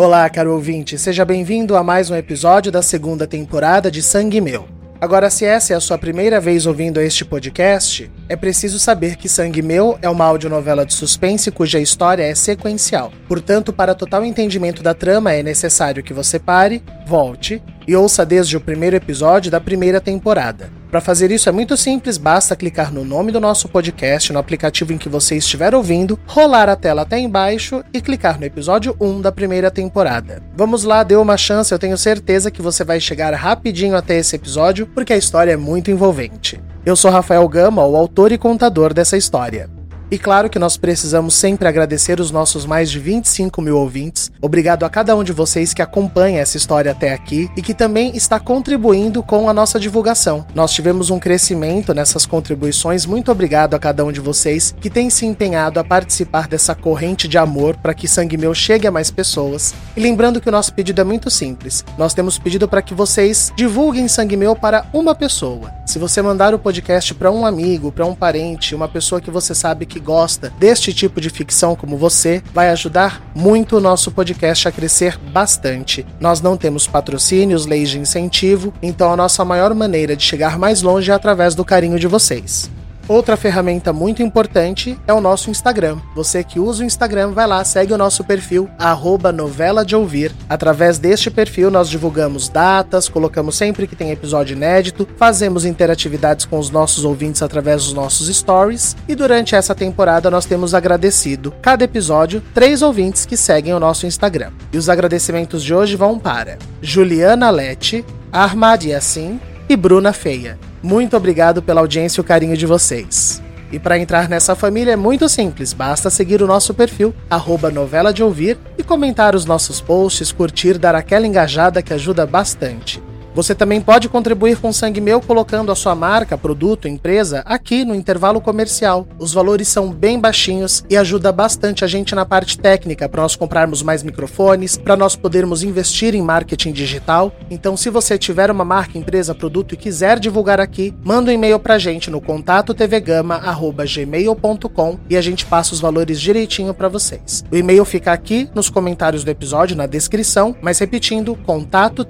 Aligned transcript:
Olá, 0.00 0.30
caro 0.30 0.52
ouvinte, 0.52 0.96
seja 0.96 1.24
bem-vindo 1.24 1.76
a 1.76 1.82
mais 1.82 2.08
um 2.08 2.14
episódio 2.14 2.70
da 2.70 2.80
segunda 2.80 3.26
temporada 3.26 3.90
de 3.90 4.00
Sangue 4.00 4.40
Meu. 4.40 4.68
Agora, 5.00 5.28
se 5.28 5.44
essa 5.44 5.72
é 5.72 5.76
a 5.76 5.80
sua 5.80 5.98
primeira 5.98 6.40
vez 6.40 6.66
ouvindo 6.66 7.00
este 7.00 7.24
podcast, 7.24 8.08
é 8.28 8.36
preciso 8.36 8.78
saber 8.78 9.16
que 9.16 9.28
Sangue 9.28 9.60
Meu 9.60 9.98
é 10.00 10.08
uma 10.08 10.24
audionovela 10.24 10.86
de 10.86 10.94
suspense 10.94 11.50
cuja 11.50 11.80
história 11.80 12.22
é 12.22 12.32
sequencial. 12.32 13.10
Portanto, 13.26 13.72
para 13.72 13.92
total 13.92 14.24
entendimento 14.24 14.84
da 14.84 14.94
trama, 14.94 15.32
é 15.32 15.42
necessário 15.42 16.00
que 16.00 16.14
você 16.14 16.38
pare, 16.38 16.80
volte 17.04 17.60
e 17.88 17.96
ouça 17.96 18.24
desde 18.26 18.54
o 18.54 18.60
primeiro 18.60 18.94
episódio 18.94 19.50
da 19.50 19.58
primeira 19.58 19.98
temporada. 19.98 20.70
Para 20.90 21.00
fazer 21.00 21.30
isso 21.30 21.48
é 21.48 21.52
muito 21.52 21.74
simples, 21.74 22.18
basta 22.18 22.54
clicar 22.54 22.92
no 22.92 23.02
nome 23.02 23.32
do 23.32 23.40
nosso 23.40 23.66
podcast 23.66 24.30
no 24.30 24.38
aplicativo 24.38 24.92
em 24.92 24.98
que 24.98 25.08
você 25.08 25.36
estiver 25.36 25.74
ouvindo, 25.74 26.18
rolar 26.26 26.68
a 26.68 26.76
tela 26.76 27.02
até 27.02 27.18
embaixo 27.18 27.82
e 27.92 28.00
clicar 28.02 28.38
no 28.38 28.44
episódio 28.44 28.94
1 29.00 29.22
da 29.22 29.32
primeira 29.32 29.70
temporada. 29.70 30.42
Vamos 30.54 30.84
lá, 30.84 31.02
dê 31.02 31.16
uma 31.16 31.38
chance, 31.38 31.72
eu 31.72 31.78
tenho 31.78 31.96
certeza 31.96 32.50
que 32.50 32.60
você 32.60 32.84
vai 32.84 33.00
chegar 33.00 33.32
rapidinho 33.32 33.96
até 33.96 34.18
esse 34.18 34.36
episódio, 34.36 34.86
porque 34.86 35.14
a 35.14 35.18
história 35.18 35.52
é 35.52 35.56
muito 35.56 35.90
envolvente. 35.90 36.60
Eu 36.84 36.94
sou 36.94 37.10
Rafael 37.10 37.48
Gama, 37.48 37.86
o 37.86 37.96
autor 37.96 38.32
e 38.32 38.38
contador 38.38 38.92
dessa 38.92 39.16
história. 39.16 39.77
E 40.10 40.18
claro 40.18 40.48
que 40.48 40.58
nós 40.58 40.78
precisamos 40.78 41.34
sempre 41.34 41.68
agradecer 41.68 42.18
os 42.18 42.30
nossos 42.30 42.64
mais 42.64 42.90
de 42.90 42.98
25 42.98 43.60
mil 43.60 43.76
ouvintes. 43.76 44.30
Obrigado 44.40 44.84
a 44.84 44.88
cada 44.88 45.14
um 45.14 45.22
de 45.22 45.32
vocês 45.32 45.74
que 45.74 45.82
acompanha 45.82 46.40
essa 46.40 46.56
história 46.56 46.92
até 46.92 47.12
aqui 47.12 47.50
e 47.54 47.60
que 47.60 47.74
também 47.74 48.16
está 48.16 48.40
contribuindo 48.40 49.22
com 49.22 49.50
a 49.50 49.52
nossa 49.52 49.78
divulgação. 49.78 50.46
Nós 50.54 50.72
tivemos 50.72 51.10
um 51.10 51.18
crescimento 51.18 51.92
nessas 51.92 52.24
contribuições. 52.24 53.04
Muito 53.04 53.30
obrigado 53.30 53.74
a 53.74 53.78
cada 53.78 54.02
um 54.02 54.10
de 54.10 54.20
vocês 54.20 54.74
que 54.80 54.88
tem 54.88 55.10
se 55.10 55.26
empenhado 55.26 55.78
a 55.78 55.84
participar 55.84 56.48
dessa 56.48 56.74
corrente 56.74 57.28
de 57.28 57.36
amor 57.36 57.76
para 57.76 57.92
que 57.92 58.08
Sangue 58.08 58.38
Meu 58.38 58.54
chegue 58.54 58.86
a 58.86 58.90
mais 58.90 59.10
pessoas. 59.10 59.74
E 59.94 60.00
lembrando 60.00 60.40
que 60.40 60.48
o 60.48 60.52
nosso 60.52 60.72
pedido 60.72 61.02
é 61.02 61.04
muito 61.04 61.30
simples. 61.30 61.84
Nós 61.98 62.14
temos 62.14 62.38
pedido 62.38 62.66
para 62.66 62.80
que 62.80 62.94
vocês 62.94 63.52
divulguem 63.54 64.08
Sangue 64.08 64.38
Meu 64.38 64.56
para 64.56 64.86
uma 64.94 65.14
pessoa. 65.14 65.70
Se 65.84 65.98
você 65.98 66.22
mandar 66.22 66.54
o 66.54 66.58
podcast 66.58 67.14
para 67.14 67.30
um 67.30 67.44
amigo, 67.44 67.90
para 67.90 68.06
um 68.06 68.14
parente, 68.14 68.74
uma 68.74 68.88
pessoa 68.88 69.20
que 69.20 69.30
você 69.30 69.54
sabe 69.54 69.86
que 69.86 69.97
que 69.98 70.00
gosta 70.00 70.52
deste 70.58 70.94
tipo 70.94 71.20
de 71.20 71.28
ficção 71.28 71.74
como 71.74 71.96
você, 71.96 72.40
vai 72.54 72.70
ajudar 72.70 73.20
muito 73.34 73.76
o 73.76 73.80
nosso 73.80 74.12
podcast 74.12 74.68
a 74.68 74.72
crescer 74.72 75.18
bastante. 75.18 76.06
Nós 76.20 76.40
não 76.40 76.56
temos 76.56 76.86
patrocínios, 76.86 77.66
leis 77.66 77.90
de 77.90 77.98
incentivo, 77.98 78.72
então 78.80 79.12
a 79.12 79.16
nossa 79.16 79.44
maior 79.44 79.74
maneira 79.74 80.16
de 80.16 80.22
chegar 80.22 80.56
mais 80.58 80.82
longe 80.82 81.10
é 81.10 81.14
através 81.14 81.54
do 81.54 81.64
carinho 81.64 81.98
de 81.98 82.06
vocês. 82.06 82.70
Outra 83.08 83.38
ferramenta 83.38 83.90
muito 83.90 84.22
importante 84.22 84.98
é 85.06 85.14
o 85.14 85.20
nosso 85.20 85.48
Instagram. 85.50 85.96
Você 86.14 86.44
que 86.44 86.60
usa 86.60 86.82
o 86.82 86.86
Instagram, 86.86 87.32
vai 87.32 87.46
lá, 87.46 87.64
segue 87.64 87.94
o 87.94 87.98
nosso 87.98 88.22
perfil, 88.22 88.68
arroba 88.78 89.32
novela 89.32 89.82
de 89.82 89.96
ouvir. 89.96 90.30
Através 90.46 90.98
deste 90.98 91.30
perfil, 91.30 91.70
nós 91.70 91.88
divulgamos 91.88 92.50
datas, 92.50 93.08
colocamos 93.08 93.56
sempre 93.56 93.86
que 93.86 93.96
tem 93.96 94.10
episódio 94.10 94.54
inédito, 94.54 95.08
fazemos 95.16 95.64
interatividades 95.64 96.44
com 96.44 96.58
os 96.58 96.68
nossos 96.68 97.02
ouvintes 97.02 97.40
através 97.40 97.84
dos 97.84 97.94
nossos 97.94 98.28
stories. 98.28 98.94
E 99.08 99.14
durante 99.14 99.54
essa 99.54 99.74
temporada, 99.74 100.30
nós 100.30 100.44
temos 100.44 100.74
agradecido 100.74 101.54
cada 101.62 101.84
episódio 101.84 102.42
três 102.52 102.82
ouvintes 102.82 103.24
que 103.24 103.38
seguem 103.38 103.72
o 103.72 103.80
nosso 103.80 104.04
Instagram. 104.04 104.52
E 104.70 104.76
os 104.76 104.90
agradecimentos 104.90 105.64
de 105.64 105.72
hoje 105.72 105.96
vão 105.96 106.18
para 106.18 106.58
Juliana 106.82 107.48
Lete, 107.48 108.04
Armad 108.30 108.84
Yassin 108.84 109.40
e 109.66 109.74
Bruna 109.76 110.12
Feia. 110.12 110.67
Muito 110.82 111.16
obrigado 111.16 111.62
pela 111.62 111.80
audiência 111.80 112.20
e 112.20 112.22
o 112.22 112.24
carinho 112.24 112.56
de 112.56 112.66
vocês. 112.66 113.42
E 113.70 113.78
para 113.78 113.98
entrar 113.98 114.28
nessa 114.28 114.54
família 114.54 114.92
é 114.92 114.96
muito 114.96 115.28
simples, 115.28 115.72
basta 115.72 116.08
seguir 116.08 116.42
o 116.42 116.46
nosso 116.46 116.72
perfil, 116.72 117.14
arroba 117.28 117.70
novela 117.70 118.12
de 118.12 118.22
ouvir, 118.22 118.56
e 118.78 118.82
comentar 118.82 119.34
os 119.34 119.44
nossos 119.44 119.80
posts, 119.80 120.32
curtir, 120.32 120.78
dar 120.78 120.94
aquela 120.94 121.26
engajada 121.26 121.82
que 121.82 121.92
ajuda 121.92 122.24
bastante. 122.24 123.02
Você 123.38 123.54
também 123.54 123.80
pode 123.80 124.08
contribuir 124.08 124.56
com 124.56 124.72
Sangue 124.72 125.00
Meu 125.00 125.20
colocando 125.20 125.70
a 125.70 125.76
sua 125.76 125.94
marca, 125.94 126.36
produto, 126.36 126.88
empresa 126.88 127.44
aqui 127.46 127.84
no 127.84 127.94
intervalo 127.94 128.40
comercial. 128.40 129.06
Os 129.16 129.32
valores 129.32 129.68
são 129.68 129.92
bem 129.92 130.18
baixinhos 130.18 130.84
e 130.90 130.96
ajuda 130.96 131.30
bastante 131.30 131.84
a 131.84 131.86
gente 131.86 132.16
na 132.16 132.26
parte 132.26 132.58
técnica 132.58 133.08
para 133.08 133.22
nós 133.22 133.36
comprarmos 133.36 133.80
mais 133.80 134.02
microfones, 134.02 134.76
para 134.76 134.96
nós 134.96 135.14
podermos 135.14 135.62
investir 135.62 136.16
em 136.16 136.20
marketing 136.20 136.72
digital. 136.72 137.32
Então, 137.48 137.76
se 137.76 137.90
você 137.90 138.18
tiver 138.18 138.50
uma 138.50 138.64
marca, 138.64 138.98
empresa, 138.98 139.36
produto 139.36 139.72
e 139.72 139.76
quiser 139.76 140.18
divulgar 140.18 140.60
aqui, 140.60 140.92
manda 141.04 141.30
um 141.30 141.34
e-mail 141.34 141.60
para 141.60 141.74
a 141.74 141.78
gente 141.78 142.10
no 142.10 142.20
contato 142.20 142.74
tvgama@gmail.com 142.74 144.98
e 145.08 145.16
a 145.16 145.22
gente 145.22 145.46
passa 145.46 145.74
os 145.74 145.80
valores 145.80 146.20
direitinho 146.20 146.74
para 146.74 146.88
vocês. 146.88 147.44
O 147.52 147.56
e-mail 147.56 147.84
fica 147.84 148.10
aqui 148.10 148.50
nos 148.52 148.68
comentários 148.68 149.22
do 149.22 149.30
episódio, 149.30 149.76
na 149.76 149.86
descrição, 149.86 150.56
mas 150.60 150.80
repetindo, 150.80 151.38
contato 151.46 152.04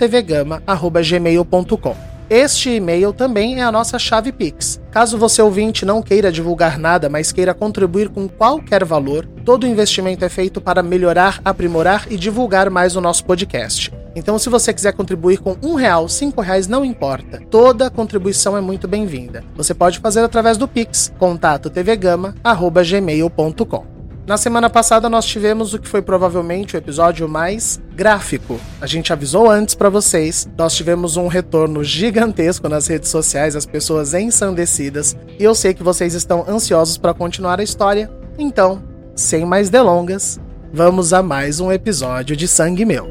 gmail.com. 1.18 2.08
Este 2.30 2.72
e-mail 2.72 3.14
também 3.14 3.60
é 3.60 3.62
a 3.62 3.72
nossa 3.72 3.98
chave 3.98 4.30
Pix. 4.32 4.78
Caso 4.90 5.16
você 5.16 5.40
ouvinte 5.40 5.86
não 5.86 6.02
queira 6.02 6.30
divulgar 6.30 6.78
nada, 6.78 7.08
mas 7.08 7.32
queira 7.32 7.54
contribuir 7.54 8.10
com 8.10 8.28
qualquer 8.28 8.84
valor, 8.84 9.24
todo 9.46 9.66
investimento 9.66 10.26
é 10.26 10.28
feito 10.28 10.60
para 10.60 10.82
melhorar, 10.82 11.40
aprimorar 11.42 12.06
e 12.10 12.18
divulgar 12.18 12.68
mais 12.68 12.96
o 12.96 13.00
nosso 13.00 13.24
podcast. 13.24 13.90
Então, 14.14 14.38
se 14.38 14.50
você 14.50 14.74
quiser 14.74 14.92
contribuir 14.92 15.38
com 15.38 15.56
um 15.62 15.74
real, 15.74 16.06
cinco 16.06 16.42
reais, 16.42 16.68
não 16.68 16.84
importa. 16.84 17.40
Toda 17.50 17.88
contribuição 17.88 18.54
é 18.56 18.60
muito 18.60 18.86
bem-vinda. 18.86 19.42
Você 19.56 19.72
pode 19.72 19.98
fazer 20.00 20.20
através 20.20 20.58
do 20.58 20.68
Pix, 20.68 21.10
contato 21.18 21.70
tvgama@gmail.com. 21.70 23.97
Na 24.28 24.36
semana 24.36 24.68
passada 24.68 25.08
nós 25.08 25.24
tivemos 25.24 25.72
o 25.72 25.78
que 25.78 25.88
foi 25.88 26.02
provavelmente 26.02 26.76
o 26.76 26.76
episódio 26.76 27.26
mais 27.26 27.80
gráfico. 27.96 28.60
A 28.78 28.86
gente 28.86 29.10
avisou 29.10 29.50
antes 29.50 29.74
para 29.74 29.88
vocês. 29.88 30.46
Nós 30.54 30.74
tivemos 30.74 31.16
um 31.16 31.28
retorno 31.28 31.82
gigantesco 31.82 32.68
nas 32.68 32.86
redes 32.86 33.08
sociais, 33.08 33.56
as 33.56 33.64
pessoas 33.64 34.12
ensandecidas, 34.12 35.16
e 35.38 35.42
eu 35.42 35.54
sei 35.54 35.72
que 35.72 35.82
vocês 35.82 36.12
estão 36.12 36.44
ansiosos 36.46 36.98
para 36.98 37.14
continuar 37.14 37.58
a 37.58 37.62
história. 37.62 38.10
Então, 38.38 38.82
sem 39.16 39.46
mais 39.46 39.70
delongas, 39.70 40.38
vamos 40.70 41.14
a 41.14 41.22
mais 41.22 41.58
um 41.58 41.72
episódio 41.72 42.36
de 42.36 42.46
Sangue 42.46 42.84
Meu. 42.84 43.08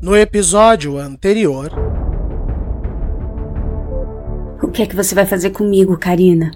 No 0.00 0.16
episódio 0.16 0.96
anterior, 0.96 1.72
o 4.62 4.68
que 4.68 4.82
é 4.82 4.86
que 4.86 4.96
você 4.96 5.14
vai 5.14 5.26
fazer 5.26 5.50
comigo, 5.50 5.98
Karina? 5.98 6.52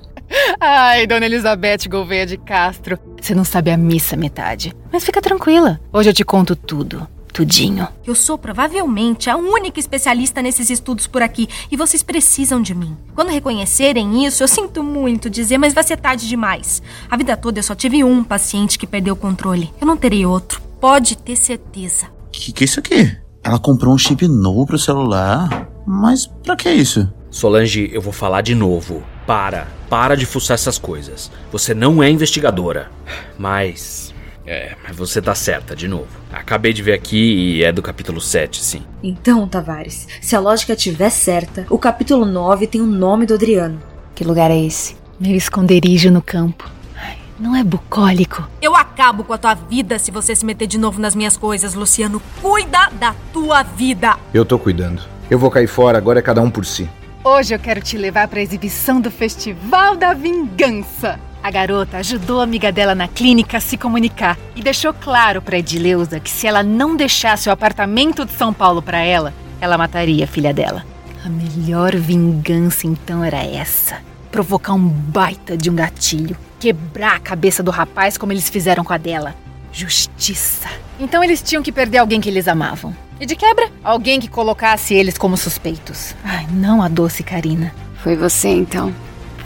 Ai, 0.61 1.07
dona 1.07 1.27
Elizabeth 1.27 1.89
Gouveia 1.89 2.27
de 2.27 2.37
Castro, 2.37 2.99
você 3.21 3.35
não 3.35 3.45
sabe 3.45 3.71
a 3.71 3.77
missa 3.77 4.17
metade. 4.17 4.75
Mas 4.93 5.05
fica 5.05 5.21
tranquila, 5.21 5.81
hoje 5.93 6.11
eu 6.11 6.15
te 6.15 6.25
conto 6.25 6.57
tudo. 6.57 7.07
Tudinho. 7.33 7.87
Eu 8.07 8.15
sou 8.15 8.39
provavelmente 8.39 9.29
a 9.29 9.37
única 9.37 9.79
especialista 9.79 10.41
nesses 10.41 10.71
estudos 10.71 11.07
por 11.07 11.21
aqui 11.21 11.47
e 11.71 11.77
vocês 11.77 12.03
precisam 12.03 12.63
de 12.63 12.75
mim. 12.75 12.97
Quando 13.15 13.29
reconhecerem 13.29 14.25
isso, 14.25 14.43
eu 14.43 14.49
sinto 14.49 14.83
muito 14.83 15.29
dizer, 15.29 15.59
mas 15.59 15.75
vai 15.75 15.85
ser 15.85 15.99
tarde 15.99 16.27
demais. 16.27 16.81
A 17.11 17.17
vida 17.17 17.37
toda 17.37 17.59
eu 17.59 17.63
só 17.63 17.75
tive 17.75 18.03
um 18.03 18.25
paciente 18.25 18.79
que 18.79 18.87
perdeu 18.87 19.13
o 19.13 19.19
controle. 19.19 19.71
Eu 19.79 19.87
não 19.87 19.99
terei 19.99 20.25
outro. 20.25 20.63
Pode 20.81 21.19
ter 21.19 21.37
certeza. 21.37 22.07
Que 22.33 22.53
que 22.53 22.65
é 22.65 22.67
isso 22.67 22.81
aqui? 22.81 23.15
Ela 23.45 23.59
comprou 23.59 23.93
um 23.95 23.99
chip 23.99 24.27
novo 24.27 24.65
pro 24.65 24.79
celular? 24.79 25.69
Mas 25.87 26.27
pra 26.27 26.57
que 26.57 26.71
isso? 26.71 27.07
Solange, 27.37 27.91
eu 27.93 28.01
vou 28.01 28.15
falar 28.15 28.41
de 28.41 28.55
novo. 28.55 29.03
Para. 29.27 29.69
Para 29.91 30.17
de 30.17 30.25
fuçar 30.25 30.55
essas 30.55 30.79
coisas. 30.79 31.31
Você 31.53 31.75
não 31.75 32.03
é 32.03 32.09
investigadora. 32.09 32.91
Mas. 33.39 34.15
É, 34.47 34.75
você 34.95 35.21
tá 35.21 35.35
certa, 35.35 35.77
de 35.77 35.87
novo. 35.87 36.07
Acabei 36.33 36.73
de 36.73 36.83
ver 36.83 36.95
aqui 36.95 37.19
e 37.19 37.63
é 37.63 37.71
do 37.71 37.83
capítulo 37.83 38.23
7, 38.23 38.65
sim. 38.65 38.83
Então, 39.03 39.47
Tavares, 39.47 40.09
se 40.23 40.35
a 40.35 40.41
lógica 40.41 40.73
estiver 40.73 41.11
certa, 41.11 41.67
o 41.69 41.77
capítulo 41.77 42.25
9 42.25 42.69
tem 42.69 42.81
o 42.81 42.87
nome 42.87 43.27
do 43.27 43.35
Adriano. 43.35 43.83
Que 44.15 44.25
lugar 44.25 44.51
é 44.51 44.59
esse? 44.59 44.97
Meu 45.21 45.37
esconderijo 45.37 46.11
no 46.11 46.23
campo. 46.23 46.67
Ai, 46.97 47.19
não 47.39 47.55
é 47.55 47.63
bucólico. 47.63 48.49
Eu 48.63 48.75
acabo 48.75 49.25
com 49.25 49.35
a 49.35 49.39
tua 49.39 49.53
vida 49.53 49.99
se 49.99 50.11
você 50.11 50.35
se 50.35 50.47
meter 50.47 50.67
de 50.67 50.79
novo 50.79 50.99
nas 50.99 51.15
minhas 51.15 51.37
coisas, 51.37 51.75
Luciano. 51.75 52.23
Cuida 52.41 52.89
da 52.99 53.15
tua 53.31 53.63
vida. 53.63 54.17
Eu 54.33 54.47
tô 54.47 54.59
cuidando. 54.59 55.03
Eu 55.31 55.39
vou 55.39 55.51
cair 55.51 55.67
fora, 55.67 55.99
agora 55.99 56.21
é 56.21 56.23
cada 56.23 56.41
um 56.41 56.51
por 56.51 56.65
si. 56.65 56.89
Hoje 57.29 57.53
eu 57.53 57.59
quero 57.59 57.81
te 57.81 57.99
levar 57.99 58.29
para 58.29 58.39
a 58.39 58.43
exibição 58.43 59.01
do 59.01 59.11
Festival 59.11 59.97
da 59.97 60.15
Vingança. 60.15 61.19
A 61.43 61.51
garota 61.51 61.97
ajudou 61.97 62.39
a 62.41 62.45
amiga 62.45 62.71
dela 62.71 62.95
na 62.95 63.09
clínica 63.09 63.57
a 63.57 63.61
se 63.61 63.77
comunicar 63.77 64.39
e 64.55 64.63
deixou 64.63 64.95
claro 64.95 65.43
para 65.43 65.59
Edileuza 65.59 66.21
que 66.21 66.31
se 66.31 66.47
ela 66.47 66.63
não 66.63 66.95
deixasse 66.95 67.49
o 67.49 67.53
apartamento 67.53 68.25
de 68.25 68.31
São 68.31 68.55
Paulo 68.55 68.81
para 68.81 69.01
ela, 69.01 69.35
ela 69.61 69.77
mataria 69.77 70.23
a 70.23 70.29
filha 70.29 70.55
dela. 70.55 70.87
A 71.25 71.29
melhor 71.29 71.97
vingança 71.97 72.87
então 72.87 73.25
era 73.25 73.43
essa: 73.43 73.99
provocar 74.31 74.75
um 74.75 74.87
baita 74.87 75.57
de 75.57 75.69
um 75.69 75.75
gatilho, 75.75 76.37
quebrar 76.61 77.17
a 77.17 77.21
cabeça 77.21 77.61
do 77.61 77.73
rapaz 77.73 78.17
como 78.17 78.33
eles 78.33 78.49
fizeram 78.49 78.85
com 78.85 78.93
a 78.93 78.99
dela. 78.99 79.35
Justiça. 79.73 80.69
Então 81.01 81.25
eles 81.25 81.43
tinham 81.43 81.63
que 81.65 81.73
perder 81.73 81.99
alguém 81.99 82.21
que 82.21 82.29
eles 82.29 82.47
amavam. 82.47 82.95
E 83.19 83.25
de 83.25 83.35
quebra, 83.35 83.71
alguém 83.83 84.21
que 84.21 84.29
colocasse 84.29 84.95
eles 84.95 85.17
como 85.17 85.37
suspeitos. 85.37 86.15
Ai, 86.23 86.47
não 86.51 86.83
a 86.83 86.89
doce 86.89 87.23
Karina. 87.23 87.75
Foi 88.03 88.15
você 88.15 88.49
então? 88.49 88.93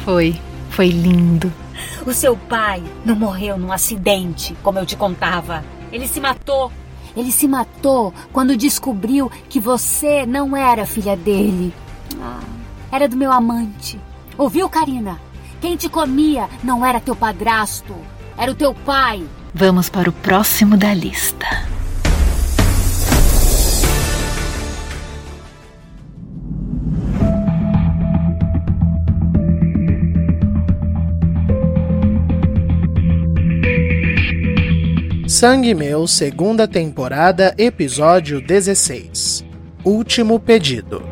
Foi. 0.05 0.39
Foi 0.71 0.89
lindo. 0.89 1.53
O 2.05 2.13
seu 2.13 2.37
pai 2.37 2.83
não 3.05 3.15
morreu 3.15 3.57
num 3.57 3.73
acidente, 3.73 4.57
como 4.63 4.79
eu 4.79 4.87
te 4.87 4.97
contava. 4.97 5.65
Ele 5.93 6.09
se 6.09 6.21
matou. 6.21 6.73
Ele 7.17 7.31
se 7.31 7.47
matou 7.47 8.15
quando 8.33 8.57
descobriu 8.57 9.31
que 9.49 9.61
você 9.61 10.25
não 10.27 10.57
era 10.57 10.87
filha 10.87 11.17
dele. 11.17 11.75
Ah, 12.21 12.41
era 12.91 13.09
do 13.09 13.17
meu 13.17 13.33
amante. 13.33 14.01
Ouviu, 14.39 14.69
Karina? 14.69 15.21
Quem 15.61 15.77
te 15.77 15.89
comia 15.89 16.49
não 16.63 16.85
era 16.85 17.01
teu 17.01 17.15
padrasto, 17.15 17.95
era 18.37 18.51
o 18.51 18.55
teu 18.55 18.75
pai. 18.75 19.23
Vamos 19.53 19.89
para 19.89 20.09
o 20.09 20.13
próximo 20.13 20.77
da 20.77 20.95
lista. 20.95 21.47
Sangue 35.41 35.73
Meu, 35.73 36.07
segunda 36.07 36.69
temporada, 36.69 37.55
episódio 37.57 38.43
16. 38.43 39.43
Último 39.83 40.39
pedido. 40.39 41.03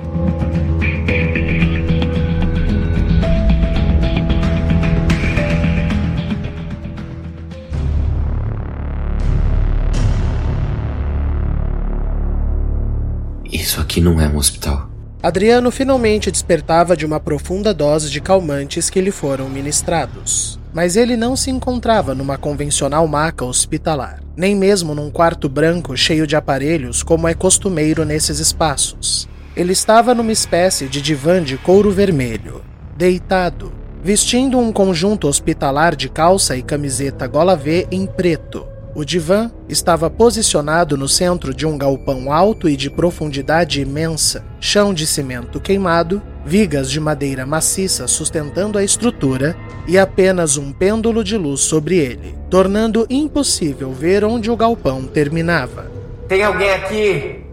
Isso 13.51 13.81
aqui 13.81 13.99
não 14.03 14.21
é 14.21 14.29
um 14.29 14.37
hospital. 14.37 14.91
Adriano 15.23 15.71
finalmente 15.71 16.31
despertava 16.31 16.95
de 16.95 17.07
uma 17.07 17.19
profunda 17.19 17.73
dose 17.73 18.11
de 18.11 18.21
calmantes 18.21 18.91
que 18.91 19.01
lhe 19.01 19.11
foram 19.11 19.49
ministrados. 19.49 20.58
Mas 20.79 20.95
ele 20.95 21.17
não 21.17 21.35
se 21.35 21.51
encontrava 21.51 22.15
numa 22.15 22.39
convencional 22.39 23.05
maca 23.09 23.45
hospitalar, 23.45 24.23
nem 24.37 24.55
mesmo 24.55 24.95
num 24.95 25.11
quarto 25.11 25.49
branco 25.49 25.97
cheio 25.97 26.25
de 26.25 26.37
aparelhos 26.37 27.03
como 27.03 27.27
é 27.27 27.35
costumeiro 27.35 28.05
nesses 28.05 28.39
espaços. 28.39 29.29
Ele 29.57 29.73
estava 29.73 30.15
numa 30.15 30.31
espécie 30.31 30.87
de 30.87 31.03
divã 31.03 31.43
de 31.43 31.57
couro 31.59 31.91
vermelho, 31.91 32.63
deitado, 32.97 33.73
vestindo 34.05 34.57
um 34.57 34.71
conjunto 34.73 35.27
hospitalar 35.27 35.97
de 35.97 36.09
calça 36.09 36.57
e 36.57 36.63
camiseta 36.63 37.27
gola 37.27 37.57
V 37.57 37.89
em 37.91 38.07
preto. 38.07 38.65
O 38.99 39.05
divã 39.05 39.49
estava 39.69 40.11
posicionado 40.11 40.97
no 40.97 41.07
centro 41.07 41.55
de 41.55 41.65
um 41.65 41.79
galpão 41.79 42.33
alto 42.33 42.69
e 42.69 42.77
de 42.77 42.91
profundidade 42.91 43.81
imensa, 43.81 44.45
chão 44.59 44.93
de 44.93 45.07
cimento 45.07 45.61
queimado, 45.61 46.21
vigas 46.45 46.91
de 46.91 46.99
madeira 46.99 47.47
maciça 47.47 48.09
sustentando 48.09 48.77
a 48.77 48.83
estrutura 48.83 49.57
e 49.87 49.97
apenas 49.97 50.57
um 50.57 50.73
pêndulo 50.73 51.23
de 51.23 51.37
luz 51.37 51.61
sobre 51.61 51.97
ele, 51.97 52.35
tornando 52.51 53.07
impossível 53.09 53.93
ver 53.93 54.25
onde 54.25 54.51
o 54.51 54.57
galpão 54.57 55.05
terminava. 55.05 55.89
Tem 56.27 56.43
alguém 56.43 56.71
aqui? 56.71 57.45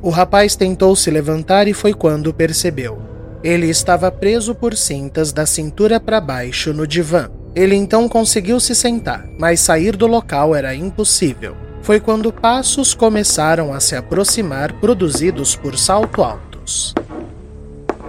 O 0.00 0.08
rapaz 0.08 0.54
tentou 0.54 0.94
se 0.94 1.10
levantar 1.10 1.66
e 1.66 1.74
foi 1.74 1.92
quando 1.92 2.32
percebeu. 2.32 3.02
Ele 3.42 3.68
estava 3.68 4.08
preso 4.12 4.54
por 4.54 4.76
cintas 4.76 5.32
da 5.32 5.46
cintura 5.46 5.98
para 5.98 6.20
baixo 6.20 6.72
no 6.72 6.86
divã. 6.86 7.28
Ele 7.54 7.74
então 7.74 8.08
conseguiu 8.08 8.58
se 8.58 8.74
sentar, 8.74 9.28
mas 9.38 9.60
sair 9.60 9.94
do 9.94 10.06
local 10.06 10.54
era 10.54 10.74
impossível. 10.74 11.54
Foi 11.82 12.00
quando 12.00 12.32
passos 12.32 12.94
começaram 12.94 13.74
a 13.74 13.80
se 13.80 13.94
aproximar, 13.94 14.72
produzidos 14.74 15.54
por 15.54 15.76
salto 15.76 16.22
altos. 16.22 16.94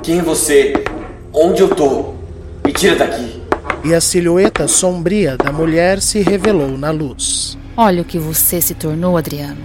Quem 0.02 0.20
é 0.20 0.22
você? 0.22 0.74
Onde 1.34 1.62
eu 1.62 1.76
tô? 1.76 2.14
Me 2.66 2.72
tira 2.72 2.96
daqui. 2.96 3.42
E 3.84 3.94
a 3.94 4.00
silhueta 4.00 4.66
sombria 4.68 5.36
da 5.36 5.52
mulher 5.52 6.02
se 6.02 6.22
revelou 6.22 6.78
na 6.78 6.92
luz. 6.92 7.58
Olha 7.76 8.02
o 8.02 8.06
que 8.06 8.18
você 8.18 8.62
se 8.62 8.74
tornou, 8.74 9.18
Adriano. 9.18 9.62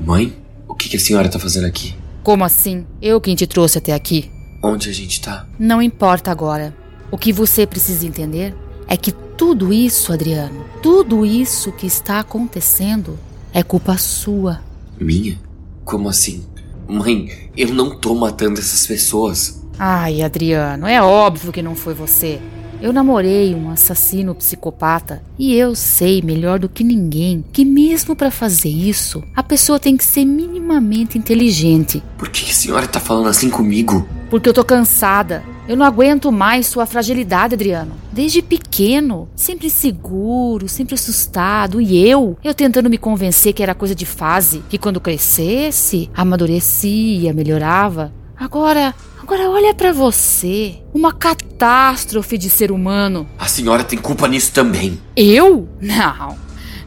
Mãe, 0.00 0.34
o 0.66 0.74
que, 0.74 0.96
a 0.96 1.00
senhora 1.00 1.28
tá 1.28 1.38
fazendo 1.38 1.66
aqui? 1.66 1.94
Como 2.22 2.44
assim? 2.44 2.86
Eu 3.02 3.20
quem 3.20 3.34
te 3.34 3.46
trouxe 3.46 3.76
até 3.76 3.92
aqui. 3.92 4.30
Onde 4.62 4.88
a 4.88 4.92
gente 4.92 5.20
tá? 5.20 5.46
Não 5.58 5.82
importa 5.82 6.30
agora. 6.30 6.74
O 7.10 7.18
que 7.18 7.32
você 7.32 7.66
precisa 7.66 8.06
entender 8.06 8.54
é 8.88 8.96
que 8.96 9.12
tudo 9.12 9.72
isso, 9.72 10.12
Adriano, 10.12 10.64
tudo 10.82 11.24
isso 11.26 11.70
que 11.70 11.86
está 11.86 12.20
acontecendo 12.20 13.18
é 13.52 13.62
culpa 13.62 13.98
sua. 13.98 14.60
Minha? 14.98 15.38
Como 15.84 16.08
assim? 16.08 16.44
Mãe, 16.88 17.50
eu 17.56 17.68
não 17.68 17.96
tô 17.98 18.14
matando 18.14 18.58
essas 18.58 18.86
pessoas. 18.86 19.62
Ai, 19.78 20.22
Adriano, 20.22 20.86
é 20.86 21.00
óbvio 21.02 21.52
que 21.52 21.62
não 21.62 21.76
foi 21.76 21.92
você. 21.92 22.40
Eu 22.80 22.92
namorei 22.92 23.54
um 23.54 23.70
assassino 23.70 24.34
psicopata 24.34 25.22
e 25.38 25.54
eu 25.54 25.74
sei 25.74 26.22
melhor 26.22 26.58
do 26.60 26.68
que 26.68 26.84
ninguém 26.84 27.44
que 27.52 27.64
mesmo 27.64 28.14
para 28.14 28.30
fazer 28.30 28.68
isso, 28.68 29.22
a 29.34 29.42
pessoa 29.42 29.80
tem 29.80 29.96
que 29.96 30.04
ser 30.04 30.24
minimamente 30.24 31.18
inteligente. 31.18 32.02
Por 32.16 32.28
que 32.28 32.50
a 32.50 32.54
senhora 32.54 32.86
tá 32.86 33.00
falando 33.00 33.28
assim 33.28 33.50
comigo? 33.50 34.08
Porque 34.30 34.48
eu 34.48 34.54
tô 34.54 34.64
cansada. 34.64 35.42
Eu 35.68 35.76
não 35.76 35.84
aguento 35.84 36.32
mais 36.32 36.66
sua 36.66 36.86
fragilidade, 36.86 37.54
Adriano. 37.54 37.92
Desde 38.10 38.40
pequeno, 38.40 39.28
sempre 39.36 39.66
inseguro, 39.66 40.66
sempre 40.66 40.94
assustado. 40.94 41.78
E 41.78 42.08
eu, 42.08 42.38
eu 42.42 42.54
tentando 42.54 42.88
me 42.88 42.96
convencer 42.96 43.52
que 43.52 43.62
era 43.62 43.74
coisa 43.74 43.94
de 43.94 44.06
fase, 44.06 44.62
que 44.70 44.78
quando 44.78 44.98
crescesse, 44.98 46.10
amadurecia, 46.16 47.34
melhorava. 47.34 48.10
Agora, 48.34 48.94
agora 49.22 49.50
olha 49.50 49.74
para 49.74 49.92
você, 49.92 50.78
uma 50.94 51.12
catástrofe 51.12 52.38
de 52.38 52.48
ser 52.48 52.72
humano. 52.72 53.28
A 53.38 53.46
senhora 53.46 53.84
tem 53.84 53.98
culpa 53.98 54.26
nisso 54.26 54.52
também. 54.52 54.98
Eu? 55.14 55.68
Não. 55.82 56.38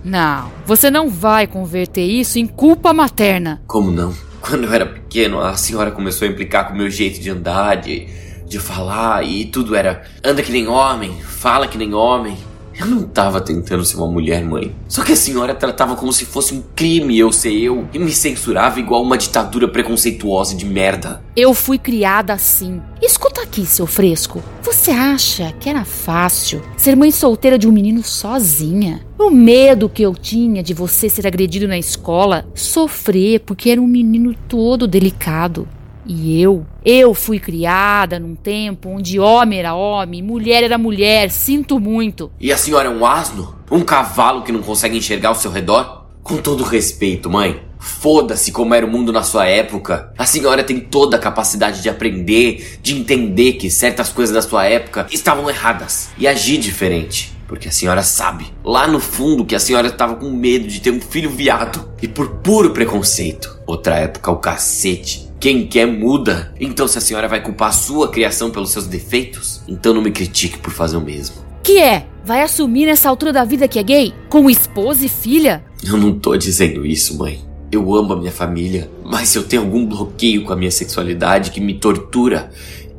Não, 0.04 0.52
você 0.66 0.90
não 0.90 1.08
vai 1.08 1.46
converter 1.46 2.04
isso 2.04 2.40
em 2.40 2.48
culpa 2.48 2.92
materna. 2.92 3.62
Como 3.68 3.92
não? 3.92 4.12
Quando 4.42 4.64
eu 4.64 4.74
era 4.74 4.88
pequeno, 4.88 5.40
a 5.40 5.56
senhora 5.56 5.92
começou 5.92 6.28
a 6.28 6.32
implicar 6.32 6.68
com 6.68 6.74
o 6.74 6.78
meu 6.78 6.90
jeito 6.90 7.22
de 7.22 7.30
andar, 7.30 7.76
de 7.76 8.08
de 8.52 8.60
falar 8.60 9.26
e 9.26 9.46
tudo 9.46 9.76
era 9.76 10.04
anda 10.24 10.44
que 10.44 10.52
nem 10.52 10.68
homem, 10.68 11.22
fala 11.22 11.68
que 11.68 11.78
nem 11.78 11.94
homem. 11.94 12.38
Eu 12.78 12.86
não 12.86 13.04
tava 13.04 13.40
tentando 13.40 13.86
ser 13.86 13.98
uma 13.98 14.08
mulher, 14.08 14.44
mãe. 14.44 14.74
Só 14.88 15.04
que 15.04 15.12
a 15.12 15.16
senhora 15.16 15.54
tratava 15.54 15.96
como 15.96 16.12
se 16.12 16.26
fosse 16.26 16.54
um 16.54 16.64
crime 16.76 17.18
eu 17.18 17.32
ser 17.32 17.54
eu 17.54 17.88
e 17.94 18.00
me 18.00 18.12
censurava 18.12 18.80
igual 18.80 19.04
uma 19.04 19.18
ditadura 19.18 19.68
preconceituosa 19.68 20.56
de 20.56 20.66
merda. 20.66 21.22
Eu 21.36 21.54
fui 21.54 21.78
criada 21.78 22.34
assim. 22.34 22.82
Escuta 23.02 23.42
aqui, 23.42 23.66
seu 23.66 23.86
fresco. 23.86 24.42
Você 24.64 24.92
acha 24.92 25.54
que 25.60 25.70
era 25.70 25.86
fácil 25.86 26.62
ser 26.76 26.96
mãe 26.96 27.12
solteira 27.12 27.58
de 27.58 27.68
um 27.68 27.72
menino 27.72 28.04
sozinha? 28.04 29.06
O 29.20 29.30
medo 29.30 29.88
que 29.88 30.02
eu 30.02 30.16
tinha 30.16 30.64
de 30.64 30.74
você 30.74 31.08
ser 31.08 31.28
agredido 31.28 31.68
na 31.68 31.78
escola, 31.78 32.48
sofrer 32.56 33.42
porque 33.42 33.70
era 33.70 33.82
um 33.82 33.88
menino 33.88 34.34
todo 34.48 34.88
delicado. 34.88 35.68
E 36.14 36.42
eu, 36.42 36.66
eu 36.84 37.14
fui 37.14 37.40
criada 37.40 38.20
num 38.20 38.36
tempo 38.36 38.90
onde 38.90 39.18
homem 39.18 39.60
era 39.60 39.74
homem, 39.74 40.22
mulher 40.22 40.62
era 40.62 40.78
mulher, 40.78 41.32
sinto 41.32 41.80
muito. 41.80 42.30
E 42.38 42.52
a 42.52 42.58
senhora 42.58 42.90
é 42.90 42.92
um 42.92 43.06
asno? 43.06 43.56
Um 43.72 43.80
cavalo 43.80 44.42
que 44.42 44.52
não 44.52 44.62
consegue 44.62 44.98
enxergar 44.98 45.30
ao 45.30 45.36
seu 45.36 45.50
redor? 45.50 46.08
Com 46.22 46.36
todo 46.36 46.66
respeito, 46.66 47.30
mãe, 47.30 47.62
foda-se 47.80 48.52
como 48.52 48.76
era 48.76 48.86
o 48.86 48.90
mundo 48.90 49.14
na 49.14 49.24
sua 49.24 49.46
época. 49.46 50.12
A 50.18 50.26
senhora 50.26 50.66
tem 50.66 50.82
toda 50.82 51.16
a 51.16 51.20
capacidade 51.20 51.82
de 51.82 51.88
aprender, 51.88 52.80
de 52.82 52.94
entender 52.94 53.54
que 53.54 53.72
certas 53.72 54.10
coisas 54.10 54.36
da 54.36 54.42
sua 54.42 54.66
época 54.66 55.08
estavam 55.14 55.50
erradas 55.50 56.10
e 56.18 56.28
agir 56.28 56.58
diferente. 56.58 57.32
Porque 57.48 57.70
a 57.70 57.72
senhora 57.72 58.04
sabe, 58.04 58.48
lá 58.66 58.86
no 58.86 59.00
fundo, 59.00 59.46
que 59.46 59.56
a 59.56 59.60
senhora 59.60 59.88
estava 59.88 60.16
com 60.16 60.30
medo 60.30 60.68
de 60.68 60.82
ter 60.82 60.92
um 60.92 61.00
filho 61.00 61.30
viado. 61.30 61.90
E 62.02 62.08
por 62.08 62.28
puro 62.42 62.72
preconceito. 62.72 63.60
Outra 63.66 63.96
época, 63.96 64.30
o 64.30 64.38
cacete. 64.38 65.31
Quem 65.42 65.66
quer 65.66 65.88
muda. 65.88 66.54
Então, 66.60 66.88
se 66.88 67.00
a 67.00 67.02
senhora 67.02 67.28
vai 67.28 67.42
culpar 67.42 67.70
a 67.70 67.72
sua 67.72 68.10
criação 68.10 68.52
pelos 68.52 68.70
seus 68.70 68.86
defeitos, 68.86 69.64
então 69.68 69.92
não 69.92 70.00
me 70.00 70.12
critique 70.12 70.60
por 70.60 70.72
fazer 70.72 70.98
o 70.98 71.02
mesmo. 71.02 71.38
Que 71.64 71.80
é? 71.80 72.06
Vai 72.24 72.44
assumir 72.44 72.86
nessa 72.86 73.10
altura 73.10 73.34
da 73.34 73.44
vida 73.44 73.68
que 73.68 73.80
é 73.80 73.84
gay? 73.84 74.14
Com 74.30 74.52
esposa 74.52 75.04
e 75.04 75.10
filha? 75.10 75.64
Eu 75.84 75.98
não 75.98 76.14
tô 76.14 76.38
dizendo 76.38 76.86
isso, 76.86 77.18
mãe. 77.18 77.42
Eu 77.72 77.92
amo 77.96 78.14
a 78.14 78.18
minha 78.18 78.32
família, 78.32 78.88
mas 79.04 79.30
se 79.30 79.38
eu 79.40 79.44
tenho 79.44 79.64
algum 79.64 79.84
bloqueio 79.84 80.44
com 80.44 80.54
a 80.54 80.56
minha 80.56 80.70
sexualidade 80.70 81.50
que 81.50 81.60
me 81.60 81.74
tortura, 81.74 82.52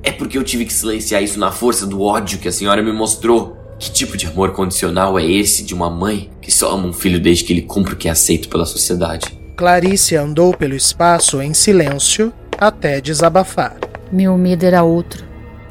é 0.03 0.11
porque 0.11 0.37
eu 0.37 0.43
tive 0.43 0.65
que 0.65 0.73
silenciar 0.73 1.23
isso 1.23 1.39
na 1.39 1.53
força 1.53 1.87
do 1.87 2.03
ódio 2.03 2.41
que 2.41 2.49
a 2.49 2.53
senhora 2.53 2.83
me 2.83 2.93
mostrou. 2.93 3.57
Que 3.79 3.89
tipo 3.89 4.17
de 4.17 4.27
amor 4.27 4.51
condicional 4.51 5.17
é 5.17 5.25
esse 5.25 5.63
de 5.63 5.75
uma 5.75 5.89
mãe 5.89 6.29
que 6.41 6.51
só 6.51 6.73
ama 6.73 6.89
um 6.89 6.93
filho 6.93 7.21
desde 7.21 7.45
que 7.45 7.53
ele 7.53 7.63
cumpre 7.63 7.95
o 7.95 7.97
que 7.97 8.09
é 8.09 8.11
aceito 8.11 8.49
pela 8.49 8.67
sociedade? 8.67 9.42
Clarice 9.56 10.16
andou 10.16 10.56
pelo 10.56 10.75
espaço 10.75 11.42
em 11.42 11.52
silêncio 11.52 12.32
até 12.59 13.00
desabafar. 13.00 13.76
Meu 14.11 14.37
medo 14.38 14.64
era 14.64 14.82
outro. 14.82 15.25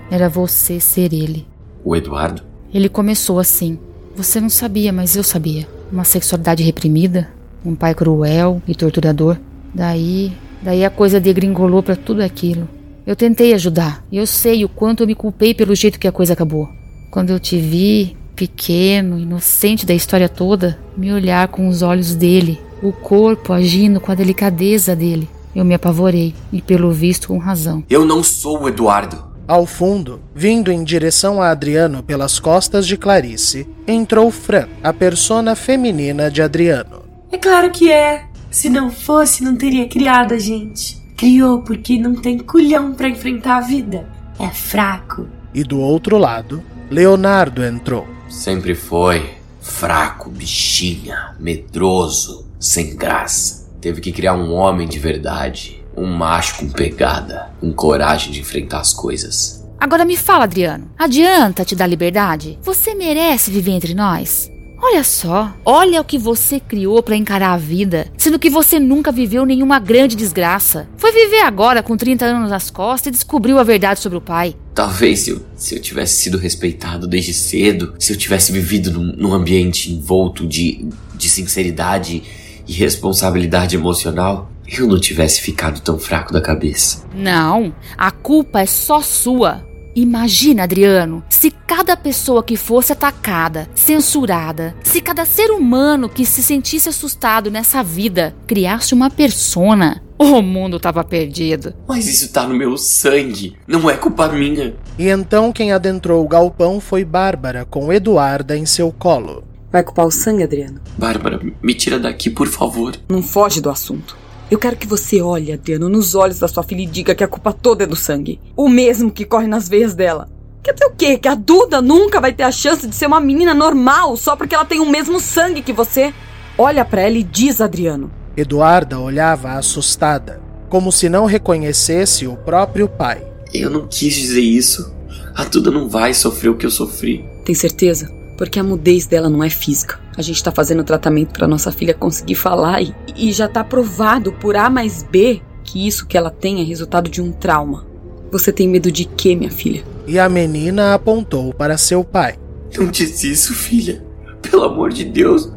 Era 0.09 0.29
você 0.29 0.79
ser 0.79 1.13
ele. 1.13 1.47
O 1.83 1.95
Eduardo? 1.95 2.43
Ele 2.73 2.87
começou 2.87 3.39
assim. 3.39 3.79
Você 4.15 4.39
não 4.39 4.49
sabia, 4.49 4.93
mas 4.93 5.15
eu 5.15 5.23
sabia. 5.23 5.67
Uma 5.91 6.03
sexualidade 6.03 6.63
reprimida, 6.63 7.29
um 7.65 7.75
pai 7.75 7.95
cruel 7.95 8.61
e 8.67 8.75
torturador. 8.75 9.37
Daí, 9.73 10.31
daí 10.61 10.85
a 10.85 10.89
coisa 10.89 11.19
degringolou 11.19 11.81
para 11.81 11.95
tudo 11.95 12.21
aquilo. 12.21 12.67
Eu 13.05 13.15
tentei 13.15 13.53
ajudar, 13.53 14.05
e 14.11 14.17
eu 14.17 14.27
sei 14.27 14.63
o 14.63 14.69
quanto 14.69 15.01
eu 15.01 15.07
me 15.07 15.15
culpei 15.15 15.53
pelo 15.53 15.73
jeito 15.73 15.99
que 15.99 16.07
a 16.07 16.11
coisa 16.11 16.33
acabou. 16.33 16.69
Quando 17.09 17.31
eu 17.31 17.39
te 17.39 17.57
vi, 17.57 18.15
pequeno, 18.35 19.19
inocente 19.19 19.85
da 19.85 19.93
história 19.93 20.29
toda, 20.29 20.79
me 20.95 21.11
olhar 21.11 21.47
com 21.47 21.67
os 21.67 21.81
olhos 21.81 22.15
dele, 22.15 22.59
o 22.81 22.91
corpo 22.91 23.53
agindo 23.53 23.99
com 23.99 24.11
a 24.11 24.15
delicadeza 24.15 24.95
dele, 24.95 25.29
eu 25.55 25.65
me 25.65 25.73
apavorei, 25.73 26.33
e 26.51 26.61
pelo 26.61 26.91
visto 26.91 27.27
com 27.27 27.37
razão. 27.37 27.83
Eu 27.89 28.05
não 28.05 28.23
sou 28.23 28.63
o 28.63 28.69
Eduardo. 28.69 29.31
Ao 29.47 29.65
fundo, 29.65 30.21
vindo 30.33 30.71
em 30.71 30.83
direção 30.83 31.41
a 31.41 31.49
Adriano 31.49 32.01
pelas 32.01 32.39
costas 32.39 32.87
de 32.87 32.95
Clarice, 32.95 33.67
entrou 33.85 34.31
Fran, 34.31 34.67
a 34.81 34.93
persona 34.93 35.55
feminina 35.55 36.31
de 36.31 36.41
Adriano. 36.41 37.03
É 37.31 37.37
claro 37.37 37.69
que 37.69 37.91
é. 37.91 38.25
Se 38.49 38.69
não 38.69 38.89
fosse, 38.89 39.43
não 39.43 39.55
teria 39.55 39.87
criado 39.87 40.33
a 40.33 40.39
gente. 40.39 41.01
Criou 41.17 41.61
porque 41.61 41.97
não 41.97 42.15
tem 42.15 42.37
culhão 42.37 42.93
para 42.93 43.09
enfrentar 43.09 43.57
a 43.57 43.61
vida. 43.61 44.07
É 44.39 44.49
fraco. 44.49 45.27
E 45.53 45.63
do 45.63 45.79
outro 45.79 46.17
lado, 46.17 46.63
Leonardo 46.89 47.63
entrou. 47.63 48.07
Sempre 48.29 48.73
foi 48.73 49.31
fraco, 49.59 50.29
bichinha, 50.29 51.35
medroso, 51.39 52.45
sem 52.61 52.95
graça. 52.95 53.67
Teve 53.81 53.99
que 53.99 54.11
criar 54.11 54.35
um 54.35 54.53
homem 54.53 54.87
de 54.87 54.99
verdade. 54.99 55.83
Um 55.97 56.05
macho 56.05 56.59
com 56.59 56.69
pegada, 56.69 57.49
com 57.59 57.73
coragem 57.73 58.31
de 58.31 58.39
enfrentar 58.39 58.79
as 58.79 58.93
coisas. 58.93 59.67
Agora 59.79 60.05
me 60.05 60.15
fala, 60.15 60.43
Adriano. 60.43 60.91
Adianta 60.97 61.65
te 61.65 61.75
dar 61.75 61.87
liberdade? 61.87 62.59
Você 62.61 62.93
merece 62.93 63.49
viver 63.49 63.71
entre 63.71 63.95
nós? 63.95 64.49
Olha 64.83 65.03
só, 65.03 65.53
olha 65.63 66.01
o 66.01 66.03
que 66.03 66.17
você 66.17 66.59
criou 66.59 67.03
para 67.03 67.15
encarar 67.15 67.53
a 67.53 67.57
vida, 67.57 68.07
sendo 68.17 68.39
que 68.39 68.49
você 68.49 68.79
nunca 68.79 69.11
viveu 69.11 69.45
nenhuma 69.45 69.79
grande 69.79 70.15
desgraça. 70.15 70.87
Foi 70.97 71.11
viver 71.11 71.41
agora 71.41 71.83
com 71.83 71.95
30 71.95 72.25
anos 72.25 72.49
nas 72.49 72.71
costas 72.71 73.09
e 73.09 73.11
descobriu 73.11 73.59
a 73.59 73.63
verdade 73.63 73.99
sobre 73.99 74.17
o 74.17 74.21
pai. 74.21 74.55
Talvez 74.73 75.19
se 75.19 75.29
eu, 75.29 75.45
se 75.55 75.75
eu 75.75 75.81
tivesse 75.81 76.23
sido 76.23 76.37
respeitado 76.37 77.07
desde 77.07 77.31
cedo, 77.31 77.93
se 77.99 78.11
eu 78.11 78.17
tivesse 78.17 78.51
vivido 78.51 78.91
num, 78.91 79.13
num 79.15 79.33
ambiente 79.33 79.91
envolto 79.91 80.47
de, 80.47 80.87
de 81.13 81.29
sinceridade 81.29 82.23
e 82.67 82.73
responsabilidade 82.73 83.75
emocional, 83.75 84.51
eu 84.67 84.87
não 84.87 84.99
tivesse 84.99 85.41
ficado 85.41 85.81
tão 85.81 85.99
fraco 85.99 86.31
da 86.31 86.41
cabeça. 86.41 87.03
Não, 87.13 87.73
a 87.97 88.11
culpa 88.11 88.61
é 88.61 88.65
só 88.65 89.01
sua. 89.01 89.65
Imagina, 89.93 90.63
Adriano, 90.63 91.21
se 91.29 91.51
cada 91.51 91.97
pessoa 91.97 92.41
que 92.41 92.55
fosse 92.55 92.93
atacada, 92.93 93.67
censurada, 93.75 94.73
se 94.83 95.01
cada 95.01 95.25
ser 95.25 95.51
humano 95.51 96.07
que 96.07 96.25
se 96.25 96.41
sentisse 96.41 96.87
assustado 96.87 97.51
nessa 97.51 97.83
vida 97.83 98.33
criasse 98.47 98.93
uma 98.93 99.09
persona, 99.09 100.01
o 100.17 100.41
mundo 100.41 100.79
tava 100.79 101.03
perdido. 101.03 101.73
Mas 101.85 102.07
isso 102.07 102.31
tá 102.31 102.47
no 102.47 102.55
meu 102.55 102.77
sangue, 102.77 103.57
não 103.67 103.89
é 103.89 103.97
culpa 103.97 104.29
minha. 104.29 104.75
E 104.97 105.09
então 105.09 105.51
quem 105.51 105.73
adentrou 105.73 106.23
o 106.23 106.27
galpão 106.27 106.79
foi 106.79 107.03
Bárbara, 107.03 107.65
com 107.65 107.91
Eduarda 107.91 108.55
em 108.55 108.65
seu 108.65 108.93
colo. 108.93 109.43
Vai 109.71 109.83
culpar 109.83 110.05
o 110.05 110.11
sangue, 110.11 110.43
Adriano? 110.43 110.81
Bárbara, 110.97 111.39
me 111.61 111.73
tira 111.73 111.97
daqui, 111.97 112.29
por 112.29 112.47
favor. 112.47 112.95
Não 113.07 113.23
foge 113.23 113.61
do 113.61 113.69
assunto. 113.69 114.17
Eu 114.49 114.59
quero 114.59 114.75
que 114.75 114.85
você 114.85 115.21
olhe, 115.21 115.53
Adriano, 115.53 115.87
nos 115.87 116.13
olhos 116.13 116.39
da 116.39 116.47
sua 116.47 116.61
filha 116.61 116.81
e 116.81 116.85
diga 116.85 117.15
que 117.15 117.23
a 117.23 117.27
culpa 117.27 117.53
toda 117.53 117.85
é 117.85 117.87
do 117.87 117.95
sangue. 117.95 118.41
O 118.53 118.67
mesmo 118.67 119.09
que 119.09 119.23
corre 119.23 119.47
nas 119.47 119.69
veias 119.69 119.95
dela. 119.95 120.27
Quer 120.61 120.73
dizer 120.73 120.85
o 120.87 120.91
quê? 120.91 121.17
Que 121.17 121.29
a 121.29 121.35
Duda 121.35 121.81
nunca 121.81 122.19
vai 122.19 122.33
ter 122.33 122.43
a 122.43 122.51
chance 122.51 122.85
de 122.85 122.93
ser 122.93 123.05
uma 123.05 123.21
menina 123.21 123.53
normal 123.53 124.17
só 124.17 124.35
porque 124.35 124.53
ela 124.53 124.65
tem 124.65 124.81
o 124.81 124.89
mesmo 124.89 125.21
sangue 125.21 125.61
que 125.61 125.71
você? 125.71 126.13
Olha 126.57 126.83
para 126.83 127.01
ela 127.01 127.17
e 127.17 127.23
diz, 127.23 127.61
Adriano. 127.61 128.11
Eduarda 128.35 128.99
olhava 128.99 129.53
assustada, 129.53 130.41
como 130.69 130.91
se 130.91 131.07
não 131.07 131.25
reconhecesse 131.25 132.27
o 132.27 132.35
próprio 132.35 132.89
pai. 132.89 133.25
Eu 133.53 133.69
não 133.69 133.87
quis 133.87 134.13
dizer 134.13 134.41
isso. 134.41 134.93
A 135.33 135.45
Duda 135.45 135.71
não 135.71 135.87
vai 135.87 136.13
sofrer 136.13 136.49
o 136.49 136.57
que 136.57 136.65
eu 136.65 136.71
sofri. 136.71 137.25
Tem 137.45 137.55
certeza? 137.55 138.11
Porque 138.41 138.57
a 138.57 138.63
mudez 138.63 139.05
dela 139.05 139.29
não 139.29 139.43
é 139.43 139.51
física. 139.51 139.99
A 140.17 140.21
gente 140.23 140.43
tá 140.43 140.51
fazendo 140.51 140.83
tratamento 140.83 141.31
para 141.31 141.47
nossa 141.47 141.71
filha 141.71 141.93
conseguir 141.93 142.33
falar 142.33 142.81
e, 142.81 142.91
e 143.15 143.31
já 143.31 143.47
tá 143.47 143.63
provado 143.63 144.33
por 144.33 144.55
A 144.55 144.67
mais 144.67 145.03
B 145.03 145.43
que 145.63 145.87
isso 145.87 146.07
que 146.07 146.17
ela 146.17 146.31
tem 146.31 146.59
é 146.59 146.63
resultado 146.63 147.07
de 147.07 147.21
um 147.21 147.31
trauma. 147.31 147.85
Você 148.31 148.51
tem 148.51 148.67
medo 148.67 148.91
de 148.91 149.05
quê, 149.05 149.35
minha 149.35 149.51
filha? 149.51 149.83
E 150.07 150.17
a 150.17 150.27
menina 150.27 150.95
apontou 150.95 151.53
para 151.53 151.77
seu 151.77 152.03
pai. 152.03 152.33
Não 152.75 152.87
disse 152.87 153.31
isso, 153.31 153.53
filha. 153.53 154.03
Pelo 154.41 154.63
amor 154.63 154.89
de 154.89 155.05
Deus, 155.05 155.53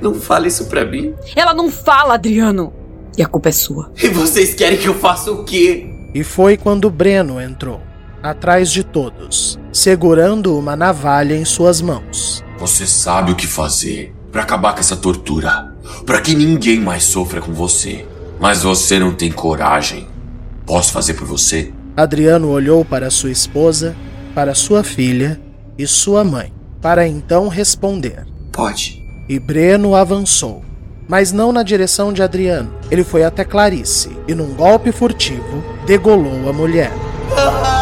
não 0.00 0.14
fale 0.14 0.46
isso 0.46 0.66
pra 0.66 0.84
mim. 0.84 1.14
Ela 1.34 1.52
não 1.52 1.68
fala, 1.72 2.14
Adriano. 2.14 2.72
E 3.16 3.22
a 3.22 3.26
culpa 3.26 3.48
é 3.48 3.52
sua. 3.52 3.90
E 4.00 4.06
vocês 4.06 4.54
querem 4.54 4.78
que 4.78 4.86
eu 4.86 4.94
faça 4.94 5.32
o 5.32 5.42
quê? 5.42 5.90
E 6.14 6.22
foi 6.22 6.56
quando 6.56 6.88
Breno 6.88 7.40
entrou, 7.40 7.80
atrás 8.22 8.70
de 8.70 8.82
todos, 8.82 9.58
segurando 9.72 10.58
uma 10.58 10.76
navalha 10.76 11.34
em 11.34 11.44
suas 11.44 11.80
mãos. 11.80 12.44
Você 12.58 12.86
sabe 12.86 13.32
o 13.32 13.36
que 13.36 13.46
fazer 13.46 14.14
para 14.32 14.42
acabar 14.42 14.74
com 14.74 14.80
essa 14.80 14.96
tortura, 14.96 15.72
para 16.04 16.20
que 16.20 16.34
ninguém 16.34 16.80
mais 16.80 17.04
sofra 17.04 17.40
com 17.40 17.52
você. 17.52 18.06
Mas 18.40 18.62
você 18.62 18.98
não 18.98 19.14
tem 19.14 19.32
coragem. 19.32 20.06
Posso 20.64 20.92
fazer 20.92 21.14
por 21.14 21.26
você? 21.26 21.72
Adriano 21.96 22.48
olhou 22.48 22.84
para 22.84 23.10
sua 23.10 23.30
esposa, 23.30 23.96
para 24.34 24.54
sua 24.54 24.84
filha 24.84 25.40
e 25.76 25.86
sua 25.86 26.22
mãe, 26.22 26.52
para 26.80 27.08
então 27.08 27.48
responder. 27.48 28.24
Pode. 28.52 29.02
E 29.28 29.38
Breno 29.38 29.96
avançou, 29.96 30.62
mas 31.08 31.32
não 31.32 31.50
na 31.52 31.62
direção 31.62 32.12
de 32.12 32.22
Adriano. 32.22 32.72
Ele 32.90 33.02
foi 33.02 33.24
até 33.24 33.44
Clarice 33.44 34.10
e, 34.28 34.34
num 34.34 34.54
golpe 34.54 34.92
furtivo, 34.92 35.64
degolou 35.86 36.48
a 36.48 36.52
mulher. 36.52 36.92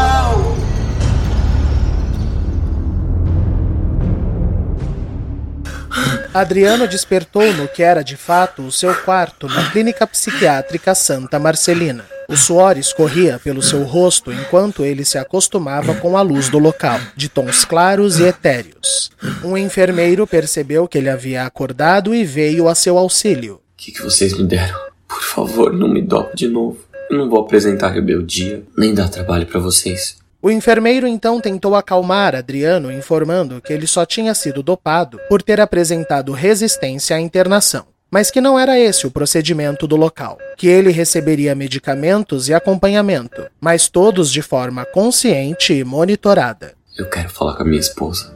Adriano 6.39 6.87
despertou 6.87 7.51
no 7.55 7.67
que 7.67 7.83
era 7.83 8.05
de 8.05 8.15
fato 8.15 8.61
o 8.61 8.71
seu 8.71 8.95
quarto 8.95 9.49
na 9.49 9.71
clínica 9.71 10.07
psiquiátrica 10.07 10.95
Santa 10.95 11.39
Marcelina. 11.39 12.05
O 12.29 12.37
suor 12.37 12.77
escorria 12.77 13.41
pelo 13.43 13.63
seu 13.63 13.85
rosto 13.85 14.31
enquanto 14.31 14.85
ele 14.85 15.03
se 15.03 15.17
acostumava 15.17 15.95
com 15.95 16.15
a 16.15 16.21
luz 16.21 16.51
do 16.51 16.59
local, 16.59 17.01
de 17.17 17.31
tons 17.31 17.65
claros 17.65 18.19
e 18.19 18.25
etéreos. 18.25 19.11
Um 19.43 19.57
enfermeiro 19.57 20.27
percebeu 20.27 20.87
que 20.87 20.99
ele 20.99 21.09
havia 21.09 21.45
acordado 21.45 22.15
e 22.15 22.23
veio 22.23 22.69
a 22.69 22.75
seu 22.75 22.99
auxílio. 22.99 23.55
O 23.55 23.61
que, 23.75 23.93
que 23.93 24.03
vocês 24.03 24.37
me 24.37 24.45
deram? 24.45 24.79
Por 25.09 25.23
favor, 25.23 25.73
não 25.73 25.89
me 25.89 26.03
dope 26.03 26.37
de 26.37 26.49
novo. 26.49 26.79
Eu 27.09 27.17
não 27.17 27.31
vou 27.31 27.41
apresentar 27.41 27.89
rebeldia, 27.89 28.63
nem 28.77 28.93
dar 28.93 29.09
trabalho 29.09 29.47
para 29.47 29.61
vocês. 29.61 30.19
O 30.47 30.51
enfermeiro 30.53 31.09
então 31.09 31.41
tentou 31.41 31.75
acalmar 31.75 32.37
Adriano, 32.37 32.93
informando 32.93 33.61
que 33.61 33.73
ele 33.73 33.85
só 33.85 34.07
tinha 34.07 34.33
sido 34.33 34.63
dopado 34.63 35.19
por 35.29 35.43
ter 35.43 35.61
apresentado 35.61 36.31
resistência 36.31 37.17
à 37.17 37.21
internação, 37.21 37.85
mas 38.09 38.31
que 38.31 38.41
não 38.41 38.57
era 38.57 38.79
esse 38.79 39.09
o 39.09 39.11
procedimento 39.11 39.89
do 39.89 39.97
local, 39.97 40.39
que 40.57 40.69
ele 40.69 40.93
receberia 40.93 41.53
medicamentos 41.53 42.49
e 42.49 42.55
acompanhamento, 42.55 43.45
mas 43.61 43.89
todos 43.89 44.31
de 44.31 44.41
forma 44.41 44.85
consciente 44.85 45.73
e 45.73 45.83
monitorada. 45.83 46.75
Eu 46.97 47.11
quero 47.11 47.29
falar 47.29 47.57
com 47.57 47.65
a 47.65 47.67
minha 47.67 47.81
esposa. 47.81 48.36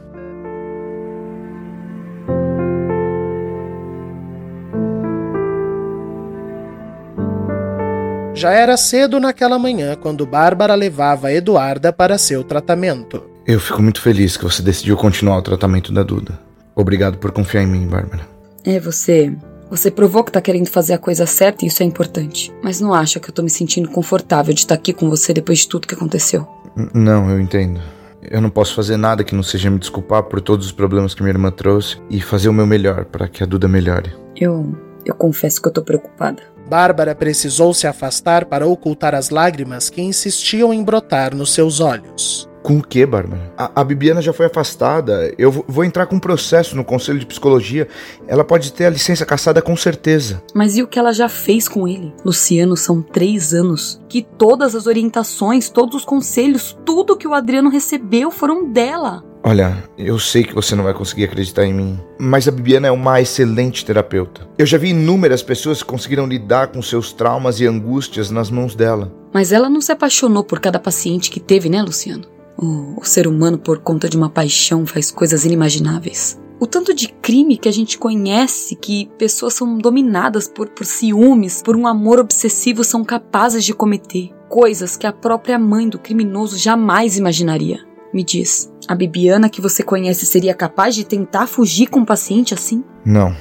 Já 8.33 8.51
era 8.51 8.77
cedo 8.77 9.19
naquela 9.19 9.59
manhã 9.59 9.95
quando 9.95 10.25
Bárbara 10.25 10.73
levava 10.73 11.31
Eduarda 11.31 11.91
para 11.91 12.17
seu 12.17 12.43
tratamento. 12.43 13.23
Eu 13.45 13.59
fico 13.59 13.81
muito 13.81 14.01
feliz 14.01 14.37
que 14.37 14.43
você 14.43 14.61
decidiu 14.61 14.95
continuar 14.95 15.37
o 15.37 15.41
tratamento 15.41 15.91
da 15.91 16.03
Duda. 16.03 16.39
Obrigado 16.75 17.17
por 17.17 17.31
confiar 17.31 17.63
em 17.63 17.67
mim, 17.67 17.87
Bárbara. 17.87 18.21
É, 18.63 18.79
você. 18.79 19.33
Você 19.69 19.89
provou 19.89 20.23
que 20.23 20.31
tá 20.31 20.41
querendo 20.41 20.67
fazer 20.67 20.93
a 20.93 20.97
coisa 20.97 21.25
certa 21.25 21.63
e 21.63 21.67
isso 21.67 21.81
é 21.81 21.85
importante. 21.85 22.51
Mas 22.63 22.79
não 22.81 22.93
acha 22.93 23.19
que 23.19 23.29
eu 23.29 23.33
tô 23.33 23.41
me 23.41 23.49
sentindo 23.49 23.89
confortável 23.89 24.53
de 24.53 24.61
estar 24.61 24.75
aqui 24.75 24.91
com 24.93 25.09
você 25.09 25.33
depois 25.33 25.59
de 25.59 25.67
tudo 25.69 25.87
que 25.87 25.95
aconteceu? 25.95 26.47
N- 26.75 26.89
Não, 26.93 27.29
eu 27.29 27.39
entendo. 27.39 27.79
Eu 28.21 28.39
não 28.41 28.49
posso 28.49 28.75
fazer 28.75 28.97
nada 28.97 29.23
que 29.23 29.33
não 29.35 29.43
seja 29.43 29.69
me 29.69 29.79
desculpar 29.79 30.23
por 30.23 30.41
todos 30.41 30.65
os 30.67 30.71
problemas 30.71 31.13
que 31.13 31.21
minha 31.23 31.33
irmã 31.33 31.51
trouxe 31.51 31.97
e 32.09 32.21
fazer 32.21 32.49
o 32.49 32.53
meu 32.53 32.67
melhor 32.67 33.05
para 33.05 33.27
que 33.27 33.43
a 33.43 33.45
Duda 33.45 33.67
melhore. 33.67 34.13
Eu. 34.35 34.75
Eu 35.05 35.15
confesso 35.15 35.61
que 35.61 35.67
eu 35.67 35.73
tô 35.73 35.81
preocupada. 35.81 36.43
Bárbara 36.69 37.13
precisou 37.13 37.73
se 37.73 37.85
afastar 37.85 38.45
para 38.45 38.65
ocultar 38.65 39.13
as 39.13 39.29
lágrimas 39.29 39.89
que 39.89 40.01
insistiam 40.01 40.73
em 40.73 40.83
brotar 40.83 41.35
nos 41.35 41.53
seus 41.53 41.79
olhos. 41.79 42.49
Com 42.63 42.77
o 42.77 42.83
que, 42.83 43.05
Bárbara? 43.05 43.51
A, 43.57 43.81
a, 43.81 43.83
Bibiana 43.83 44.21
já 44.21 44.31
foi 44.31 44.45
afastada. 44.45 45.33
Eu 45.37 45.51
vou 45.51 45.83
entrar 45.83 46.05
com 46.05 46.15
um 46.15 46.19
processo 46.19 46.75
no 46.75 46.85
Conselho 46.85 47.17
de 47.17 47.25
Psicologia. 47.25 47.87
Ela 48.27 48.43
pode 48.43 48.71
ter 48.71 48.85
a 48.85 48.89
licença 48.89 49.25
caçada 49.25 49.61
com 49.61 49.75
certeza. 49.75 50.43
Mas 50.53 50.77
e 50.77 50.83
o 50.83 50.87
que 50.87 50.99
ela 50.99 51.11
já 51.11 51.27
fez 51.27 51.67
com 51.67 51.87
ele? 51.87 52.13
Luciano, 52.23 52.77
são 52.77 53.01
três 53.01 53.53
anos. 53.53 53.99
Que 54.07 54.21
todas 54.21 54.75
as 54.75 54.85
orientações, 54.85 55.69
todos 55.69 55.95
os 55.95 56.05
conselhos, 56.05 56.77
tudo 56.85 57.17
que 57.17 57.27
o 57.27 57.33
Adriano 57.33 57.69
recebeu 57.69 58.29
foram 58.29 58.71
dela. 58.71 59.23
Olha, 59.43 59.83
eu 59.97 60.19
sei 60.19 60.43
que 60.43 60.53
você 60.53 60.75
não 60.75 60.83
vai 60.83 60.93
conseguir 60.93 61.23
acreditar 61.23 61.65
em 61.65 61.73
mim, 61.73 61.99
mas 62.19 62.47
a 62.47 62.51
Bibiana 62.51 62.87
é 62.87 62.91
uma 62.91 63.19
excelente 63.19 63.83
terapeuta. 63.83 64.47
Eu 64.57 64.65
já 64.67 64.77
vi 64.77 64.89
inúmeras 64.89 65.41
pessoas 65.41 65.81
que 65.81 65.89
conseguiram 65.89 66.27
lidar 66.27 66.67
com 66.67 66.81
seus 66.81 67.11
traumas 67.11 67.59
e 67.59 67.65
angústias 67.65 68.29
nas 68.29 68.51
mãos 68.51 68.75
dela. 68.75 69.11
Mas 69.33 69.51
ela 69.51 69.69
não 69.69 69.81
se 69.81 69.91
apaixonou 69.91 70.43
por 70.43 70.59
cada 70.59 70.79
paciente 70.79 71.31
que 71.31 71.39
teve, 71.39 71.69
né, 71.69 71.81
Luciano? 71.81 72.25
O, 72.55 72.99
o 73.01 73.03
ser 73.03 73.27
humano, 73.27 73.57
por 73.57 73.79
conta 73.79 74.07
de 74.07 74.15
uma 74.15 74.29
paixão, 74.29 74.85
faz 74.85 75.09
coisas 75.09 75.43
inimagináveis. 75.43 76.39
O 76.59 76.67
tanto 76.67 76.93
de 76.93 77.07
crime 77.07 77.57
que 77.57 77.67
a 77.67 77.73
gente 77.73 77.97
conhece, 77.97 78.75
que 78.75 79.09
pessoas 79.17 79.55
são 79.55 79.79
dominadas 79.79 80.47
por, 80.47 80.69
por 80.69 80.85
ciúmes, 80.85 81.63
por 81.63 81.75
um 81.75 81.87
amor 81.87 82.19
obsessivo, 82.19 82.83
são 82.83 83.03
capazes 83.03 83.65
de 83.65 83.73
cometer. 83.73 84.29
Coisas 84.47 84.95
que 84.95 85.07
a 85.07 85.11
própria 85.11 85.57
mãe 85.57 85.89
do 85.89 85.97
criminoso 85.97 86.59
jamais 86.59 87.17
imaginaria. 87.17 87.79
Me 88.13 88.23
diz, 88.23 88.71
a 88.91 88.95
Bibiana 88.95 89.49
que 89.49 89.61
você 89.61 89.83
conhece 89.83 90.25
seria 90.25 90.53
capaz 90.53 90.93
de 90.93 91.05
tentar 91.05 91.47
fugir 91.47 91.87
com 91.87 92.01
um 92.01 92.05
paciente 92.05 92.53
assim? 92.53 92.83
Não. 93.05 93.33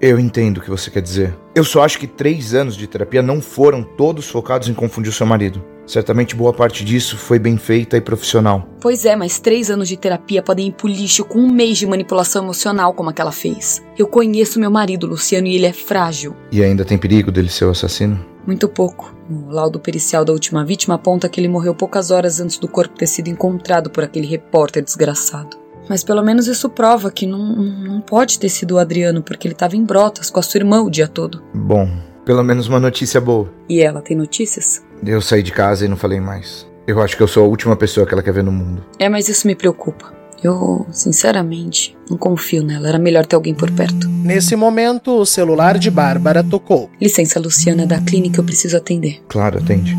Eu 0.00 0.18
entendo 0.18 0.58
o 0.58 0.60
que 0.60 0.70
você 0.70 0.90
quer 0.90 1.00
dizer. 1.00 1.36
Eu 1.54 1.64
só 1.64 1.84
acho 1.84 1.98
que 1.98 2.06
três 2.06 2.52
anos 2.52 2.76
de 2.76 2.86
terapia 2.86 3.22
não 3.22 3.40
foram 3.40 3.82
todos 3.82 4.28
focados 4.28 4.68
em 4.68 4.74
confundir 4.74 5.10
o 5.10 5.14
seu 5.14 5.26
marido. 5.26 5.62
Certamente 5.86 6.34
boa 6.34 6.52
parte 6.52 6.84
disso 6.84 7.16
foi 7.16 7.38
bem 7.38 7.56
feita 7.56 7.96
e 7.96 8.00
profissional. 8.00 8.68
Pois 8.80 9.04
é, 9.04 9.14
mas 9.14 9.38
três 9.38 9.70
anos 9.70 9.88
de 9.88 9.96
terapia 9.96 10.42
podem 10.42 10.68
ir 10.68 10.72
pro 10.72 10.88
lixo 10.88 11.24
com 11.24 11.38
um 11.38 11.50
mês 11.50 11.78
de 11.78 11.86
manipulação 11.86 12.44
emocional 12.44 12.92
como 12.92 13.10
aquela 13.10 13.32
fez. 13.32 13.82
Eu 13.98 14.06
conheço 14.06 14.60
meu 14.60 14.70
marido, 14.70 15.06
Luciano, 15.06 15.46
e 15.46 15.54
ele 15.54 15.66
é 15.66 15.72
frágil. 15.72 16.34
E 16.50 16.62
ainda 16.62 16.84
tem 16.84 16.98
perigo 16.98 17.30
dele 17.30 17.48
ser 17.48 17.64
o 17.64 17.70
assassino? 17.70 18.31
Muito 18.46 18.68
pouco. 18.68 19.14
O 19.30 19.50
laudo 19.50 19.78
pericial 19.78 20.24
da 20.24 20.32
última 20.32 20.64
vítima 20.64 20.96
aponta 20.96 21.28
que 21.28 21.40
ele 21.40 21.48
morreu 21.48 21.74
poucas 21.74 22.10
horas 22.10 22.40
antes 22.40 22.58
do 22.58 22.68
corpo 22.68 22.96
ter 22.96 23.06
sido 23.06 23.28
encontrado 23.28 23.90
por 23.90 24.02
aquele 24.04 24.26
repórter 24.26 24.82
desgraçado. 24.82 25.56
Mas 25.88 26.04
pelo 26.04 26.22
menos 26.22 26.46
isso 26.46 26.68
prova 26.68 27.10
que 27.10 27.26
não, 27.26 27.56
não 27.56 28.00
pode 28.00 28.38
ter 28.38 28.48
sido 28.48 28.76
o 28.76 28.78
Adriano, 28.78 29.22
porque 29.22 29.46
ele 29.46 29.54
estava 29.54 29.76
em 29.76 29.84
brotas 29.84 30.30
com 30.30 30.40
a 30.40 30.42
sua 30.42 30.58
irmã 30.58 30.80
o 30.82 30.90
dia 30.90 31.08
todo. 31.08 31.42
Bom, 31.52 31.88
pelo 32.24 32.42
menos 32.42 32.68
uma 32.68 32.78
notícia 32.78 33.20
boa. 33.20 33.52
E 33.68 33.80
ela 33.80 34.00
tem 34.00 34.16
notícias? 34.16 34.84
Eu 35.04 35.20
saí 35.20 35.42
de 35.42 35.52
casa 35.52 35.84
e 35.84 35.88
não 35.88 35.96
falei 35.96 36.20
mais. 36.20 36.66
Eu 36.86 37.00
acho 37.00 37.16
que 37.16 37.22
eu 37.22 37.28
sou 37.28 37.44
a 37.44 37.48
última 37.48 37.76
pessoa 37.76 38.06
que 38.06 38.14
ela 38.14 38.22
quer 38.22 38.32
ver 38.32 38.44
no 38.44 38.52
mundo. 38.52 38.84
É, 38.98 39.08
mas 39.08 39.28
isso 39.28 39.46
me 39.46 39.54
preocupa. 39.54 40.21
Eu, 40.42 40.86
sinceramente, 40.90 41.96
não 42.10 42.16
confio 42.16 42.64
nela. 42.64 42.88
Era 42.88 42.98
melhor 42.98 43.24
ter 43.24 43.36
alguém 43.36 43.54
por 43.54 43.70
perto. 43.70 44.08
Nesse 44.08 44.56
momento, 44.56 45.20
o 45.20 45.26
celular 45.26 45.78
de 45.78 45.90
Bárbara 45.90 46.42
tocou. 46.42 46.90
Licença, 47.00 47.38
Luciana, 47.38 47.86
da 47.86 48.00
clínica, 48.00 48.40
eu 48.40 48.44
preciso 48.44 48.76
atender. 48.76 49.22
Claro, 49.28 49.58
atende. 49.58 49.96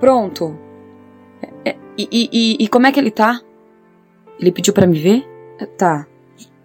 Pronto. 0.00 0.56
É, 1.64 1.70
é, 1.70 1.76
e, 1.96 2.28
e, 2.32 2.64
e 2.64 2.68
como 2.68 2.86
é 2.86 2.92
que 2.92 2.98
ele 2.98 3.10
tá? 3.12 3.40
Ele 4.40 4.50
pediu 4.50 4.74
para 4.74 4.86
me 4.86 4.98
ver? 4.98 5.24
Tá. 5.78 6.06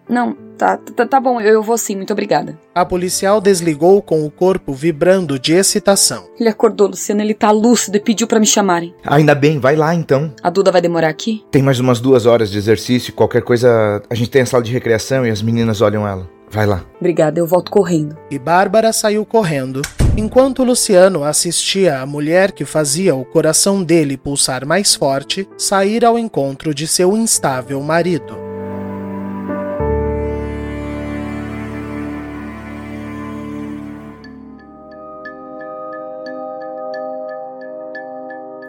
Não, 0.09 0.35
tá, 0.61 0.77
tá, 0.77 1.07
tá 1.07 1.19
bom, 1.19 1.41
eu 1.41 1.63
vou 1.63 1.75
sim, 1.75 1.95
muito 1.95 2.13
obrigada. 2.13 2.57
A 2.75 2.85
policial 2.85 3.41
desligou 3.41 3.99
com 3.99 4.23
o 4.23 4.29
corpo 4.29 4.73
vibrando 4.73 5.39
de 5.39 5.53
excitação. 5.53 6.25
Ele 6.39 6.49
acordou, 6.49 6.87
Luciano, 6.87 7.21
ele 7.21 7.33
tá 7.33 7.49
lúcido 7.49 7.97
e 7.97 7.99
pediu 7.99 8.27
para 8.27 8.39
me 8.39 8.45
chamarem. 8.45 8.93
Ainda 9.03 9.33
bem, 9.33 9.59
vai 9.59 9.75
lá 9.75 9.95
então. 9.95 10.31
A 10.43 10.51
Duda 10.51 10.71
vai 10.71 10.79
demorar 10.79 11.09
aqui? 11.09 11.43
Tem 11.49 11.63
mais 11.63 11.79
umas 11.79 11.99
duas 11.99 12.27
horas 12.27 12.51
de 12.51 12.59
exercício, 12.59 13.13
qualquer 13.13 13.41
coisa. 13.41 14.03
A 14.07 14.13
gente 14.13 14.29
tem 14.29 14.43
a 14.43 14.45
sala 14.45 14.61
de 14.61 14.71
recreação 14.71 15.25
e 15.25 15.31
as 15.31 15.41
meninas 15.41 15.81
olham 15.81 16.07
ela. 16.07 16.29
Vai 16.51 16.67
lá. 16.67 16.83
Obrigada, 16.99 17.39
eu 17.39 17.47
volto 17.47 17.71
correndo. 17.71 18.15
E 18.29 18.37
Bárbara 18.37 18.93
saiu 18.93 19.25
correndo, 19.25 19.81
enquanto 20.17 20.65
Luciano 20.65 21.23
assistia 21.23 21.99
a 21.99 22.05
mulher 22.05 22.51
que 22.51 22.65
fazia 22.65 23.15
o 23.15 23.25
coração 23.25 23.81
dele 23.81 24.17
pulsar 24.17 24.65
mais 24.65 24.93
forte 24.93 25.47
sair 25.57 26.03
ao 26.03 26.19
encontro 26.19 26.75
de 26.75 26.87
seu 26.87 27.15
instável 27.15 27.81
marido. 27.81 28.50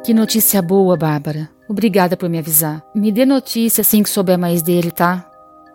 Que 0.04 0.12
notícia 0.12 0.60
boa, 0.60 0.96
Bárbara. 0.96 1.48
Obrigada 1.68 2.16
por 2.16 2.28
me 2.28 2.36
avisar. 2.36 2.82
Me 2.92 3.12
dê 3.12 3.24
notícia 3.24 3.82
assim 3.82 4.02
que 4.02 4.10
souber 4.10 4.36
mais 4.36 4.60
dele, 4.60 4.90
tá? 4.90 5.30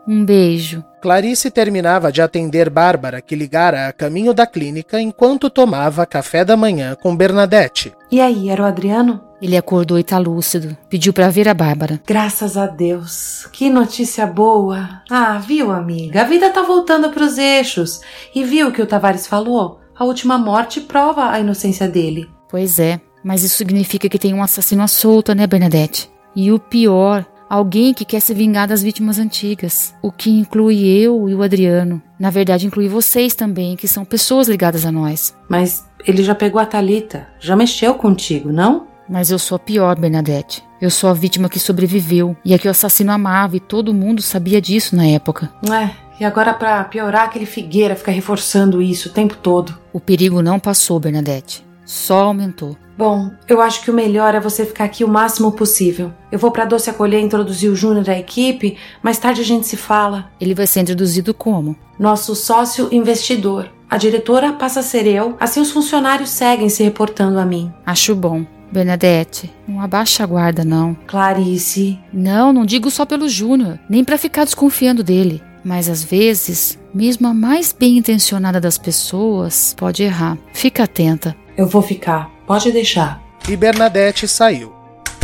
Um 0.06 0.26
beijo. 0.26 0.84
Clarice 1.02 1.50
terminava 1.50 2.12
de 2.12 2.22
atender 2.22 2.70
Bárbara, 2.70 3.22
que 3.22 3.36
ligara 3.36 3.88
a 3.88 3.94
caminho 3.94 4.34
da 4.34 4.46
clínica 4.46 5.00
enquanto 5.00 5.50
tomava 5.50 6.06
café 6.06 6.44
da 6.44 6.58
manhã 6.58 6.96
com 7.02 7.16
Bernadette. 7.16 7.94
E 8.12 8.20
aí, 8.20 8.50
era 8.50 8.64
o 8.64 8.66
Adriano? 8.66 9.24
Ele 9.42 9.56
acordou 9.56 9.98
e 9.98 10.04
tá 10.04 10.18
lúcido. 10.18 10.76
Pediu 10.90 11.14
para 11.14 11.30
ver 11.30 11.48
a 11.48 11.54
Bárbara. 11.54 12.02
Graças 12.06 12.58
a 12.58 12.68
Deus. 12.68 13.48
Que 13.54 13.70
notícia 13.70 14.26
boa. 14.26 15.04
Ah, 15.10 15.38
viu, 15.38 15.72
amiga? 15.72 16.22
A 16.22 16.26
vida 16.26 16.50
tá 16.50 16.64
voltando 16.64 17.12
pros 17.12 17.38
eixos. 17.38 18.02
E 18.36 18.44
viu 18.44 18.68
o 18.68 18.72
que 18.74 18.82
o 18.82 18.88
Tavares 18.88 19.26
falou? 19.26 19.80
A 19.98 20.04
última 20.04 20.38
morte 20.38 20.82
prova 20.82 21.30
a 21.30 21.40
inocência 21.40 21.88
dele. 21.88 22.30
Pois 22.50 22.78
é. 22.80 23.00
Mas 23.28 23.44
isso 23.44 23.58
significa 23.58 24.08
que 24.08 24.18
tem 24.18 24.34
um 24.34 24.42
assassino 24.42 24.82
à 24.82 24.88
solta, 24.88 25.36
né, 25.36 25.46
Bernadette? 25.46 26.10
E 26.34 26.50
o 26.50 26.58
pior, 26.58 27.26
alguém 27.50 27.94
que 27.94 28.06
quer 28.06 28.22
se 28.22 28.34
vingar 28.34 28.70
das 28.70 28.82
vítimas 28.82 29.20
antigas, 29.20 29.94
o 30.02 30.14
que 30.14 30.30
inclui 30.30 30.86
eu 30.86 31.28
e 31.28 31.36
o 31.36 31.44
Adriano. 31.44 32.02
Na 32.18 32.30
verdade, 32.30 32.66
inclui 32.66 32.88
vocês 32.88 33.36
também, 33.36 33.76
que 33.76 33.86
são 33.86 34.06
pessoas 34.06 34.48
ligadas 34.48 34.86
a 34.86 34.94
nós. 34.94 35.36
Mas 35.50 35.86
ele 36.06 36.24
já 36.24 36.34
pegou 36.34 36.62
a 36.62 36.66
Talita, 36.66 37.28
já 37.38 37.54
mexeu 37.54 37.96
contigo, 37.96 38.50
não? 38.50 38.88
Mas 39.10 39.30
eu 39.30 39.38
sou 39.38 39.58
a 39.58 39.60
pior, 39.60 40.00
Bernadette. 40.00 40.64
Eu 40.80 40.90
sou 40.90 41.10
a 41.10 41.14
vítima 41.14 41.50
que 41.50 41.60
sobreviveu 41.60 42.34
e 42.46 42.54
a 42.54 42.58
que 42.58 42.70
o 42.70 42.72
assassino 42.72 43.12
amava 43.12 43.58
e 43.58 43.60
todo 43.60 43.94
mundo 43.94 44.22
sabia 44.22 44.62
disso 44.62 44.96
na 44.96 45.06
época. 45.06 45.52
É, 45.70 45.90
e 46.18 46.24
agora 46.24 46.54
para 46.54 46.82
piorar, 46.86 47.26
aquele 47.26 47.46
Figueira 47.46 47.94
fica 47.94 48.10
reforçando 48.10 48.82
isso 48.82 49.10
o 49.10 49.12
tempo 49.12 49.36
todo. 49.36 49.78
O 49.92 50.00
perigo 50.00 50.42
não 50.42 50.58
passou, 50.58 50.98
Bernadette. 50.98 51.67
Só 51.88 52.26
aumentou. 52.26 52.76
Bom, 52.98 53.32
eu 53.48 53.62
acho 53.62 53.82
que 53.82 53.90
o 53.90 53.94
melhor 53.94 54.36
é 54.36 54.42
você 54.42 54.66
ficar 54.66 54.84
aqui 54.84 55.06
o 55.06 55.08
máximo 55.08 55.54
possível. 55.54 56.12
Eu 56.30 56.38
vou 56.38 56.52
para 56.52 56.66
Doce 56.66 56.90
Acolher 56.90 57.22
introduzir 57.22 57.72
o 57.72 57.76
Júnior 57.76 58.10
à 58.10 58.20
equipe, 58.20 58.76
mais 59.02 59.18
tarde 59.18 59.40
a 59.40 59.46
gente 59.46 59.66
se 59.66 59.78
fala. 59.78 60.30
Ele 60.42 60.54
vai 60.54 60.68
ser 60.68 60.82
introduzido 60.82 61.34
como? 61.34 61.78
Nosso 61.98 62.36
sócio 62.36 62.90
investidor. 62.92 63.70
A 63.90 63.96
diretora 63.96 64.52
passa 64.52 64.82
a 64.82 64.84
ser 64.84 65.08
eu, 65.08 65.38
assim 65.40 65.62
os 65.62 65.72
funcionários 65.72 66.30
seguem 66.30 66.68
se 66.68 66.84
reportando 66.84 67.40
a 67.40 67.46
mim. 67.46 67.72
Acho 67.86 68.14
bom. 68.14 68.46
Bernadette, 68.70 69.50
não 69.66 69.80
abaixa 69.80 70.24
a 70.24 70.28
guarda, 70.28 70.66
não. 70.66 70.94
Clarice. 71.08 71.98
Não, 72.12 72.52
não 72.52 72.66
digo 72.66 72.92
só 72.92 73.06
pelo 73.06 73.30
Júnior, 73.30 73.80
nem 73.90 74.04
para 74.04 74.18
ficar 74.18 74.44
desconfiando 74.44 75.04
dele. 75.04 75.42
Mas 75.64 75.88
às 75.88 76.04
vezes, 76.04 76.78
mesmo 76.94 77.28
a 77.28 77.34
mais 77.34 77.72
bem 77.72 77.98
intencionada 77.98 78.60
das 78.60 78.78
pessoas 78.78 79.74
pode 79.78 80.04
errar. 80.04 80.38
Fica 80.52 80.84
atenta. 80.84 81.34
Eu 81.58 81.66
vou 81.66 81.82
ficar. 81.82 82.30
Pode 82.46 82.72
deixar. 82.72 83.20
E 83.50 83.58
Bernadette 83.58 84.28
saiu, 84.28 84.72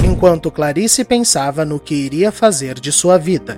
enquanto 0.04 0.50
Clarice 0.50 1.04
pensava 1.04 1.64
no 1.64 1.80
que 1.80 1.94
iria 1.94 2.32
fazer 2.32 2.80
de 2.80 2.92
sua 2.92 3.20
vida. 3.20 3.58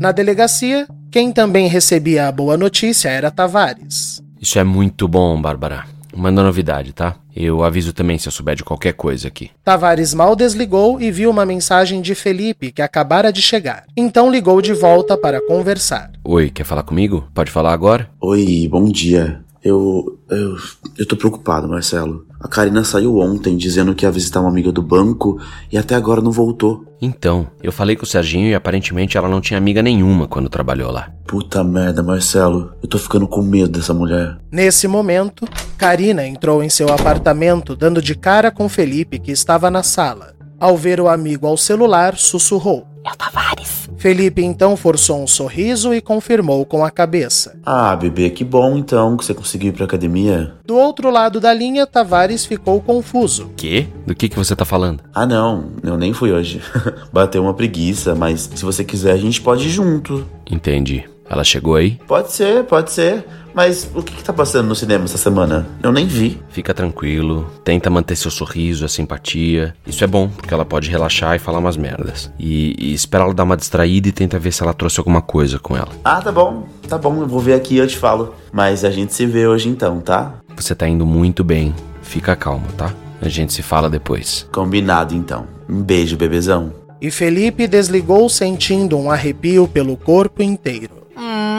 Na 0.00 0.10
delegacia, 0.10 0.88
quem 1.10 1.30
também 1.30 1.68
recebia 1.68 2.26
a 2.26 2.32
boa 2.32 2.56
notícia 2.56 3.10
era 3.10 3.30
Tavares. 3.30 4.22
Isso 4.40 4.58
é 4.58 4.64
muito 4.64 5.06
bom, 5.06 5.40
Bárbara. 5.40 5.91
Manda 6.14 6.42
novidade, 6.42 6.92
tá? 6.92 7.16
Eu 7.34 7.64
aviso 7.64 7.92
também 7.92 8.18
se 8.18 8.28
eu 8.28 8.32
souber 8.32 8.54
de 8.54 8.62
qualquer 8.64 8.92
coisa 8.92 9.28
aqui. 9.28 9.50
Tavares 9.64 10.12
mal 10.12 10.36
desligou 10.36 11.00
e 11.00 11.10
viu 11.10 11.30
uma 11.30 11.46
mensagem 11.46 12.02
de 12.02 12.14
Felipe 12.14 12.70
que 12.70 12.82
acabara 12.82 13.32
de 13.32 13.40
chegar. 13.40 13.84
Então 13.96 14.30
ligou 14.30 14.60
de 14.60 14.74
volta 14.74 15.16
para 15.16 15.40
conversar. 15.46 16.10
Oi, 16.24 16.50
quer 16.50 16.64
falar 16.64 16.82
comigo? 16.82 17.28
Pode 17.34 17.50
falar 17.50 17.72
agora? 17.72 18.08
Oi, 18.20 18.68
bom 18.70 18.84
dia. 18.84 19.41
Eu. 19.62 20.18
Eu. 20.28 20.56
Eu 20.98 21.06
tô 21.06 21.16
preocupado, 21.16 21.68
Marcelo. 21.68 22.26
A 22.40 22.48
Karina 22.48 22.82
saiu 22.82 23.18
ontem 23.18 23.56
dizendo 23.56 23.94
que 23.94 24.04
ia 24.04 24.10
visitar 24.10 24.40
uma 24.40 24.48
amiga 24.48 24.72
do 24.72 24.82
banco 24.82 25.40
e 25.70 25.78
até 25.78 25.94
agora 25.94 26.20
não 26.20 26.32
voltou. 26.32 26.84
Então, 27.00 27.46
eu 27.62 27.70
falei 27.70 27.96
com 27.96 28.02
o 28.02 28.06
Serginho 28.06 28.48
e 28.48 28.54
aparentemente 28.54 29.16
ela 29.16 29.28
não 29.28 29.40
tinha 29.40 29.58
amiga 29.58 29.82
nenhuma 29.82 30.26
quando 30.26 30.48
trabalhou 30.48 30.90
lá. 30.90 31.10
Puta 31.26 31.62
merda, 31.62 32.02
Marcelo. 32.02 32.72
Eu 32.82 32.88
tô 32.88 32.98
ficando 32.98 33.28
com 33.28 33.42
medo 33.42 33.68
dessa 33.68 33.94
mulher. 33.94 34.38
Nesse 34.50 34.88
momento, 34.88 35.46
Karina 35.78 36.26
entrou 36.26 36.62
em 36.62 36.68
seu 36.68 36.92
apartamento 36.92 37.76
dando 37.76 38.02
de 38.02 38.14
cara 38.14 38.50
com 38.50 38.68
Felipe 38.68 39.18
que 39.18 39.30
estava 39.30 39.70
na 39.70 39.82
sala. 39.82 40.34
Ao 40.58 40.76
ver 40.76 41.00
o 41.00 41.08
amigo 41.08 41.46
ao 41.46 41.56
celular, 41.56 42.16
sussurrou. 42.16 42.86
É 43.04 43.10
o 43.10 43.16
Tavares. 43.16 43.88
Felipe 43.96 44.42
então 44.44 44.76
forçou 44.76 45.22
um 45.22 45.26
sorriso 45.26 45.92
e 45.94 46.00
confirmou 46.00 46.64
com 46.64 46.84
a 46.84 46.90
cabeça. 46.90 47.58
Ah, 47.64 47.94
bebê, 47.96 48.30
que 48.30 48.44
bom 48.44 48.76
então 48.76 49.16
que 49.16 49.24
você 49.24 49.34
conseguiu 49.34 49.70
ir 49.70 49.72
pra 49.72 49.84
academia. 49.84 50.54
Do 50.64 50.76
outro 50.76 51.10
lado 51.10 51.40
da 51.40 51.52
linha, 51.52 51.86
Tavares 51.86 52.44
ficou 52.44 52.80
confuso. 52.80 53.50
Quê? 53.56 53.86
Do 54.06 54.14
que, 54.14 54.28
que 54.28 54.36
você 54.36 54.54
tá 54.56 54.64
falando? 54.64 55.02
Ah, 55.14 55.26
não, 55.26 55.72
eu 55.82 55.96
nem 55.96 56.12
fui 56.12 56.32
hoje. 56.32 56.60
Bateu 57.12 57.42
uma 57.42 57.54
preguiça, 57.54 58.14
mas 58.14 58.50
se 58.54 58.64
você 58.64 58.84
quiser 58.84 59.12
a 59.12 59.16
gente 59.16 59.40
pode 59.40 59.66
ir 59.66 59.70
junto. 59.70 60.26
Entendi. 60.50 61.04
Ela 61.28 61.44
chegou 61.44 61.76
aí? 61.76 61.98
Pode 62.06 62.30
ser, 62.30 62.64
pode 62.64 62.90
ser. 62.92 63.24
Mas 63.54 63.90
o 63.94 64.02
que, 64.02 64.14
que 64.14 64.24
tá 64.24 64.32
passando 64.32 64.68
no 64.68 64.74
cinema 64.74 65.04
essa 65.04 65.18
semana? 65.18 65.66
Eu 65.82 65.92
nem 65.92 66.06
vi. 66.06 66.40
Fica 66.48 66.72
tranquilo, 66.72 67.50
tenta 67.64 67.90
manter 67.90 68.16
seu 68.16 68.30
sorriso, 68.30 68.84
a 68.84 68.88
simpatia. 68.88 69.74
Isso 69.86 70.02
é 70.02 70.06
bom, 70.06 70.28
porque 70.28 70.52
ela 70.52 70.64
pode 70.64 70.90
relaxar 70.90 71.36
e 71.36 71.38
falar 71.38 71.58
umas 71.58 71.76
merdas. 71.76 72.30
E, 72.38 72.74
e 72.78 72.94
espera 72.94 73.24
ela 73.24 73.34
dar 73.34 73.44
uma 73.44 73.56
distraída 73.56 74.08
e 74.08 74.12
tenta 74.12 74.38
ver 74.38 74.52
se 74.52 74.62
ela 74.62 74.72
trouxe 74.72 74.98
alguma 75.00 75.22
coisa 75.22 75.58
com 75.58 75.76
ela. 75.76 75.90
Ah, 76.04 76.20
tá 76.20 76.32
bom, 76.32 76.66
tá 76.88 76.96
bom, 76.98 77.20
eu 77.20 77.28
vou 77.28 77.40
ver 77.40 77.54
aqui 77.54 77.74
e 77.74 77.78
eu 77.78 77.86
te 77.86 77.96
falo. 77.96 78.34
Mas 78.52 78.84
a 78.84 78.90
gente 78.90 79.14
se 79.14 79.26
vê 79.26 79.46
hoje 79.46 79.68
então, 79.68 80.00
tá? 80.00 80.34
Você 80.56 80.74
tá 80.74 80.88
indo 80.88 81.06
muito 81.06 81.42
bem. 81.44 81.74
Fica 82.02 82.36
calmo, 82.36 82.66
tá? 82.76 82.92
A 83.20 83.28
gente 83.28 83.52
se 83.52 83.62
fala 83.62 83.88
depois. 83.88 84.46
Combinado 84.52 85.14
então. 85.14 85.46
Um 85.68 85.80
beijo, 85.82 86.16
bebezão. 86.16 86.72
E 87.00 87.10
Felipe 87.10 87.66
desligou 87.66 88.28
sentindo 88.28 88.96
um 88.96 89.10
arrepio 89.10 89.66
pelo 89.66 89.96
corpo 89.96 90.42
inteiro. 90.42 91.02
Hum, 91.16 91.51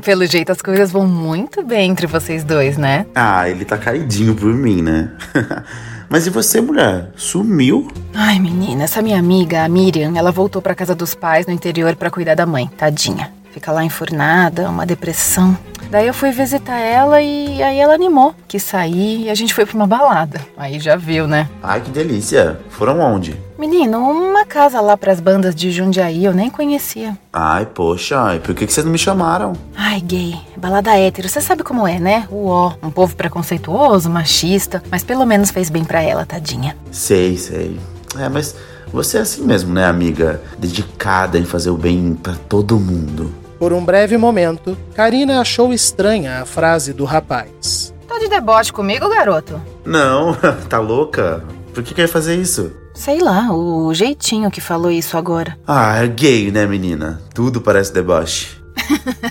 pelo 0.00 0.26
jeito 0.26 0.52
as 0.52 0.60
coisas 0.60 0.90
vão 0.90 1.06
muito 1.06 1.62
bem 1.64 1.90
entre 1.90 2.06
vocês 2.06 2.44
dois, 2.44 2.76
né? 2.76 3.06
Ah, 3.14 3.48
ele 3.48 3.64
tá 3.64 3.76
caidinho 3.78 4.34
por 4.34 4.52
mim, 4.52 4.82
né? 4.82 5.10
Mas 6.08 6.26
e 6.26 6.30
você, 6.30 6.60
mulher? 6.60 7.10
Sumiu? 7.16 7.88
Ai, 8.14 8.38
menina, 8.38 8.84
essa 8.84 9.02
minha 9.02 9.18
amiga, 9.18 9.64
a 9.64 9.68
Miriam, 9.68 10.16
ela 10.16 10.30
voltou 10.30 10.62
pra 10.62 10.74
casa 10.74 10.94
dos 10.94 11.14
pais 11.14 11.46
no 11.46 11.52
interior 11.52 11.96
pra 11.96 12.10
cuidar 12.10 12.34
da 12.34 12.46
mãe, 12.46 12.68
tadinha. 12.68 13.32
Fica 13.50 13.72
lá 13.72 13.82
enfurnada, 13.82 14.68
uma 14.68 14.86
depressão. 14.86 15.56
Daí 15.90 16.06
eu 16.06 16.14
fui 16.14 16.30
visitar 16.30 16.78
ela 16.78 17.20
e 17.20 17.62
aí 17.62 17.78
ela 17.78 17.94
animou, 17.94 18.34
quis 18.48 18.62
sair 18.62 19.24
e 19.24 19.30
a 19.30 19.34
gente 19.34 19.54
foi 19.54 19.64
pra 19.64 19.76
uma 19.76 19.86
balada. 19.86 20.40
Aí 20.56 20.78
já 20.80 20.96
viu, 20.96 21.26
né? 21.26 21.48
Ai, 21.62 21.80
que 21.80 21.90
delícia. 21.90 22.58
Foram 22.70 23.00
onde? 23.00 23.38
Menino, 23.58 23.98
uma 23.98 24.44
casa 24.44 24.80
lá 24.80 24.96
pras 24.96 25.20
bandas 25.20 25.54
de 25.54 25.70
Jundiaí, 25.70 26.24
eu 26.24 26.34
nem 26.34 26.50
conhecia. 26.50 27.16
Ai, 27.32 27.64
poxa, 27.64 28.20
ai, 28.20 28.38
por 28.38 28.54
que, 28.54 28.66
que 28.66 28.72
vocês 28.72 28.84
não 28.84 28.92
me 28.92 28.98
chamaram? 28.98 29.54
Ai, 29.74 30.00
gay, 30.00 30.36
balada 30.56 30.96
hétero, 30.98 31.28
você 31.28 31.40
sabe 31.40 31.62
como 31.62 31.86
é, 31.86 31.98
né? 31.98 32.28
Uó, 32.30 32.74
um 32.82 32.90
povo 32.90 33.16
preconceituoso, 33.16 34.10
machista, 34.10 34.82
mas 34.90 35.02
pelo 35.02 35.24
menos 35.24 35.50
fez 35.50 35.70
bem 35.70 35.84
pra 35.84 36.02
ela, 36.02 36.26
tadinha. 36.26 36.76
Sei, 36.90 37.38
sei. 37.38 37.78
É, 38.18 38.28
mas 38.28 38.54
você 38.92 39.18
é 39.18 39.20
assim 39.20 39.44
mesmo, 39.44 39.72
né, 39.72 39.86
amiga? 39.86 40.42
Dedicada 40.58 41.38
em 41.38 41.44
fazer 41.44 41.70
o 41.70 41.76
bem 41.76 42.14
pra 42.14 42.34
todo 42.48 42.78
mundo. 42.78 43.32
Por 43.58 43.72
um 43.72 43.84
breve 43.84 44.16
momento, 44.18 44.76
Karina 44.94 45.40
achou 45.40 45.72
estranha 45.72 46.42
a 46.42 46.44
frase 46.44 46.92
do 46.92 47.04
rapaz. 47.04 47.94
Tá 48.06 48.18
de 48.18 48.28
deboche 48.28 48.72
comigo, 48.72 49.08
garoto? 49.08 49.60
Não, 49.84 50.36
tá 50.68 50.78
louca? 50.78 51.42
Por 51.72 51.82
que 51.82 51.94
quer 51.94 52.08
fazer 52.08 52.36
isso? 52.36 52.72
Sei 52.94 53.20
lá, 53.20 53.52
o 53.52 53.92
jeitinho 53.92 54.50
que 54.50 54.60
falou 54.60 54.90
isso 54.90 55.16
agora. 55.18 55.58
Ah, 55.66 56.02
é 56.02 56.06
gay, 56.06 56.50
né, 56.50 56.66
menina? 56.66 57.20
Tudo 57.34 57.60
parece 57.60 57.92
deboche. 57.92 58.56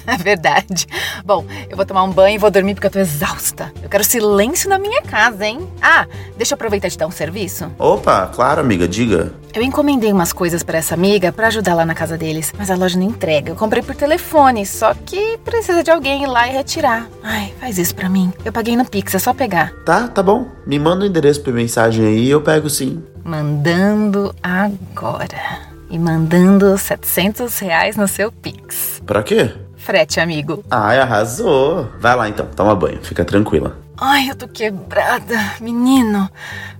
É 0.08 0.18
verdade. 0.22 0.88
Bom, 1.26 1.46
eu 1.70 1.76
vou 1.76 1.86
tomar 1.86 2.04
um 2.04 2.12
banho 2.12 2.36
e 2.36 2.38
vou 2.38 2.52
dormir 2.52 2.74
porque 2.76 2.88
eu 2.88 2.92
tô 2.92 3.00
exausta. 3.00 3.72
Eu 3.82 3.90
quero 3.90 4.04
silêncio 4.04 4.70
na 4.70 4.78
minha 4.78 5.02
casa, 5.02 5.46
hein? 5.46 5.68
Ah, 5.82 6.06
deixa 6.38 6.54
eu 6.54 6.56
aproveitar 6.56 6.88
e 6.88 6.92
te 6.92 6.98
dar 6.98 7.08
um 7.08 7.12
serviço. 7.12 7.72
Opa, 7.78 8.28
claro, 8.28 8.62
amiga, 8.62 8.88
diga. 8.88 9.34
Eu 9.54 9.62
encomendei 9.62 10.12
umas 10.12 10.34
coisas 10.34 10.64
para 10.64 10.78
essa 10.78 10.96
amiga 10.96 11.32
para 11.32 11.48
ajudar 11.48 11.76
lá 11.76 11.86
na 11.86 11.96
casa 11.96 12.18
deles, 12.18 12.52
mas 12.58 12.70
a 12.70 12.76
loja 12.76 12.98
não 13.00 13.06
entrega. 13.06 13.52
Eu 13.52 13.56
comprei 13.56 13.82
por 13.82 13.96
telefone, 13.96 14.66
só 14.66 14.94
que 14.94 15.38
precisa 15.46 15.82
de 15.82 15.90
alguém 15.90 16.24
ir 16.24 16.28
lá 16.28 16.48
e 16.48 16.52
retirar. 16.52 17.08
Ai, 17.24 17.54
faz 17.60 17.78
isso 17.78 17.96
para 17.96 18.10
mim. 18.10 18.34
Eu 18.44 18.52
paguei 18.52 18.76
no 18.76 18.84
Pix, 18.86 19.16
é 19.16 19.20
só 19.20 19.34
pegar. 19.34 19.72
Tá, 19.86 20.08
tá 20.10 20.22
bom. 20.22 20.48
Me 20.68 20.78
manda 20.78 21.06
o 21.06 21.08
endereço 21.08 21.42
por 21.42 21.54
mensagem 21.54 22.06
aí 22.06 22.26
e 22.26 22.30
eu 22.30 22.42
pego 22.42 22.70
sim. 22.70 23.02
Mandando 23.24 24.36
agora. 24.44 25.75
E 25.96 25.98
mandando 25.98 26.78
700 26.78 27.58
reais 27.60 27.96
no 27.96 28.06
seu 28.06 28.30
Pix. 28.30 29.02
Pra 29.06 29.24
quê? 29.24 29.54
Frete, 29.78 30.20
amigo. 30.20 30.62
Ai, 30.70 31.00
arrasou. 31.00 31.88
Vai 32.02 32.14
lá 32.18 32.28
então, 32.28 32.46
toma 32.54 32.76
banho, 32.76 33.00
fica 33.02 33.24
tranquila. 33.24 33.78
Ai, 33.98 34.30
eu 34.30 34.36
tô 34.36 34.46
quebrada. 34.46 35.54
Menino, 35.62 36.30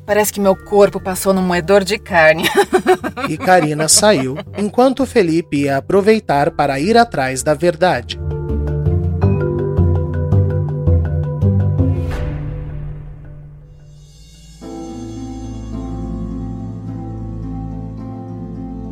parece 0.06 0.34
que 0.34 0.42
meu 0.42 0.54
corpo 0.54 1.00
passou 1.00 1.34
num 1.34 1.42
moedor 1.42 1.86
de 1.86 1.98
carne. 1.98 2.44
E 3.30 3.38
Karina 3.38 3.88
saiu, 3.88 4.38
enquanto 4.58 5.06
Felipe 5.06 5.64
ia 5.64 5.78
aproveitar 5.78 6.52
para 6.52 6.78
ir 6.78 6.98
atrás 6.98 7.42
da 7.42 7.54
verdade. 7.54 8.20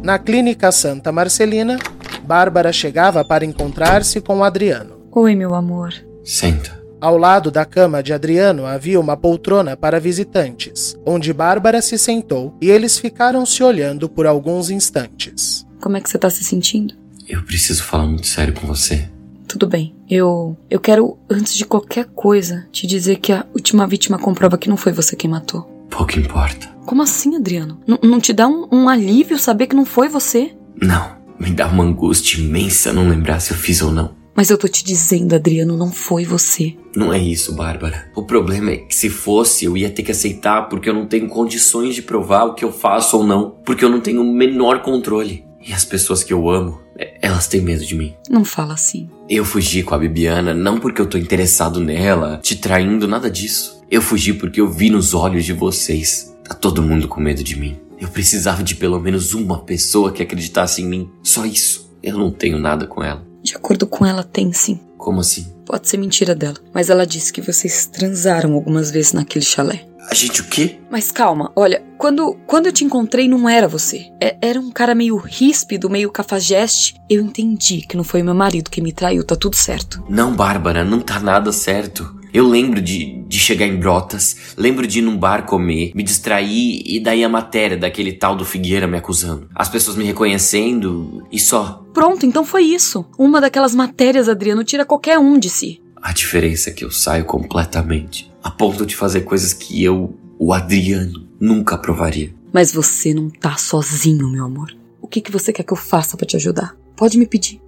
Na 0.04 0.20
clínica 0.20 0.70
Santa 0.70 1.14
Marcelina, 1.14 1.80
Bárbara 2.26 2.74
chegava 2.74 3.24
para 3.24 3.46
encontrar-se 3.46 4.20
com 4.20 4.44
Adriano. 4.44 4.98
Oi, 5.10 5.34
meu 5.34 5.56
amor. 5.56 5.94
Senta. 6.26 6.84
Ao 7.00 7.18
lado 7.18 7.50
da 7.50 7.64
cama 7.64 8.04
de 8.04 8.12
Adriano 8.12 8.66
havia 8.66 9.00
uma 9.00 9.16
poltrona 9.16 9.78
para 9.78 10.02
visitantes, 10.02 10.98
onde 11.06 11.32
Bárbara 11.32 11.82
se 11.82 11.98
sentou 11.98 12.54
e 12.62 12.70
eles 12.70 13.00
ficaram 13.00 13.46
se 13.46 13.64
olhando 13.64 14.10
por 14.10 14.28
alguns 14.28 14.70
instantes. 14.70 15.66
Como 15.82 15.96
é 15.96 16.02
que 16.02 16.10
você 16.10 16.18
tá 16.18 16.30
se 16.30 16.44
sentindo? 16.44 16.94
Eu 17.26 17.42
preciso 17.44 17.82
falar 17.82 18.06
muito 18.06 18.28
sério 18.28 18.54
com 18.54 18.68
você. 18.68 19.08
Tudo 19.48 19.68
bem. 19.68 19.96
Eu 20.10 20.58
eu 20.70 20.82
quero 20.82 21.18
antes 21.30 21.56
de 21.56 21.64
qualquer 21.64 22.08
coisa 22.08 22.68
te 22.74 22.86
dizer 22.86 23.18
que 23.18 23.32
a 23.32 23.46
última 23.54 23.88
vítima 23.88 24.20
comprova 24.20 24.58
que 24.58 24.68
não 24.68 24.76
foi 24.76 24.92
você 24.92 25.16
quem 25.16 25.30
matou. 25.30 25.62
Pouco 25.90 26.20
importa. 26.20 26.73
Como 26.86 27.02
assim, 27.02 27.36
Adriano? 27.36 27.80
N 27.88 27.98
não 28.04 28.20
te 28.20 28.34
dá 28.34 28.48
um, 28.48 28.68
um 28.72 28.90
alívio 28.90 29.40
saber 29.40 29.68
que 29.68 29.76
não 29.76 29.86
foi 29.86 30.10
você? 30.10 30.52
Não, 30.82 31.16
me 31.40 31.52
dá 31.52 31.68
uma 31.68 31.84
angústia 31.84 32.40
imensa 32.40 32.94
não 32.94 33.08
lembrar 33.10 33.40
se 33.40 33.52
eu 33.52 33.58
fiz 33.58 33.82
ou 33.82 33.92
não. 33.92 34.12
Mas 34.36 34.50
eu 34.50 34.58
tô 34.58 34.68
te 34.68 34.84
dizendo, 34.84 35.36
Adriano, 35.36 35.78
não 35.78 35.92
foi 35.92 36.26
você. 36.26 36.76
Não 36.96 37.14
é 37.14 37.20
isso, 37.20 37.54
Bárbara. 37.54 38.12
O 38.16 38.24
problema 38.24 38.72
é 38.72 38.78
que 38.78 38.96
se 38.96 39.10
fosse, 39.10 39.66
eu 39.66 39.78
ia 39.78 39.92
ter 39.92 40.02
que 40.02 40.12
aceitar 40.12 40.64
porque 40.70 40.90
eu 40.90 40.94
não 40.94 41.06
tenho 41.06 41.30
condições 41.30 41.94
de 41.94 42.02
provar 42.02 42.46
o 42.46 42.56
que 42.56 42.66
eu 42.66 42.72
faço 42.72 43.18
ou 43.18 43.24
não. 43.24 43.56
Porque 43.64 43.86
eu 43.86 43.90
não 43.90 44.02
tenho 44.02 44.22
o 44.22 44.34
menor 44.34 44.82
controle. 44.82 45.46
E 45.66 45.72
as 45.72 45.86
pessoas 45.86 46.24
que 46.24 46.34
eu 46.34 46.50
amo, 46.50 46.82
é, 46.98 47.18
elas 47.22 47.48
têm 47.48 47.62
medo 47.62 47.86
de 47.86 47.96
mim. 47.96 48.16
Não 48.30 48.44
fala 48.44 48.74
assim. 48.74 49.08
Eu 49.30 49.46
fugi 49.46 49.84
com 49.84 49.94
a 49.94 50.00
Bibiana 50.00 50.54
não 50.54 50.80
porque 50.80 51.00
eu 51.00 51.06
tô 51.06 51.18
interessado 51.18 51.80
nela, 51.80 52.40
te 52.42 52.56
traindo, 52.56 53.08
nada 53.08 53.30
disso. 53.30 53.82
Eu 53.90 54.02
fugi 54.02 54.34
porque 54.34 54.60
eu 54.60 54.70
vi 54.70 54.90
nos 54.90 55.14
olhos 55.14 55.46
de 55.46 55.54
vocês. 55.54 56.33
Tá 56.54 56.60
todo 56.60 56.84
mundo 56.84 57.08
com 57.08 57.20
medo 57.20 57.44
de 57.44 57.56
mim. 57.56 57.80
Eu 58.00 58.08
precisava 58.08 58.64
de 58.64 58.76
pelo 58.76 59.00
menos 59.00 59.34
uma 59.34 59.60
pessoa 59.60 60.12
que 60.12 60.22
acreditasse 60.22 60.82
em 60.82 60.86
mim. 60.88 61.10
Só 61.24 61.46
isso. 61.46 61.92
Eu 62.02 62.18
não 62.18 62.30
tenho 62.32 62.60
nada 62.60 62.86
com 62.86 63.04
ela. 63.04 63.26
De 63.42 63.56
acordo 63.56 63.88
com 63.88 64.06
ela, 64.06 64.24
tem 64.24 64.54
sim. 64.54 64.80
Como 64.98 65.20
assim? 65.20 65.48
Pode 65.66 65.88
ser 65.90 65.98
mentira 65.98 66.36
dela, 66.36 66.58
mas 66.74 66.90
ela 66.90 67.08
disse 67.08 67.32
que 67.34 67.42
vocês 67.42 67.86
transaram 67.88 68.54
algumas 68.54 68.92
vezes 68.92 69.14
naquele 69.14 69.44
chalé. 69.44 69.88
A 70.10 70.14
gente 70.14 70.42
o 70.42 70.44
quê? 70.46 70.80
Mas 70.92 71.12
calma, 71.12 71.52
olha, 71.56 71.82
quando, 71.98 72.36
quando 72.46 72.66
eu 72.68 72.74
te 72.74 72.84
encontrei 72.84 73.28
não 73.28 73.48
era 73.48 73.68
você. 73.68 74.12
É- 74.22 74.36
era 74.42 74.60
um 74.60 74.70
cara 74.70 74.94
meio 74.94 75.16
ríspido, 75.18 75.90
meio 75.90 76.12
cafajeste. 76.12 76.96
Eu 77.10 77.22
entendi 77.22 77.82
que 77.82 77.96
não 77.98 78.04
foi 78.04 78.22
meu 78.22 78.36
marido 78.36 78.70
que 78.70 78.82
me 78.82 78.92
traiu, 78.92 79.24
tá 79.24 79.36
tudo 79.36 79.56
certo. 79.56 80.04
Não, 80.10 80.34
Bárbara, 80.36 80.84
não 80.84 81.00
tá 81.00 81.20
nada 81.20 81.52
certo. 81.54 82.22
Eu 82.34 82.48
lembro 82.48 82.82
de, 82.82 83.24
de 83.28 83.38
chegar 83.38 83.68
em 83.68 83.78
Brotas, 83.78 84.36
lembro 84.58 84.88
de 84.88 84.98
ir 84.98 85.02
num 85.04 85.16
bar 85.16 85.46
comer, 85.46 85.92
me 85.94 86.02
distrair 86.02 86.82
e 86.84 87.00
daí 87.00 87.24
a 87.24 87.30
matéria 87.30 87.78
daquele 87.78 88.12
tal 88.12 88.36
do 88.36 88.44
Figueira 88.44 88.88
me 88.88 88.98
acusando. 88.98 89.48
As 89.54 89.70
pessoas 89.70 89.96
me 89.96 90.04
reconhecendo 90.04 91.24
e 91.32 91.40
só. 91.40 91.86
Pronto, 91.94 92.26
então 92.26 92.44
foi 92.44 92.64
isso. 92.64 93.06
Uma 93.20 93.40
daquelas 93.40 93.76
matérias, 93.76 94.28
Adriano, 94.28 94.64
tira 94.64 94.84
qualquer 94.84 95.20
um 95.20 95.38
de 95.38 95.48
si. 95.48 95.80
A 96.02 96.12
diferença 96.12 96.72
é 96.72 96.74
que 96.74 96.84
eu 96.84 96.90
saio 96.90 97.24
completamente, 97.24 98.32
a 98.44 98.50
ponto 98.50 98.84
de 98.84 98.96
fazer 98.96 99.22
coisas 99.22 99.54
que 99.54 99.84
eu, 99.84 100.18
o 100.40 100.54
Adriano, 100.54 101.28
nunca 101.40 101.76
aprovaria. 101.76 102.34
Mas 102.52 102.74
você 102.74 103.14
não 103.14 103.30
tá 103.30 103.58
sozinho, 103.58 104.28
meu 104.28 104.46
amor. 104.46 104.76
O 105.00 105.08
que, 105.08 105.22
que 105.22 105.32
você 105.32 105.54
quer 105.54 105.62
que 105.62 105.72
eu 105.72 105.78
faça 105.78 106.18
pra 106.18 106.26
te 106.26 106.36
ajudar? 106.36 106.76
Pode 106.96 107.16
me 107.16 107.28
pedir. 107.28 107.62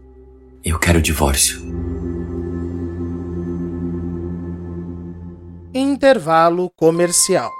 Eu 0.63 0.79
quero 0.79 0.97
o 0.97 1.01
divórcio. 1.03 1.61
Intervalo 5.77 6.71
comercial. 6.77 7.51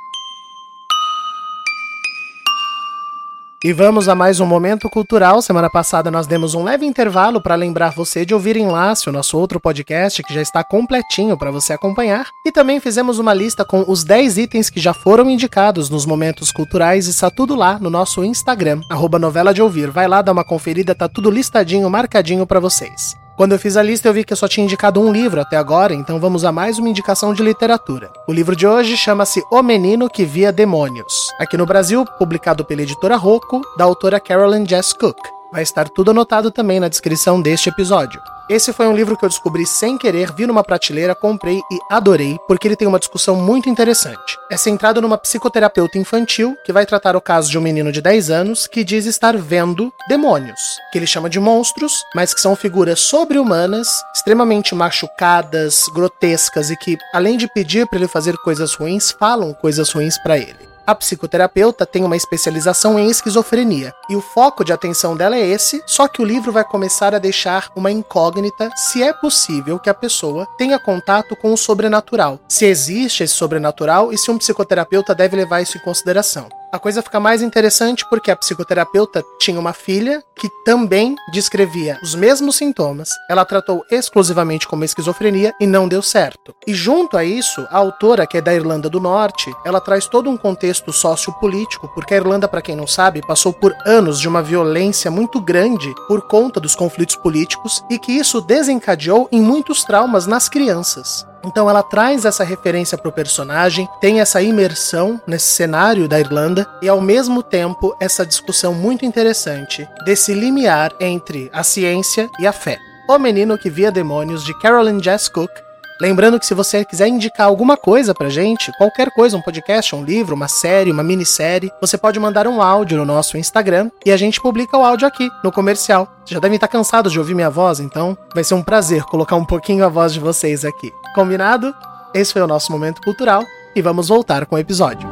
E 3.61 3.73
vamos 3.73 4.07
a 4.07 4.15
mais 4.15 4.39
um 4.39 4.45
momento 4.45 4.89
cultural. 4.89 5.41
Semana 5.41 5.69
passada 5.69 6.09
nós 6.09 6.25
demos 6.25 6.53
um 6.53 6.63
leve 6.63 6.85
intervalo 6.85 7.41
para 7.41 7.55
lembrar 7.55 7.89
você 7.89 8.25
de 8.25 8.33
ouvir 8.33 8.55
em 8.55 8.67
Lácio, 8.67 9.11
nosso 9.11 9.37
outro 9.37 9.59
podcast 9.59 10.23
que 10.23 10.33
já 10.33 10.41
está 10.41 10.63
completinho 10.63 11.37
para 11.37 11.51
você 11.51 11.73
acompanhar. 11.73 12.29
E 12.45 12.53
também 12.53 12.79
fizemos 12.79 13.19
uma 13.19 13.33
lista 13.33 13.65
com 13.65 13.83
os 13.85 14.05
10 14.05 14.37
itens 14.37 14.69
que 14.69 14.79
já 14.79 14.93
foram 14.93 15.29
indicados 15.29 15.89
nos 15.89 16.05
momentos 16.05 16.53
culturais 16.53 17.07
e 17.07 17.09
está 17.09 17.29
tudo 17.29 17.53
lá 17.53 17.77
no 17.77 17.89
nosso 17.89 18.23
Instagram, 18.23 18.79
arroba 18.89 19.19
novela 19.19 19.53
de 19.53 19.61
ouvir. 19.61 19.91
Vai 19.91 20.07
lá 20.07 20.21
dar 20.21 20.31
uma 20.31 20.45
conferida, 20.45 20.95
tá 20.95 21.09
tudo 21.09 21.29
listadinho, 21.29 21.89
marcadinho 21.89 22.47
para 22.47 22.61
vocês. 22.61 23.24
Quando 23.35 23.51
eu 23.51 23.59
fiz 23.59 23.75
a 23.75 23.83
lista, 23.83 24.07
eu 24.07 24.13
vi 24.13 24.23
que 24.23 24.31
eu 24.31 24.37
só 24.37 24.47
tinha 24.47 24.63
indicado 24.63 25.01
um 25.01 25.11
livro 25.11 25.41
até 25.41 25.57
agora, 25.57 25.93
então 25.93 26.21
vamos 26.21 26.45
a 26.45 26.53
mais 26.53 26.79
uma 26.79 26.87
indicação 26.87 27.33
de 27.33 27.43
literatura. 27.43 28.09
O 28.25 28.31
livro 28.31 28.55
de 28.55 28.65
hoje 28.65 28.95
chama-se 28.95 29.43
O 29.51 29.61
Menino 29.61 30.09
que 30.09 30.23
Via 30.23 30.53
Demônios. 30.53 31.27
Aqui 31.37 31.57
no 31.57 31.65
Brasil, 31.65 32.05
publicado 32.17 32.63
pela 32.63 32.83
editora 32.83 33.17
Rocco, 33.17 33.61
da 33.77 33.83
autora 33.83 34.21
Carolyn 34.21 34.65
Jess 34.65 34.93
Cook. 34.93 35.34
Vai 35.55 35.63
estar 35.63 35.87
tudo 35.87 36.11
anotado 36.11 36.51
também 36.51 36.81
na 36.81 36.89
descrição 36.89 37.41
deste 37.41 37.69
episódio. 37.69 38.21
Esse 38.49 38.73
foi 38.73 38.87
um 38.87 38.93
livro 38.93 39.15
que 39.15 39.23
eu 39.23 39.29
descobri 39.29 39.65
sem 39.65 39.97
querer, 39.97 40.33
vi 40.33 40.45
numa 40.45 40.65
prateleira, 40.65 41.15
comprei 41.15 41.61
e 41.71 41.79
adorei, 41.89 42.37
porque 42.45 42.67
ele 42.67 42.75
tem 42.75 42.85
uma 42.85 42.99
discussão 42.99 43.37
muito 43.37 43.69
interessante. 43.69 44.37
É 44.51 44.57
centrado 44.57 45.01
numa 45.01 45.17
psicoterapeuta 45.17 45.97
infantil 45.97 46.57
que 46.65 46.73
vai 46.73 46.85
tratar 46.85 47.15
o 47.15 47.21
caso 47.21 47.49
de 47.49 47.57
um 47.57 47.61
menino 47.61 47.89
de 47.89 48.01
10 48.01 48.31
anos 48.31 48.67
que 48.67 48.83
diz 48.83 49.05
estar 49.05 49.37
vendo 49.37 49.93
demônios, 50.09 50.59
que 50.91 50.97
ele 50.97 51.07
chama 51.07 51.29
de 51.29 51.39
monstros, 51.39 52.03
mas 52.13 52.33
que 52.33 52.41
são 52.41 52.53
figuras 52.53 52.99
sobre-humanas, 52.99 53.87
extremamente 54.13 54.75
machucadas, 54.75 55.85
grotescas 55.93 56.69
e 56.69 56.75
que, 56.75 56.97
além 57.13 57.37
de 57.37 57.47
pedir 57.47 57.87
para 57.87 57.99
ele 57.99 58.09
fazer 58.09 58.35
coisas 58.39 58.73
ruins, 58.73 59.09
falam 59.09 59.53
coisas 59.53 59.89
ruins 59.89 60.17
para 60.17 60.37
ele. 60.37 60.74
A 60.87 60.93
psicoterapeuta 60.93 61.83
tem 61.83 62.03
uma 62.03 62.15
especialização 62.15 62.99
em 62.99 63.09
esquizofrenia, 63.09 63.91
e 64.07 64.15
o 64.15 64.21
foco 64.21 64.63
de 64.63 64.71
atenção 64.71 65.17
dela 65.17 65.35
é 65.35 65.43
esse, 65.43 65.81
só 65.87 66.07
que 66.07 66.21
o 66.21 66.25
livro 66.25 66.51
vai 66.51 66.63
começar 66.63 67.15
a 67.15 67.19
deixar 67.19 67.71
uma 67.75 67.91
incógnita 67.91 68.69
se 68.75 69.01
é 69.01 69.11
possível 69.11 69.79
que 69.79 69.89
a 69.89 69.95
pessoa 69.95 70.45
tenha 70.59 70.77
contato 70.77 71.35
com 71.35 71.51
o 71.51 71.57
sobrenatural, 71.57 72.39
se 72.47 72.65
existe 72.65 73.23
esse 73.23 73.33
sobrenatural 73.33 74.13
e 74.13 74.17
se 74.17 74.29
um 74.29 74.37
psicoterapeuta 74.37 75.15
deve 75.15 75.35
levar 75.35 75.61
isso 75.61 75.77
em 75.77 75.81
consideração. 75.81 76.47
A 76.71 76.79
coisa 76.79 77.01
fica 77.01 77.19
mais 77.19 77.41
interessante 77.41 78.05
porque 78.09 78.29
a 78.29 78.35
psicoterapeuta 78.35 79.23
tinha 79.39 79.59
uma 79.59 79.71
filha 79.73 80.21
que 80.35 80.49
também 80.65 81.15
descrevia 81.31 81.97
os 82.03 82.15
mesmos 82.15 82.57
sintomas. 82.57 83.09
Ela 83.29 83.45
tratou 83.45 83.83
exclusivamente 83.89 84.67
como 84.67 84.83
esquizofrenia 84.83 85.53
e 85.59 85.65
não 85.65 85.87
deu 85.87 86.01
certo. 86.01 86.53
E 86.67 86.73
junto 86.73 87.17
a 87.17 87.23
isso, 87.23 87.65
a 87.69 87.77
autora, 87.77 88.27
que 88.27 88.37
é 88.37 88.41
da 88.41 88.53
Irlanda 88.53 88.89
do 88.89 88.99
Norte, 88.99 89.53
ela 89.65 89.79
traz 89.79 90.07
todo 90.07 90.29
um 90.29 90.35
contexto 90.35 90.91
sociopolítico, 90.91 91.87
porque 91.93 92.13
a 92.13 92.17
Irlanda, 92.17 92.47
para 92.47 92.61
quem 92.61 92.75
não 92.75 92.87
sabe, 92.87 93.25
passou 93.25 93.53
por 93.53 93.73
anos 93.85 94.19
de 94.19 94.27
uma 94.27 94.43
violência 94.43 95.09
muito 95.09 95.39
grande 95.39 95.93
por 96.07 96.27
conta 96.27 96.59
dos 96.59 96.75
conflitos 96.75 97.15
políticos 97.15 97.83
e 97.89 97.97
que 97.97 98.11
isso 98.11 98.41
desencadeou 98.41 99.29
em 99.31 99.41
muitos 99.41 99.83
traumas 99.83 100.27
nas 100.27 100.49
crianças. 100.49 101.25
Então 101.43 101.69
ela 101.69 101.83
traz 101.83 102.25
essa 102.25 102.43
referência 102.43 102.97
para 102.97 103.09
o 103.09 103.13
personagem, 103.13 103.87
tem 103.99 104.19
essa 104.19 104.41
imersão 104.41 105.19
nesse 105.27 105.47
cenário 105.47 106.07
da 106.07 106.19
Irlanda 106.19 106.67
e 106.81 106.89
ao 106.89 107.01
mesmo 107.01 107.43
tempo 107.43 107.95
essa 107.99 108.25
discussão 108.25 108.73
muito 108.73 109.05
interessante 109.05 109.87
desse 110.05 110.33
limiar 110.33 110.91
entre 110.99 111.49
a 111.53 111.63
ciência 111.63 112.29
e 112.39 112.47
a 112.47 112.51
fé. 112.51 112.77
O 113.07 113.19
Menino 113.19 113.57
que 113.57 113.69
Via 113.69 113.91
Demônios 113.91 114.43
de 114.43 114.57
Carolyn 114.59 115.01
Jess 115.01 115.29
Cook 115.29 115.65
Lembrando 115.99 116.37
que 116.37 116.45
se 116.45 116.53
você 116.53 116.83
quiser 116.83 117.07
indicar 117.07 117.47
alguma 117.47 117.77
coisa 117.77 118.13
pra 118.13 118.27
gente, 118.27 118.71
qualquer 118.77 119.11
coisa, 119.11 119.37
um 119.37 119.41
podcast, 119.41 119.95
um 119.95 120.03
livro, 120.03 120.35
uma 120.35 120.47
série, 120.47 120.91
uma 120.91 121.03
minissérie, 121.03 121.71
você 121.79 121.97
pode 121.97 122.19
mandar 122.19 122.47
um 122.47 122.61
áudio 122.61 122.97
no 122.97 123.05
nosso 123.05 123.37
Instagram 123.37 123.89
e 124.05 124.11
a 124.11 124.17
gente 124.17 124.41
publica 124.41 124.77
o 124.77 124.83
áudio 124.83 125.07
aqui, 125.07 125.29
no 125.41 125.53
comercial. 125.53 126.05
Vocês 126.17 126.31
já 126.31 126.39
devem 126.39 126.55
estar 126.55 126.67
cansados 126.67 127.13
de 127.13 127.19
ouvir 127.19 127.33
minha 127.33 127.49
voz, 127.49 127.79
então 127.79 128.17
vai 128.33 128.43
ser 128.43 128.55
um 128.55 128.63
prazer 128.63 129.03
colocar 129.03 129.37
um 129.37 129.45
pouquinho 129.45 129.85
a 129.85 129.89
voz 129.89 130.11
de 130.11 130.19
vocês 130.19 130.65
aqui. 130.65 130.91
Combinado? 131.15 131.73
Esse 132.13 132.33
foi 132.33 132.41
o 132.41 132.47
nosso 132.47 132.73
momento 132.73 133.01
cultural 133.01 133.41
e 133.73 133.81
vamos 133.81 134.09
voltar 134.09 134.45
com 134.45 134.57
o 134.57 134.59
episódio. 134.59 135.07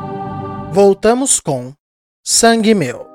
Voltamos 0.69 1.39
com 1.39 1.71
Sangue 2.21 2.75
Meu. 2.75 3.07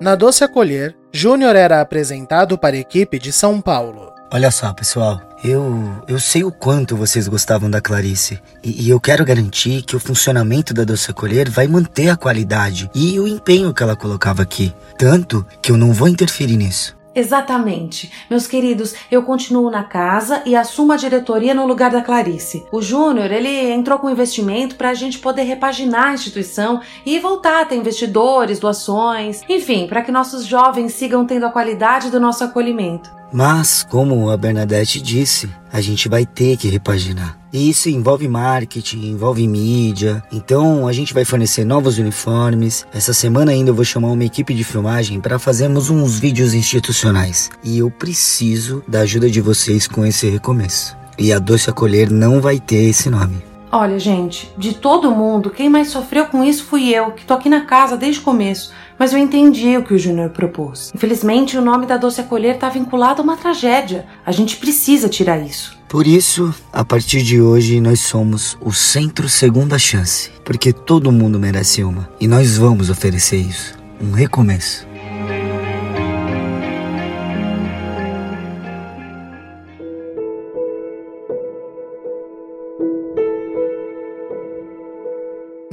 Na 0.00 0.16
Doce 0.16 0.42
Acolher, 0.42 0.96
Júnior 1.12 1.54
era 1.54 1.80
apresentado 1.80 2.58
para 2.58 2.74
a 2.74 2.80
equipe 2.80 3.16
de 3.20 3.32
São 3.32 3.60
Paulo. 3.60 4.12
Olha 4.32 4.50
só, 4.50 4.72
pessoal, 4.72 5.20
eu, 5.44 6.04
eu 6.08 6.18
sei 6.18 6.42
o 6.42 6.50
quanto 6.50 6.96
vocês 6.96 7.28
gostavam 7.28 7.70
da 7.70 7.80
Clarice 7.80 8.40
e, 8.64 8.86
e, 8.86 8.90
eu 8.90 8.98
quero 8.98 9.24
garantir 9.24 9.82
que 9.82 9.94
o 9.94 10.00
funcionamento 10.00 10.74
da 10.74 10.82
Doce 10.82 11.12
Acolher 11.12 11.48
vai 11.48 11.68
manter 11.68 12.08
a 12.08 12.16
qualidade 12.16 12.90
e 12.92 13.20
o 13.20 13.26
empenho 13.28 13.72
que 13.72 13.84
ela 13.84 13.94
colocava 13.94 14.42
aqui. 14.42 14.74
Tanto 14.98 15.46
que 15.62 15.70
eu 15.70 15.76
não 15.76 15.92
vou 15.92 16.08
interferir 16.08 16.56
nisso. 16.56 16.97
Exatamente. 17.18 18.12
Meus 18.30 18.46
queridos, 18.46 18.94
eu 19.10 19.24
continuo 19.24 19.68
na 19.72 19.82
casa 19.82 20.40
e 20.46 20.54
assumo 20.54 20.92
a 20.92 20.96
diretoria 20.96 21.52
no 21.52 21.66
lugar 21.66 21.90
da 21.90 22.00
Clarice. 22.00 22.64
O 22.70 22.80
Júnior, 22.80 23.32
ele 23.32 23.72
entrou 23.72 23.98
com 23.98 24.08
investimento 24.08 24.76
para 24.76 24.90
a 24.90 24.94
gente 24.94 25.18
poder 25.18 25.42
repaginar 25.42 26.10
a 26.10 26.14
instituição 26.14 26.80
e 27.04 27.18
voltar 27.18 27.62
a 27.62 27.64
ter 27.64 27.74
investidores, 27.74 28.60
doações, 28.60 29.42
enfim, 29.48 29.88
para 29.88 30.02
que 30.02 30.12
nossos 30.12 30.46
jovens 30.46 30.92
sigam 30.92 31.26
tendo 31.26 31.46
a 31.46 31.50
qualidade 31.50 32.08
do 32.08 32.20
nosso 32.20 32.44
acolhimento. 32.44 33.17
Mas, 33.32 33.86
como 33.88 34.30
a 34.30 34.36
Bernadette 34.36 35.00
disse, 35.00 35.50
a 35.72 35.80
gente 35.80 36.08
vai 36.08 36.24
ter 36.24 36.56
que 36.56 36.68
repaginar. 36.68 37.38
E 37.52 37.70
isso 37.70 37.88
envolve 37.88 38.28
marketing, 38.28 39.10
envolve 39.10 39.46
mídia. 39.46 40.22
Então 40.32 40.86
a 40.86 40.92
gente 40.92 41.14
vai 41.14 41.24
fornecer 41.24 41.64
novos 41.64 41.98
uniformes. 41.98 42.86
Essa 42.92 43.14
semana 43.14 43.52
ainda 43.52 43.70
eu 43.70 43.74
vou 43.74 43.84
chamar 43.84 44.08
uma 44.08 44.24
equipe 44.24 44.54
de 44.54 44.64
filmagem 44.64 45.20
para 45.20 45.38
fazermos 45.38 45.90
uns 45.90 46.18
vídeos 46.18 46.54
institucionais. 46.54 47.50
E 47.62 47.78
eu 47.78 47.90
preciso 47.90 48.82
da 48.86 49.00
ajuda 49.00 49.30
de 49.30 49.40
vocês 49.40 49.86
com 49.86 50.04
esse 50.04 50.28
recomeço. 50.28 50.96
E 51.18 51.32
a 51.32 51.38
Doce 51.38 51.70
Acolher 51.70 52.10
não 52.10 52.40
vai 52.40 52.60
ter 52.60 52.84
esse 52.84 53.10
nome. 53.10 53.42
Olha, 53.70 53.98
gente, 53.98 54.50
de 54.56 54.74
todo 54.74 55.10
mundo, 55.10 55.50
quem 55.50 55.68
mais 55.68 55.88
sofreu 55.88 56.26
com 56.26 56.42
isso 56.42 56.64
fui 56.64 56.88
eu, 56.88 57.12
que 57.12 57.26
tô 57.26 57.34
aqui 57.34 57.50
na 57.50 57.66
casa 57.66 57.96
desde 57.96 58.20
o 58.20 58.24
começo. 58.24 58.72
Mas 58.98 59.12
eu 59.12 59.18
entendi 59.18 59.76
o 59.76 59.84
que 59.84 59.94
o 59.94 59.98
Júnior 59.98 60.30
propôs. 60.30 60.90
Infelizmente, 60.94 61.56
o 61.56 61.62
nome 61.62 61.86
da 61.86 61.96
Doce 61.96 62.20
Acolher 62.20 62.54
está 62.54 62.68
vinculado 62.68 63.20
a 63.20 63.24
uma 63.24 63.36
tragédia. 63.36 64.06
A 64.24 64.32
gente 64.32 64.56
precisa 64.56 65.08
tirar 65.08 65.38
isso. 65.38 65.78
Por 65.86 66.06
isso, 66.06 66.52
a 66.72 66.84
partir 66.84 67.22
de 67.22 67.40
hoje, 67.40 67.80
nós 67.80 68.00
somos 68.00 68.58
o 68.60 68.72
Centro 68.72 69.28
Segunda 69.28 69.78
Chance. 69.78 70.30
Porque 70.44 70.72
todo 70.72 71.12
mundo 71.12 71.38
merece 71.38 71.84
uma. 71.84 72.08
E 72.18 72.26
nós 72.26 72.56
vamos 72.56 72.90
oferecer 72.90 73.36
isso. 73.36 73.78
Um 74.00 74.12
recomeço. 74.12 74.87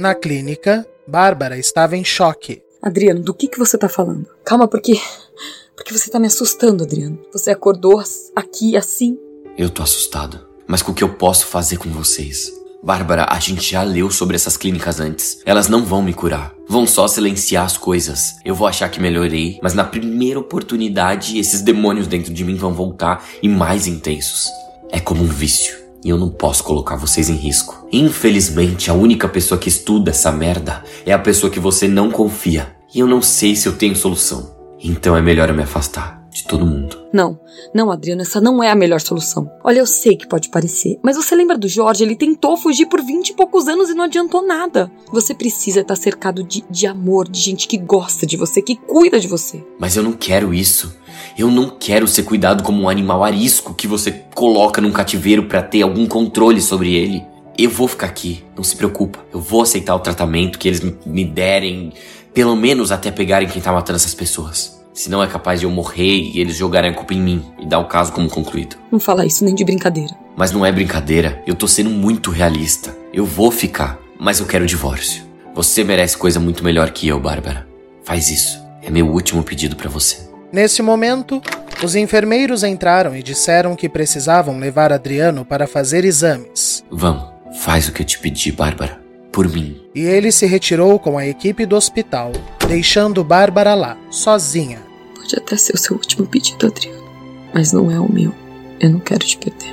Na 0.06 0.14
clínica, 0.14 0.86
Bárbara 1.04 1.58
estava 1.58 1.96
em 1.96 2.04
choque. 2.04 2.62
Adriano, 2.80 3.20
do 3.20 3.34
que, 3.34 3.48
que 3.48 3.58
você 3.58 3.76
tá 3.76 3.88
falando? 3.88 4.28
Calma, 4.44 4.68
porque. 4.68 5.00
Porque 5.74 5.92
você 5.92 6.08
tá 6.08 6.20
me 6.20 6.28
assustando, 6.28 6.84
Adriano. 6.84 7.18
Você 7.32 7.50
acordou 7.50 8.00
aqui 8.36 8.76
assim. 8.76 9.18
Eu 9.58 9.68
tô 9.68 9.82
assustado. 9.82 10.46
Mas 10.64 10.80
com 10.80 10.92
o 10.92 10.94
que 10.94 11.02
eu 11.02 11.14
posso 11.14 11.46
fazer 11.46 11.78
com 11.78 11.90
vocês? 11.90 12.52
Bárbara, 12.84 13.26
a 13.28 13.40
gente 13.40 13.68
já 13.68 13.82
leu 13.82 14.08
sobre 14.08 14.36
essas 14.36 14.56
clínicas 14.56 15.00
antes. 15.00 15.40
Elas 15.44 15.68
não 15.68 15.84
vão 15.84 16.02
me 16.02 16.14
curar. 16.14 16.54
Vão 16.68 16.86
só 16.86 17.08
silenciar 17.08 17.64
as 17.64 17.76
coisas. 17.76 18.36
Eu 18.44 18.54
vou 18.54 18.68
achar 18.68 18.88
que 18.88 19.00
melhorei, 19.00 19.58
mas 19.60 19.74
na 19.74 19.82
primeira 19.82 20.38
oportunidade, 20.38 21.36
esses 21.36 21.62
demônios 21.62 22.06
dentro 22.06 22.32
de 22.32 22.44
mim 22.44 22.54
vão 22.54 22.72
voltar 22.72 23.26
e 23.42 23.48
mais 23.48 23.88
intensos. 23.88 24.46
É 24.88 25.00
como 25.00 25.24
um 25.24 25.26
vício. 25.26 25.85
E 26.04 26.08
eu 26.08 26.18
não 26.18 26.28
posso 26.28 26.62
colocar 26.62 26.96
vocês 26.96 27.28
em 27.28 27.34
risco. 27.34 27.86
Infelizmente, 27.92 28.90
a 28.90 28.94
única 28.94 29.28
pessoa 29.28 29.58
que 29.58 29.68
estuda 29.68 30.10
essa 30.10 30.30
merda 30.30 30.84
é 31.04 31.12
a 31.12 31.18
pessoa 31.18 31.50
que 31.50 31.60
você 31.60 31.88
não 31.88 32.10
confia. 32.10 32.76
E 32.94 33.00
eu 33.00 33.06
não 33.06 33.20
sei 33.20 33.56
se 33.56 33.68
eu 33.68 33.76
tenho 33.76 33.96
solução. 33.96 34.54
Então 34.82 35.16
é 35.16 35.22
melhor 35.22 35.48
eu 35.48 35.54
me 35.54 35.62
afastar 35.62 36.15
de 36.36 36.44
todo 36.44 36.66
mundo. 36.66 37.06
Não, 37.12 37.38
não, 37.74 37.90
Adriano, 37.90 38.22
essa 38.22 38.40
não 38.40 38.62
é 38.62 38.70
a 38.70 38.74
melhor 38.74 39.00
solução. 39.00 39.50
Olha, 39.64 39.78
eu 39.78 39.86
sei 39.86 40.16
que 40.16 40.26
pode 40.26 40.50
parecer, 40.50 40.98
mas 41.02 41.16
você 41.16 41.34
lembra 41.34 41.56
do 41.56 41.68
Jorge? 41.68 42.04
Ele 42.04 42.14
tentou 42.14 42.56
fugir 42.56 42.86
por 42.86 43.02
vinte 43.02 43.30
e 43.30 43.34
poucos 43.34 43.68
anos 43.68 43.88
e 43.88 43.94
não 43.94 44.04
adiantou 44.04 44.46
nada. 44.46 44.90
Você 45.10 45.34
precisa 45.34 45.80
estar 45.80 45.96
cercado 45.96 46.42
de, 46.42 46.62
de 46.70 46.86
amor, 46.86 47.28
de 47.28 47.40
gente 47.40 47.66
que 47.66 47.78
gosta 47.78 48.26
de 48.26 48.36
você, 48.36 48.60
que 48.60 48.76
cuida 48.76 49.18
de 49.18 49.26
você. 49.26 49.64
Mas 49.78 49.96
eu 49.96 50.02
não 50.02 50.12
quero 50.12 50.52
isso. 50.52 50.94
Eu 51.38 51.50
não 51.50 51.70
quero 51.70 52.06
ser 52.06 52.24
cuidado 52.24 52.62
como 52.62 52.82
um 52.82 52.88
animal 52.88 53.24
arisco 53.24 53.74
que 53.74 53.86
você 53.86 54.12
coloca 54.34 54.80
num 54.80 54.92
cativeiro 54.92 55.44
para 55.44 55.62
ter 55.62 55.82
algum 55.82 56.06
controle 56.06 56.60
sobre 56.60 56.94
ele. 56.94 57.24
Eu 57.58 57.70
vou 57.70 57.88
ficar 57.88 58.06
aqui, 58.06 58.44
não 58.54 58.62
se 58.62 58.76
preocupa. 58.76 59.18
Eu 59.32 59.40
vou 59.40 59.62
aceitar 59.62 59.94
o 59.94 60.00
tratamento 60.00 60.58
que 60.58 60.68
eles 60.68 60.82
me 61.06 61.24
derem, 61.24 61.94
pelo 62.34 62.54
menos 62.54 62.92
até 62.92 63.10
pegarem 63.10 63.48
quem 63.48 63.62
tá 63.62 63.72
matando 63.72 63.96
essas 63.96 64.14
pessoas. 64.14 64.75
Senão 64.96 65.22
é 65.22 65.26
capaz 65.26 65.60
de 65.60 65.66
eu 65.66 65.70
morrer 65.70 66.32
e 66.32 66.40
eles 66.40 66.56
jogarem 66.56 66.90
a 66.90 66.94
culpa 66.94 67.12
em 67.12 67.20
mim 67.20 67.44
e 67.60 67.66
dar 67.66 67.78
o 67.78 67.84
caso 67.84 68.12
como 68.12 68.30
concluído. 68.30 68.76
Não 68.90 68.98
fala 68.98 69.26
isso 69.26 69.44
nem 69.44 69.54
de 69.54 69.62
brincadeira. 69.62 70.14
Mas 70.34 70.52
não 70.52 70.64
é 70.64 70.72
brincadeira, 70.72 71.42
eu 71.46 71.54
tô 71.54 71.68
sendo 71.68 71.90
muito 71.90 72.30
realista. 72.30 72.96
Eu 73.12 73.26
vou 73.26 73.50
ficar, 73.50 73.98
mas 74.18 74.40
eu 74.40 74.46
quero 74.46 74.64
o 74.64 74.66
divórcio. 74.66 75.22
Você 75.54 75.84
merece 75.84 76.16
coisa 76.16 76.40
muito 76.40 76.64
melhor 76.64 76.90
que 76.92 77.06
eu, 77.06 77.20
Bárbara. 77.20 77.68
Faz 78.04 78.30
isso. 78.30 78.58
É 78.82 78.90
meu 78.90 79.06
último 79.06 79.42
pedido 79.42 79.76
para 79.76 79.90
você. 79.90 80.30
Nesse 80.50 80.80
momento, 80.80 81.42
os 81.84 81.94
enfermeiros 81.94 82.64
entraram 82.64 83.14
e 83.14 83.22
disseram 83.22 83.76
que 83.76 83.90
precisavam 83.90 84.58
levar 84.58 84.94
Adriano 84.94 85.44
para 85.44 85.66
fazer 85.66 86.06
exames. 86.06 86.82
Vamos, 86.90 87.22
faz 87.60 87.86
o 87.86 87.92
que 87.92 88.00
eu 88.00 88.06
te 88.06 88.18
pedi, 88.18 88.50
Bárbara. 88.50 88.98
Por 89.30 89.46
mim. 89.46 89.78
E 89.94 90.00
ele 90.00 90.32
se 90.32 90.46
retirou 90.46 90.98
com 90.98 91.18
a 91.18 91.26
equipe 91.26 91.66
do 91.66 91.76
hospital, 91.76 92.32
deixando 92.66 93.22
Bárbara 93.22 93.74
lá, 93.74 93.98
sozinha. 94.10 94.85
Pode 95.26 95.38
até 95.38 95.56
ser 95.56 95.74
o 95.74 95.76
seu 95.76 95.96
último 95.96 96.24
pedido, 96.24 96.68
Adriano, 96.68 97.02
mas 97.52 97.72
não 97.72 97.90
é 97.90 97.98
o 97.98 98.08
meu. 98.08 98.32
Eu 98.78 98.90
não 98.90 99.00
quero 99.00 99.26
te 99.26 99.36
perder. 99.36 99.72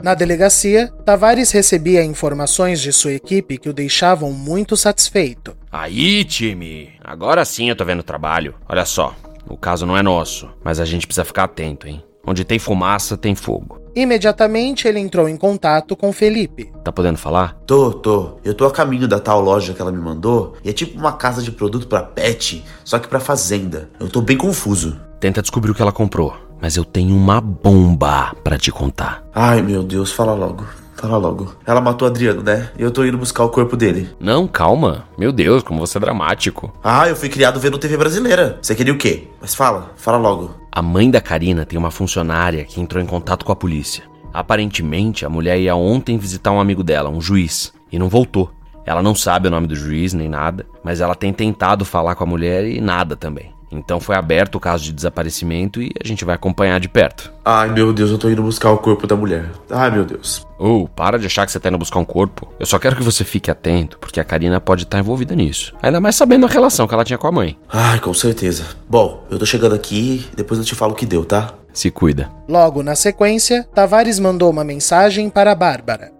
Na 0.00 0.14
delegacia, 0.14 0.86
Tavares 1.04 1.50
recebia 1.50 2.04
informações 2.04 2.80
de 2.80 2.92
sua 2.92 3.14
equipe 3.14 3.58
que 3.58 3.68
o 3.68 3.72
deixavam 3.72 4.30
muito 4.30 4.76
satisfeito. 4.76 5.56
Aí, 5.72 6.22
time! 6.22 6.92
Agora 7.02 7.44
sim 7.44 7.70
eu 7.70 7.74
tô 7.74 7.84
vendo 7.84 8.04
trabalho. 8.04 8.54
Olha 8.68 8.84
só, 8.84 9.16
o 9.48 9.56
caso 9.56 9.86
não 9.86 9.96
é 9.96 10.02
nosso, 10.02 10.48
mas 10.62 10.80
a 10.80 10.84
gente 10.84 11.06
precisa 11.06 11.24
ficar 11.24 11.44
atento, 11.44 11.86
hein? 11.86 12.02
Onde 12.26 12.44
tem 12.44 12.58
fumaça, 12.58 13.16
tem 13.16 13.34
fogo. 13.34 13.80
Imediatamente 13.94 14.88
ele 14.88 14.98
entrou 14.98 15.28
em 15.28 15.36
contato 15.36 15.94
com 15.94 16.12
Felipe. 16.12 16.72
Tá 16.82 16.90
podendo 16.90 17.18
falar? 17.18 17.56
Tô, 17.66 17.92
tô. 17.92 18.38
Eu 18.42 18.54
tô 18.54 18.66
a 18.66 18.70
caminho 18.70 19.06
da 19.06 19.20
tal 19.20 19.40
loja 19.40 19.74
que 19.74 19.80
ela 19.80 19.92
me 19.92 20.00
mandou 20.00 20.54
e 20.64 20.70
é 20.70 20.72
tipo 20.72 20.98
uma 20.98 21.12
casa 21.12 21.42
de 21.42 21.52
produto 21.52 21.86
para 21.86 22.02
pet, 22.02 22.64
só 22.82 22.98
que 22.98 23.06
para 23.06 23.20
fazenda. 23.20 23.90
Eu 24.00 24.08
tô 24.08 24.20
bem 24.20 24.36
confuso. 24.36 24.98
Tenta 25.20 25.42
descobrir 25.42 25.70
o 25.70 25.74
que 25.74 25.82
ela 25.82 25.92
comprou, 25.92 26.34
mas 26.60 26.76
eu 26.76 26.84
tenho 26.84 27.14
uma 27.14 27.40
bomba 27.40 28.34
para 28.42 28.58
te 28.58 28.72
contar. 28.72 29.22
Ai, 29.34 29.62
meu 29.62 29.82
Deus, 29.82 30.10
fala 30.10 30.34
logo. 30.34 30.64
Fala 31.04 31.18
logo. 31.18 31.54
Ela 31.66 31.82
matou 31.82 32.08
Adriano, 32.08 32.42
né? 32.42 32.70
E 32.78 32.82
eu 32.82 32.90
tô 32.90 33.04
indo 33.04 33.18
buscar 33.18 33.44
o 33.44 33.50
corpo 33.50 33.76
dele. 33.76 34.08
Não, 34.18 34.48
calma. 34.48 35.04
Meu 35.18 35.30
Deus, 35.32 35.62
como 35.62 35.78
você 35.78 35.98
é 35.98 36.00
dramático. 36.00 36.72
Ah, 36.82 37.06
eu 37.06 37.14
fui 37.14 37.28
criado 37.28 37.60
vendo 37.60 37.76
TV 37.76 37.98
brasileira. 37.98 38.58
Você 38.62 38.74
queria 38.74 38.94
o 38.94 38.96
quê? 38.96 39.28
Mas 39.38 39.54
fala, 39.54 39.92
fala 39.96 40.16
logo. 40.16 40.54
A 40.72 40.80
mãe 40.80 41.10
da 41.10 41.20
Karina 41.20 41.66
tem 41.66 41.78
uma 41.78 41.90
funcionária 41.90 42.64
que 42.64 42.80
entrou 42.80 43.02
em 43.02 43.06
contato 43.06 43.44
com 43.44 43.52
a 43.52 43.56
polícia. 43.56 44.04
Aparentemente, 44.32 45.26
a 45.26 45.28
mulher 45.28 45.60
ia 45.60 45.76
ontem 45.76 46.16
visitar 46.16 46.50
um 46.50 46.60
amigo 46.60 46.82
dela, 46.82 47.10
um 47.10 47.20
juiz, 47.20 47.72
e 47.92 47.98
não 47.98 48.08
voltou. 48.08 48.50
Ela 48.86 49.02
não 49.02 49.14
sabe 49.14 49.48
o 49.48 49.50
nome 49.50 49.66
do 49.66 49.76
juiz 49.76 50.14
nem 50.14 50.28
nada, 50.28 50.66
mas 50.82 51.02
ela 51.02 51.14
tem 51.14 51.32
tentado 51.34 51.84
falar 51.84 52.14
com 52.14 52.24
a 52.24 52.26
mulher 52.26 52.66
e 52.66 52.80
nada 52.80 53.14
também. 53.14 53.53
Então 53.78 54.00
foi 54.00 54.16
aberto 54.16 54.56
o 54.56 54.60
caso 54.60 54.84
de 54.84 54.92
desaparecimento 54.92 55.82
e 55.82 55.90
a 56.02 56.06
gente 56.06 56.24
vai 56.24 56.34
acompanhar 56.34 56.80
de 56.80 56.88
perto. 56.88 57.32
Ai, 57.44 57.70
meu 57.70 57.92
Deus, 57.92 58.10
eu 58.10 58.18
tô 58.18 58.28
indo 58.28 58.42
buscar 58.42 58.70
o 58.70 58.78
corpo 58.78 59.06
da 59.06 59.16
mulher. 59.16 59.50
Ai, 59.70 59.90
meu 59.90 60.04
Deus. 60.04 60.44
Oh, 60.58 60.88
para 60.88 61.18
de 61.18 61.26
achar 61.26 61.44
que 61.44 61.52
você 61.52 61.60
tá 61.60 61.68
indo 61.68 61.78
buscar 61.78 61.98
um 61.98 62.04
corpo. 62.04 62.48
Eu 62.58 62.66
só 62.66 62.78
quero 62.78 62.96
que 62.96 63.02
você 63.02 63.24
fique 63.24 63.50
atento, 63.50 63.98
porque 63.98 64.20
a 64.20 64.24
Karina 64.24 64.60
pode 64.60 64.84
estar 64.84 64.98
envolvida 64.98 65.34
nisso. 65.34 65.74
Ainda 65.82 66.00
mais 66.00 66.16
sabendo 66.16 66.46
a 66.46 66.48
relação 66.48 66.86
que 66.86 66.94
ela 66.94 67.04
tinha 67.04 67.18
com 67.18 67.26
a 67.26 67.32
mãe. 67.32 67.58
Ai, 67.68 68.00
com 68.00 68.14
certeza. 68.14 68.64
Bom, 68.88 69.24
eu 69.30 69.38
tô 69.38 69.44
chegando 69.44 69.74
aqui, 69.74 70.26
depois 70.36 70.58
eu 70.58 70.64
te 70.64 70.74
falo 70.74 70.92
o 70.92 70.96
que 70.96 71.06
deu, 71.06 71.24
tá? 71.24 71.54
Se 71.72 71.90
cuida. 71.90 72.30
Logo 72.48 72.82
na 72.82 72.94
sequência, 72.94 73.66
Tavares 73.74 74.18
mandou 74.20 74.48
uma 74.48 74.64
mensagem 74.64 75.28
para 75.28 75.52
a 75.52 75.54
Bárbara. 75.56 76.12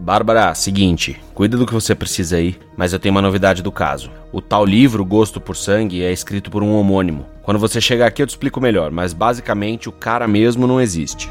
Bárbara, 0.00 0.54
seguinte, 0.54 1.20
cuida 1.34 1.58
do 1.58 1.66
que 1.66 1.74
você 1.74 1.94
precisa 1.94 2.36
aí, 2.36 2.56
mas 2.74 2.94
eu 2.94 2.98
tenho 2.98 3.14
uma 3.14 3.20
novidade 3.20 3.62
do 3.62 3.70
caso. 3.70 4.10
O 4.32 4.40
tal 4.40 4.64
livro 4.64 5.04
Gosto 5.04 5.38
por 5.38 5.54
Sangue 5.54 6.02
é 6.02 6.10
escrito 6.10 6.50
por 6.50 6.62
um 6.62 6.72
homônimo. 6.72 7.26
Quando 7.42 7.60
você 7.60 7.82
chegar 7.82 8.06
aqui 8.06 8.22
eu 8.22 8.26
te 8.26 8.30
explico 8.30 8.62
melhor, 8.62 8.90
mas 8.90 9.12
basicamente 9.12 9.90
o 9.90 9.92
cara 9.92 10.26
mesmo 10.26 10.66
não 10.66 10.80
existe. 10.80 11.30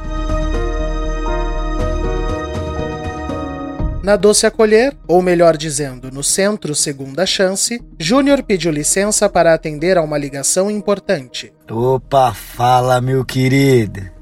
Na 4.04 4.16
Doce 4.16 4.46
Acolher, 4.46 4.96
ou 5.08 5.22
melhor 5.24 5.58
dizendo, 5.58 6.12
no 6.12 6.24
Centro 6.24 6.76
Segunda 6.76 7.26
Chance, 7.26 7.82
Júnior 8.00 8.44
pediu 8.44 8.72
licença 8.72 9.28
para 9.28 9.52
atender 9.52 9.98
a 9.98 10.04
uma 10.04 10.18
ligação 10.18 10.70
importante. 10.70 11.52
Opa, 11.70 12.34
fala, 12.34 13.02
meu 13.02 13.26
querido. 13.26 14.19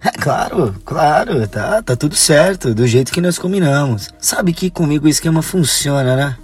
É 0.00 0.10
claro, 0.10 0.74
claro, 0.84 1.46
tá, 1.48 1.82
tá 1.82 1.96
tudo 1.96 2.14
certo, 2.14 2.72
do 2.72 2.86
jeito 2.86 3.12
que 3.12 3.20
nós 3.20 3.38
combinamos. 3.38 4.10
Sabe 4.18 4.52
que 4.52 4.70
comigo 4.70 5.06
o 5.06 5.08
esquema 5.08 5.42
funciona, 5.42 6.14
né? 6.14 6.36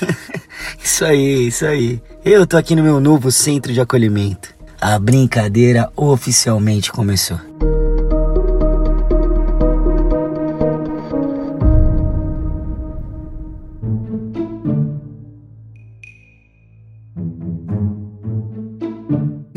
isso 0.82 1.04
aí, 1.04 1.46
isso 1.46 1.64
aí. 1.64 2.02
Eu 2.24 2.46
tô 2.46 2.58
aqui 2.58 2.76
no 2.76 2.82
meu 2.82 3.00
novo 3.00 3.32
centro 3.32 3.72
de 3.72 3.80
acolhimento. 3.80 4.54
A 4.78 4.98
brincadeira 4.98 5.90
oficialmente 5.96 6.92
começou. 6.92 7.38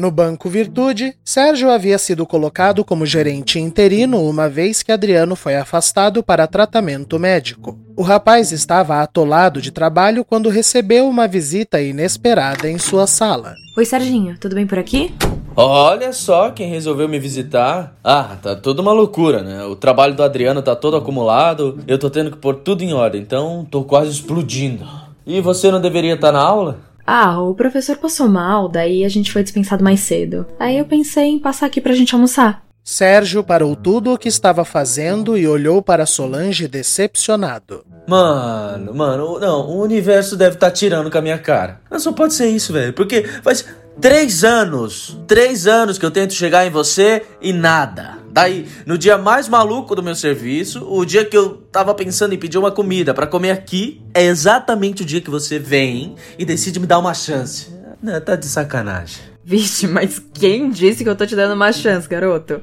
No 0.04 0.12
Banco 0.12 0.50
Virtude, 0.50 1.16
Sérgio 1.24 1.72
havia 1.72 1.98
sido 1.98 2.26
colocado 2.26 2.84
como 2.84 3.06
gerente 3.06 3.58
interino 3.58 4.22
uma 4.22 4.50
vez 4.50 4.84
que 4.84 4.92
Adriano 4.92 5.34
foi 5.34 5.56
afastado 5.56 6.22
para 6.22 6.46
tratamento 6.46 7.18
médico. 7.18 7.80
O 7.96 8.02
rapaz 8.02 8.52
estava 8.52 9.02
atolado 9.02 9.62
de 9.62 9.72
trabalho 9.72 10.26
quando 10.26 10.50
recebeu 10.50 11.08
uma 11.08 11.26
visita 11.26 11.82
inesperada 11.82 12.70
em 12.70 12.78
sua 12.78 13.08
sala. 13.08 13.54
Oi, 13.78 13.86
Serginho, 13.86 14.38
tudo 14.38 14.56
bem 14.56 14.68
por 14.68 14.78
aqui? 14.78 15.16
Olha 15.56 16.12
só 16.12 16.50
quem 16.50 16.70
resolveu 16.70 17.08
me 17.08 17.18
visitar. 17.18 17.96
Ah, 18.04 18.36
tá 18.42 18.58
tudo 18.58 18.82
uma 18.82 18.92
loucura, 18.92 19.42
né? 19.42 19.63
O 19.63 19.78
trabalho 19.78 20.16
do 20.16 20.22
Adriano 20.22 20.62
tá 20.62 20.76
todo 20.76 20.98
acumulado, 20.98 21.80
eu 21.88 21.98
tô 21.98 22.10
tendo 22.10 22.30
que 22.30 22.38
pôr 22.38 22.56
tudo 22.56 22.84
em 22.84 22.92
ordem, 22.94 23.22
então 23.22 23.66
tô 23.72 23.86
quase 23.86 24.12
explodindo. 24.12 24.86
E 25.26 25.39
você 25.39 25.72
não 25.72 25.80
deveria 25.80 26.16
estar 26.16 26.34
na 26.34 26.42
aula? 26.42 26.92
Ah, 27.06 27.42
o 27.42 27.54
professor 27.54 27.98
passou 27.98 28.28
mal, 28.28 28.70
daí 28.70 29.04
a 29.04 29.10
gente 29.10 29.32
foi 29.32 29.44
dispensado 29.44 29.84
mais 29.84 30.00
cedo. 30.00 30.46
Aí 30.60 30.78
eu 30.78 30.86
pensei 30.86 31.26
em 31.26 31.39
passar 31.39 31.66
aqui 31.66 31.82
pra 31.82 31.94
gente 31.94 32.13
almoçar. 32.16 32.63
Sérgio 32.84 33.44
parou 33.44 33.78
tudo 33.78 34.13
o 34.13 34.18
que 34.18 34.28
estava 34.28 34.66
fazendo 34.66 35.38
e 35.38 35.48
olhou 35.48 35.82
para 35.82 36.06
Solange 36.06 36.68
decepcionado. 36.68 37.86
Mano, 38.06 38.94
mano, 38.94 39.39
não, 39.39 39.70
o 39.70 39.82
universo 39.82 40.36
deve 40.36 40.56
estar 40.56 40.68
tá 40.68 40.74
tirando 40.74 41.10
com 41.10 41.18
a 41.18 41.22
minha 41.22 41.38
cara. 41.38 41.80
Não 41.89 41.98
só 41.98 42.12
pode 42.12 42.34
ser 42.34 42.48
isso, 42.48 42.74
velho, 42.74 42.92
porque 42.92 43.24
faz 43.42 43.66
três 43.99 44.43
anos, 44.43 45.17
três 45.27 45.67
anos 45.67 45.97
que 45.97 46.06
eu 46.06 46.12
tento 46.12 46.34
chegar 46.34 46.65
em 46.65 46.69
você 46.69 47.23
e 47.41 47.53
nada. 47.53 48.17
Daí, 48.32 48.67
no 48.86 48.97
dia 48.97 49.17
mais 49.17 49.47
maluco 49.47 49.95
do 49.95 50.01
meu 50.01 50.15
serviço, 50.15 50.86
o 50.89 51.06
dia 51.06 51.23
que 51.23 51.38
eu 51.38 51.58
tava 51.71 51.93
pensando 51.93 52.34
em 52.34 52.38
pedir 52.38 52.58
uma 52.58 52.71
comida 52.71 53.13
para 53.13 53.27
comer 53.27 53.51
aqui, 53.51 54.01
é 54.13 54.23
exatamente 54.23 55.03
o 55.03 55.06
dia 55.06 55.21
que 55.21 55.29
você 55.29 55.60
vem 55.60 56.15
e 56.38 56.43
decide 56.43 56.79
me 56.79 56.88
dar 56.88 56.97
uma 56.97 57.13
chance. 57.13 57.67
Não, 58.01 58.19
tá 58.19 58.36
de 58.36 58.47
sacanagem. 58.47 59.21
Vixe, 59.45 59.88
mas 59.88 60.21
quem 60.34 60.71
disse 60.71 61.03
que 61.03 61.10
eu 61.10 61.15
tô 61.15 61.25
te 61.25 61.36
dando 61.36 61.53
uma 61.53 61.71
chance, 61.71 62.08
garoto? 62.08 62.62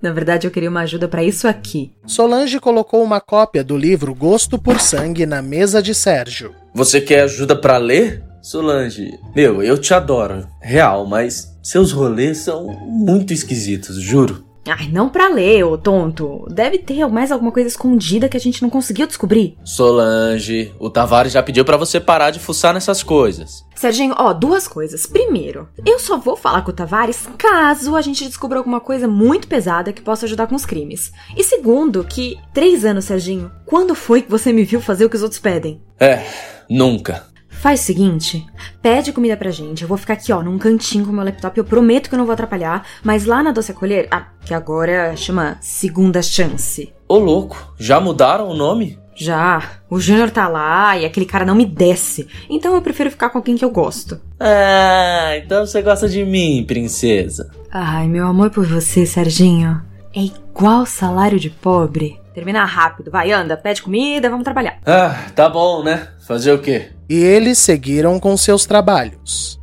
Na 0.00 0.12
verdade, 0.12 0.46
eu 0.46 0.50
queria 0.50 0.68
uma 0.68 0.82
ajuda 0.82 1.08
para 1.08 1.24
isso 1.24 1.48
aqui. 1.48 1.92
Solange 2.06 2.60
colocou 2.60 3.02
uma 3.02 3.20
cópia 3.20 3.64
do 3.64 3.76
livro 3.76 4.14
Gosto 4.14 4.58
por 4.58 4.80
Sangue 4.80 5.26
na 5.26 5.40
mesa 5.40 5.82
de 5.82 5.94
Sérgio. 5.94 6.54
Você 6.74 7.00
quer 7.00 7.22
ajuda 7.22 7.56
para 7.56 7.78
ler? 7.78 8.22
Solange, 8.44 9.18
meu, 9.34 9.62
eu 9.62 9.78
te 9.78 9.94
adoro, 9.94 10.46
real, 10.60 11.06
mas 11.06 11.56
seus 11.62 11.92
rolês 11.92 12.36
são 12.36 12.66
muito 12.86 13.32
esquisitos, 13.32 13.96
juro. 13.96 14.44
Ai, 14.68 14.90
não 14.92 15.08
pra 15.08 15.28
ler, 15.28 15.64
ô 15.64 15.78
tonto. 15.78 16.46
Deve 16.50 16.78
ter 16.78 17.06
mais 17.08 17.32
alguma 17.32 17.50
coisa 17.50 17.68
escondida 17.68 18.28
que 18.28 18.36
a 18.36 18.40
gente 18.40 18.62
não 18.62 18.68
conseguiu 18.68 19.06
descobrir. 19.06 19.56
Solange, 19.64 20.74
o 20.78 20.90
Tavares 20.90 21.32
já 21.32 21.42
pediu 21.42 21.64
para 21.64 21.78
você 21.78 21.98
parar 21.98 22.30
de 22.30 22.38
fuçar 22.38 22.74
nessas 22.74 23.02
coisas. 23.02 23.64
Serginho, 23.74 24.14
ó, 24.18 24.34
duas 24.34 24.68
coisas. 24.68 25.06
Primeiro, 25.06 25.66
eu 25.84 25.98
só 25.98 26.18
vou 26.18 26.36
falar 26.36 26.60
com 26.62 26.70
o 26.70 26.74
Tavares 26.74 27.26
caso 27.38 27.96
a 27.96 28.02
gente 28.02 28.26
descubra 28.26 28.58
alguma 28.58 28.80
coisa 28.80 29.08
muito 29.08 29.48
pesada 29.48 29.92
que 29.92 30.02
possa 30.02 30.26
ajudar 30.26 30.48
com 30.48 30.54
os 30.54 30.66
crimes. 30.66 31.12
E 31.34 31.42
segundo, 31.42 32.04
que 32.04 32.38
três 32.52 32.84
anos, 32.84 33.06
Serginho, 33.06 33.50
quando 33.64 33.94
foi 33.94 34.20
que 34.20 34.30
você 34.30 34.52
me 34.52 34.64
viu 34.64 34.82
fazer 34.82 35.06
o 35.06 35.10
que 35.10 35.16
os 35.16 35.22
outros 35.22 35.40
pedem? 35.40 35.80
É, 35.98 36.22
nunca. 36.68 37.33
Faz 37.64 37.80
o 37.80 37.84
seguinte, 37.84 38.44
pede 38.82 39.10
comida 39.10 39.38
pra 39.38 39.50
gente. 39.50 39.80
Eu 39.80 39.88
vou 39.88 39.96
ficar 39.96 40.12
aqui, 40.12 40.30
ó, 40.30 40.42
num 40.42 40.58
cantinho 40.58 41.06
com 41.06 41.10
o 41.10 41.14
meu 41.14 41.24
laptop. 41.24 41.56
Eu 41.56 41.64
prometo 41.64 42.10
que 42.10 42.14
eu 42.14 42.18
não 42.18 42.26
vou 42.26 42.34
atrapalhar. 42.34 42.86
Mas 43.02 43.24
lá 43.24 43.42
na 43.42 43.52
Doce 43.52 43.72
Acolher, 43.72 44.06
ah, 44.10 44.26
que 44.44 44.52
agora 44.52 45.16
chama 45.16 45.56
Segunda 45.62 46.20
Chance. 46.20 46.92
Ô, 47.08 47.16
louco, 47.16 47.72
já 47.78 47.98
mudaram 47.98 48.50
o 48.50 48.54
nome? 48.54 48.98
Já. 49.16 49.80
O 49.88 49.98
Júnior 49.98 50.30
tá 50.30 50.46
lá 50.46 50.98
e 50.98 51.06
aquele 51.06 51.24
cara 51.24 51.46
não 51.46 51.54
me 51.54 51.64
desce. 51.64 52.28
Então 52.50 52.74
eu 52.74 52.82
prefiro 52.82 53.10
ficar 53.10 53.30
com 53.30 53.38
alguém 53.38 53.56
que 53.56 53.64
eu 53.64 53.70
gosto. 53.70 54.20
Ah, 54.38 55.34
então 55.38 55.64
você 55.64 55.80
gosta 55.80 56.06
de 56.06 56.22
mim, 56.22 56.66
princesa. 56.68 57.50
Ai, 57.72 58.06
meu 58.08 58.26
amor 58.26 58.50
por 58.50 58.66
você, 58.66 59.06
Serginho, 59.06 59.80
é 60.14 60.20
igual 60.20 60.84
salário 60.84 61.40
de 61.40 61.48
pobre. 61.48 62.20
Termina 62.34 62.64
rápido, 62.64 63.12
vai, 63.12 63.30
anda, 63.30 63.56
pede 63.56 63.80
comida, 63.80 64.28
vamos 64.28 64.42
trabalhar. 64.42 64.80
Ah, 64.84 65.30
tá 65.36 65.48
bom, 65.48 65.84
né? 65.84 66.08
Fazer 66.26 66.52
o 66.52 66.58
quê? 66.58 66.90
E 67.08 67.14
eles 67.14 67.58
seguiram 67.58 68.18
com 68.18 68.36
seus 68.36 68.66
trabalhos. 68.66 69.60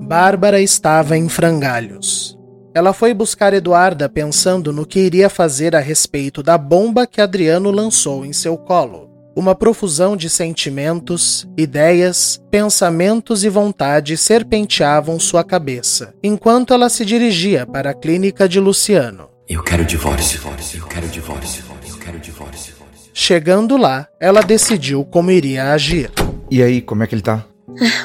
Bárbara 0.00 0.60
estava 0.60 1.16
em 1.16 1.28
frangalhos. 1.28 2.38
Ela 2.72 2.92
foi 2.92 3.12
buscar 3.12 3.52
Eduarda 3.52 4.08
pensando 4.08 4.72
no 4.72 4.86
que 4.86 5.00
iria 5.00 5.28
fazer 5.28 5.74
a 5.74 5.80
respeito 5.80 6.40
da 6.40 6.56
bomba 6.56 7.04
que 7.04 7.20
Adriano 7.20 7.72
lançou 7.72 8.24
em 8.24 8.32
seu 8.32 8.56
colo. 8.56 9.13
Uma 9.36 9.54
profusão 9.54 10.16
de 10.16 10.30
sentimentos, 10.30 11.48
ideias, 11.56 12.40
pensamentos 12.52 13.42
e 13.42 13.48
vontades 13.48 14.20
serpenteavam 14.20 15.18
sua 15.18 15.42
cabeça, 15.42 16.14
enquanto 16.22 16.72
ela 16.72 16.88
se 16.88 17.04
dirigia 17.04 17.66
para 17.66 17.90
a 17.90 17.94
clínica 17.94 18.48
de 18.48 18.60
Luciano. 18.60 19.28
Eu 19.48 19.62
quero 19.62 19.84
divórcio, 19.84 20.40
eu 20.76 20.86
quero 20.86 21.08
divórcio, 21.08 21.64
eu 21.88 21.98
quero 21.98 22.18
divórcio. 22.20 22.74
Chegando 23.12 23.76
lá, 23.76 24.08
ela 24.20 24.40
decidiu 24.40 25.04
como 25.04 25.30
iria 25.30 25.72
agir. 25.72 26.10
E 26.50 26.62
aí, 26.62 26.80
como 26.80 27.02
é 27.02 27.06
que 27.06 27.14
ele 27.14 27.22
tá? 27.22 27.44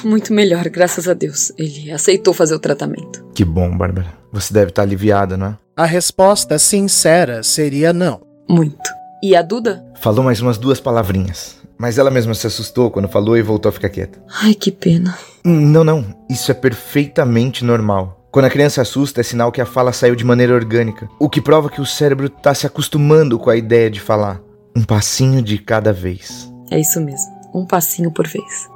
Muito 0.04 0.34
melhor, 0.34 0.68
graças 0.70 1.08
a 1.08 1.14
Deus. 1.14 1.52
Ele 1.58 1.92
aceitou 1.92 2.34
fazer 2.34 2.56
o 2.56 2.60
tratamento. 2.60 3.24
Que 3.36 3.46
bom, 3.46 3.76
Bárbara. 3.78 4.08
Você 4.32 4.54
deve 4.54 4.70
estar 4.70 4.82
aliviada, 4.82 5.38
não 5.38 5.48
é? 5.48 5.58
A 5.76 5.86
resposta 5.86 6.58
sincera 6.58 7.44
seria 7.44 7.94
não. 7.94 8.22
Muito. 8.50 8.99
E 9.22 9.36
a 9.36 9.42
Duda? 9.42 9.86
Falou 9.96 10.24
mais 10.24 10.40
umas 10.42 10.58
duas 10.58 10.80
palavrinhas. 10.80 11.58
Mas 11.78 11.98
ela 11.98 12.12
mesma 12.12 12.34
se 12.34 12.48
assustou 12.48 12.90
quando 12.90 13.08
falou 13.08 13.38
e 13.38 13.42
voltou 13.42 13.70
a 13.70 13.74
ficar 13.74 13.90
quieta. 13.90 14.22
Ai, 14.42 14.54
que 14.54 14.72
pena. 14.72 15.18
Não, 15.44 15.84
não. 15.84 16.06
Isso 16.30 16.52
é 16.52 16.54
perfeitamente 16.54 17.64
normal. 17.64 18.28
Quando 18.32 18.46
a 18.46 18.50
criança 18.50 18.82
assusta, 18.82 19.22
é 19.22 19.24
sinal 19.24 19.52
que 19.52 19.60
a 19.60 19.66
fala 19.66 19.92
saiu 19.92 20.16
de 20.16 20.24
maneira 20.24 20.54
orgânica, 20.54 21.10
o 21.20 21.30
que 21.30 21.42
prova 21.42 21.70
que 21.70 21.82
o 21.82 21.86
cérebro 21.86 22.28
está 22.28 22.54
se 22.54 22.68
acostumando 22.68 23.40
com 23.40 23.50
a 23.50 23.56
ideia 23.56 23.90
de 23.90 24.00
falar. 24.00 24.42
Um 24.76 24.84
passinho 24.84 25.42
de 25.42 25.58
cada 25.58 25.92
vez. 25.92 26.50
É 26.70 26.80
isso 26.80 27.02
mesmo. 27.02 27.28
Um 27.54 27.66
passinho 27.66 28.12
por 28.12 28.28
vez. 28.28 28.70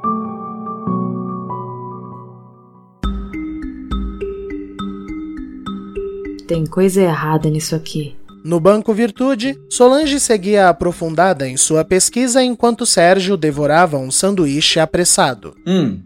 Tem 6.48 6.66
coisa 6.66 7.02
errada 7.02 7.50
nisso 7.50 7.76
aqui. 7.76 8.16
No 8.44 8.60
Banco 8.60 8.94
Virtude, 8.94 9.58
Solange 9.70 10.20
seguia 10.20 10.68
aprofundada 10.68 11.48
em 11.48 11.56
sua 11.56 11.86
pesquisa 11.86 12.44
enquanto 12.44 12.86
Sérgio 12.86 13.38
devorava 13.38 13.98
um 13.98 14.12
sanduíche 14.12 14.82
apressado. 14.82 15.56
Hum, 15.66 16.02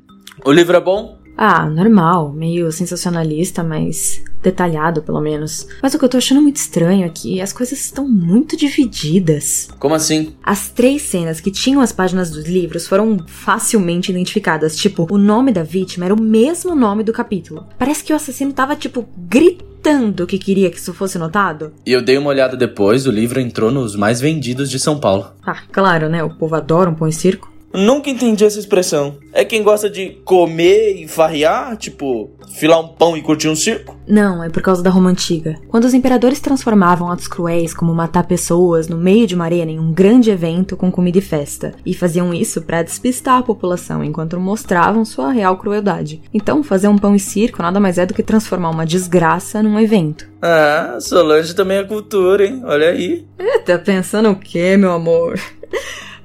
o 0.46 0.52
livro 0.52 0.78
é 0.78 0.80
bom? 0.80 1.17
Ah, 1.38 1.70
normal, 1.70 2.34
meio 2.34 2.72
sensacionalista, 2.72 3.64
mas 3.64 4.24
detalhado 4.42 5.02
pelo 5.02 5.22
menos. 5.22 5.68
Mas 5.82 5.94
o 5.94 6.00
que 6.00 6.06
eu 6.06 6.10
tô 6.10 6.18
achando 6.18 6.42
muito 6.42 6.56
estranho 6.56 7.06
é 7.06 7.10
que 7.10 7.40
as 7.40 7.54
coisas 7.54 7.80
estão 7.80 8.08
muito 8.08 8.58
divididas. 8.58 9.70
Como 9.78 9.94
assim? 9.94 10.34
As 10.44 10.70
três 10.70 11.04
cenas 11.04 11.40
que 11.40 11.52
tinham 11.52 11.82
as 11.82 11.92
páginas 11.92 12.32
dos 12.32 12.46
livros 12.46 12.88
foram 12.88 13.20
facilmente 13.28 14.12
identificadas. 14.12 14.76
Tipo, 14.76 15.08
o 15.12 15.18
nome 15.18 15.52
da 15.52 15.64
vítima 15.64 16.06
era 16.06 16.14
o 16.14 16.22
mesmo 16.22 16.74
nome 16.74 17.04
do 17.04 17.14
capítulo. 17.14 17.68
Parece 17.78 18.04
que 18.04 18.14
o 18.14 18.16
assassino 18.16 18.54
tava, 18.54 18.76
tipo, 18.76 19.08
gritando 19.18 20.26
que 20.26 20.38
queria 20.38 20.70
que 20.70 20.78
isso 20.78 20.94
fosse 20.94 21.18
notado. 21.18 21.72
E 21.86 21.92
eu 21.92 22.02
dei 22.02 22.18
uma 22.18 22.30
olhada 22.30 22.58
depois, 22.58 23.06
o 23.06 23.12
livro 23.12 23.40
entrou 23.40 23.72
nos 23.72 23.96
mais 23.96 24.20
vendidos 24.20 24.70
de 24.70 24.80
São 24.80 25.00
Paulo. 25.00 25.28
Ah, 25.46 25.62
claro, 25.72 26.10
né? 26.10 26.24
O 26.24 26.30
povo 26.30 26.56
adora 26.56 26.90
um 26.90 26.96
pão 26.96 27.08
e 27.08 27.14
circo. 27.14 27.57
Nunca 27.78 28.10
entendi 28.10 28.44
essa 28.44 28.58
expressão. 28.58 29.20
É 29.32 29.46
quem 29.46 29.62
gosta 29.62 29.88
de 29.88 30.10
comer 30.26 30.96
e 30.96 31.08
farrear, 31.08 31.78
tipo, 31.78 32.32
filar 32.56 32.80
um 32.80 32.88
pão 32.88 33.16
e 33.16 33.22
curtir 33.22 33.50
um 33.50 33.56
circo? 33.56 33.96
Não, 34.08 34.44
é 34.44 34.50
por 34.50 34.64
causa 34.64 34.82
da 34.82 34.90
Roma 34.90 35.12
Antiga. 35.12 35.60
Quando 35.68 35.84
os 35.84 35.94
imperadores 35.94 36.40
transformavam 36.40 37.12
atos 37.12 37.28
cruéis, 37.28 37.76
como 37.76 37.94
matar 37.94 38.26
pessoas 38.26 38.88
no 38.88 38.98
meio 38.98 39.28
de 39.28 39.36
uma 39.36 39.46
arena 39.46 39.70
em 39.70 39.78
um 39.78 39.92
grande 39.94 40.32
evento 40.32 40.76
com 40.76 40.92
comida 40.92 41.20
e 41.20 41.22
festa, 41.22 41.76
e 41.86 41.94
faziam 41.94 42.34
isso 42.34 42.64
para 42.64 42.82
despistar 42.82 43.38
a 43.38 43.44
população 43.44 44.04
enquanto 44.04 44.40
mostravam 44.40 45.06
sua 45.06 45.32
real 45.32 45.56
crueldade. 45.58 46.20
Então, 46.34 46.64
fazer 46.64 46.88
um 46.88 46.98
pão 46.98 47.16
e 47.16 47.20
circo 47.20 47.62
nada 47.62 47.80
mais 47.80 48.00
é 48.00 48.08
do 48.08 48.14
que 48.16 48.24
transformar 48.24 48.72
uma 48.72 48.88
desgraça 48.88 49.62
num 49.62 49.80
evento. 49.80 50.28
Ah, 50.42 50.98
Solange 51.00 51.54
também 51.54 51.78
é 51.78 51.84
cultura, 51.84 52.44
hein? 52.44 52.60
Olha 52.66 52.90
aí. 52.90 53.24
É, 53.38 53.60
tá 53.60 53.78
pensando 53.78 54.32
o 54.32 54.36
quê, 54.36 54.76
meu 54.78 54.94
amor? 54.94 55.40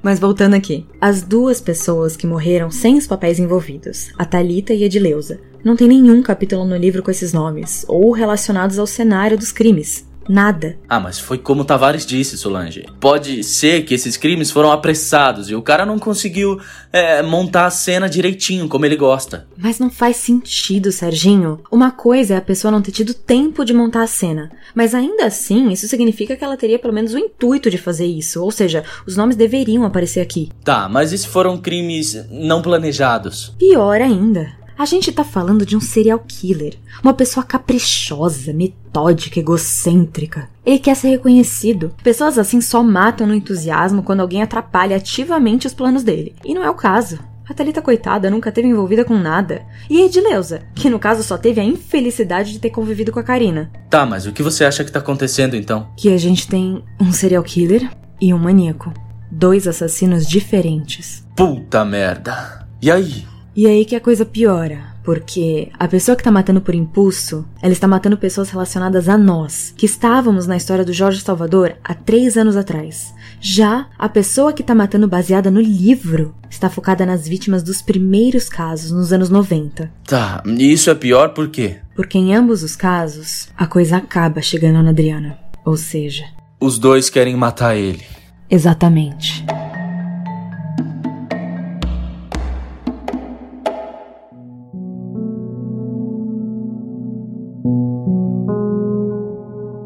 Mas 0.03 0.19
voltando 0.19 0.53
aqui, 0.53 0.85
as 0.99 1.23
duas 1.23 1.61
pessoas 1.61 2.17
que 2.17 2.27
morreram 2.27 2.69
sem 2.69 2.97
os 2.97 3.07
papéis 3.07 3.39
envolvidos, 3.39 4.11
a 4.17 4.25
Talita 4.25 4.73
e 4.73 4.83
a 4.83 4.85
Edileuza, 4.87 5.39
não 5.63 5.77
tem 5.77 5.87
nenhum 5.87 6.21
capítulo 6.21 6.65
no 6.65 6.75
livro 6.75 7.01
com 7.01 7.09
esses 7.09 7.31
nomes 7.31 7.85
ou 7.87 8.11
relacionados 8.11 8.77
ao 8.77 8.85
cenário 8.85 9.37
dos 9.37 9.53
crimes. 9.53 10.05
Nada. 10.27 10.77
Ah, 10.87 10.99
mas 10.99 11.19
foi 11.19 11.37
como 11.37 11.65
Tavares 11.65 12.05
disse, 12.05 12.37
Solange. 12.37 12.85
Pode 12.99 13.43
ser 13.43 13.83
que 13.83 13.93
esses 13.93 14.17
crimes 14.17 14.51
foram 14.51 14.71
apressados 14.71 15.49
e 15.49 15.55
o 15.55 15.61
cara 15.61 15.85
não 15.85 15.99
conseguiu 15.99 16.59
é, 16.91 17.21
montar 17.21 17.65
a 17.65 17.71
cena 17.71 18.09
direitinho, 18.09 18.67
como 18.67 18.85
ele 18.85 18.95
gosta. 18.95 19.47
Mas 19.57 19.79
não 19.79 19.89
faz 19.89 20.17
sentido, 20.17 20.91
Serginho. 20.91 21.59
Uma 21.71 21.91
coisa 21.91 22.35
é 22.35 22.37
a 22.37 22.41
pessoa 22.41 22.71
não 22.71 22.81
ter 22.81 22.91
tido 22.91 23.13
tempo 23.13 23.65
de 23.65 23.73
montar 23.73 24.03
a 24.03 24.07
cena. 24.07 24.51
Mas 24.73 24.93
ainda 24.93 25.25
assim, 25.25 25.71
isso 25.71 25.87
significa 25.87 26.35
que 26.35 26.43
ela 26.43 26.57
teria 26.57 26.79
pelo 26.79 26.93
menos 26.93 27.13
o 27.13 27.17
intuito 27.19 27.69
de 27.69 27.77
fazer 27.77 28.05
isso. 28.05 28.41
Ou 28.41 28.51
seja, 28.51 28.83
os 29.05 29.17
nomes 29.17 29.35
deveriam 29.35 29.83
aparecer 29.83 30.21
aqui. 30.21 30.49
Tá, 30.63 30.87
mas 30.89 31.11
e 31.11 31.17
se 31.17 31.27
foram 31.27 31.57
crimes 31.57 32.25
não 32.29 32.61
planejados? 32.61 33.53
Pior 33.57 34.01
ainda. 34.01 34.62
A 34.77 34.85
gente 34.85 35.11
tá 35.11 35.23
falando 35.23 35.65
de 35.65 35.77
um 35.77 35.81
serial 35.81 36.19
killer, 36.27 36.77
uma 37.03 37.13
pessoa 37.13 37.45
caprichosa, 37.45 38.51
metódica, 38.51 39.39
egocêntrica. 39.39 40.49
Ele 40.65 40.79
quer 40.79 40.95
ser 40.95 41.09
reconhecido. 41.09 41.93
Pessoas 42.03 42.37
assim 42.39 42.59
só 42.59 42.81
matam 42.81 43.27
no 43.27 43.35
entusiasmo 43.35 44.01
quando 44.01 44.21
alguém 44.21 44.41
atrapalha 44.41 44.97
ativamente 44.97 45.67
os 45.67 45.73
planos 45.73 46.03
dele. 46.03 46.35
E 46.43 46.53
não 46.53 46.63
é 46.63 46.69
o 46.69 46.75
caso. 46.75 47.19
A 47.47 47.53
Thalita, 47.53 47.81
coitada, 47.81 48.31
nunca 48.31 48.51
teve 48.51 48.69
envolvida 48.69 49.03
com 49.03 49.17
nada. 49.17 49.63
E 49.89 50.01
a 50.01 50.05
Edileuza, 50.05 50.61
que 50.73 50.89
no 50.89 50.97
caso 50.97 51.21
só 51.23 51.37
teve 51.37 51.59
a 51.59 51.63
infelicidade 51.63 52.53
de 52.53 52.59
ter 52.59 52.69
convivido 52.69 53.11
com 53.11 53.19
a 53.19 53.23
Karina. 53.23 53.69
Tá, 53.89 54.05
mas 54.05 54.25
o 54.25 54.31
que 54.31 54.41
você 54.41 54.63
acha 54.63 54.83
que 54.83 54.91
tá 54.91 54.99
acontecendo 54.99 55.55
então? 55.55 55.87
Que 55.97 56.13
a 56.13 56.17
gente 56.17 56.47
tem 56.47 56.81
um 56.99 57.11
serial 57.11 57.43
killer 57.43 57.91
e 58.19 58.33
um 58.33 58.39
maníaco. 58.39 58.93
Dois 59.29 59.67
assassinos 59.67 60.25
diferentes. 60.25 61.27
Puta 61.35 61.83
merda. 61.83 62.65
E 62.81 62.89
aí? 62.89 63.25
E 63.55 63.67
aí 63.67 63.85
que 63.85 63.95
a 63.95 64.01
coisa 64.01 64.25
piora, 64.25 64.81
porque 65.03 65.69
a 65.77 65.87
pessoa 65.87 66.15
que 66.15 66.23
tá 66.23 66.31
matando 66.31 66.59
por 66.59 66.73
impulso, 66.73 67.45
ela 67.61 67.71
está 67.71 67.87
matando 67.87 68.17
pessoas 68.17 68.49
relacionadas 68.49 69.07
a 69.07 69.15
nós, 69.15 69.71
que 69.77 69.85
estávamos 69.85 70.47
na 70.47 70.57
história 70.57 70.83
do 70.83 70.91
Jorge 70.91 71.21
Salvador 71.21 71.75
há 71.83 71.93
três 71.93 72.35
anos 72.35 72.55
atrás. 72.57 73.13
Já 73.39 73.87
a 73.99 74.09
pessoa 74.09 74.53
que 74.53 74.63
tá 74.63 74.73
matando 74.73 75.07
baseada 75.07 75.51
no 75.51 75.61
livro 75.61 76.33
está 76.49 76.67
focada 76.67 77.05
nas 77.05 77.27
vítimas 77.27 77.61
dos 77.61 77.79
primeiros 77.81 78.49
casos, 78.49 78.89
nos 78.91 79.13
anos 79.13 79.29
90. 79.29 79.91
Tá, 80.05 80.41
e 80.45 80.71
isso 80.71 80.89
é 80.89 80.95
pior 80.95 81.29
por 81.29 81.47
quê? 81.49 81.77
Porque 81.95 82.17
em 82.17 82.33
ambos 82.33 82.63
os 82.63 82.75
casos, 82.75 83.49
a 83.55 83.67
coisa 83.67 83.97
acaba 83.97 84.41
chegando 84.41 84.81
na 84.81 84.89
Adriana. 84.89 85.37
Ou 85.63 85.77
seja, 85.77 86.23
Os 86.59 86.79
dois 86.79 87.09
querem 87.09 87.35
matar 87.35 87.75
ele. 87.77 88.01
exatamente. 88.49 89.45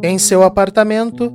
Em 0.08 0.18
seu 0.18 0.41
apartamento, 0.41 1.34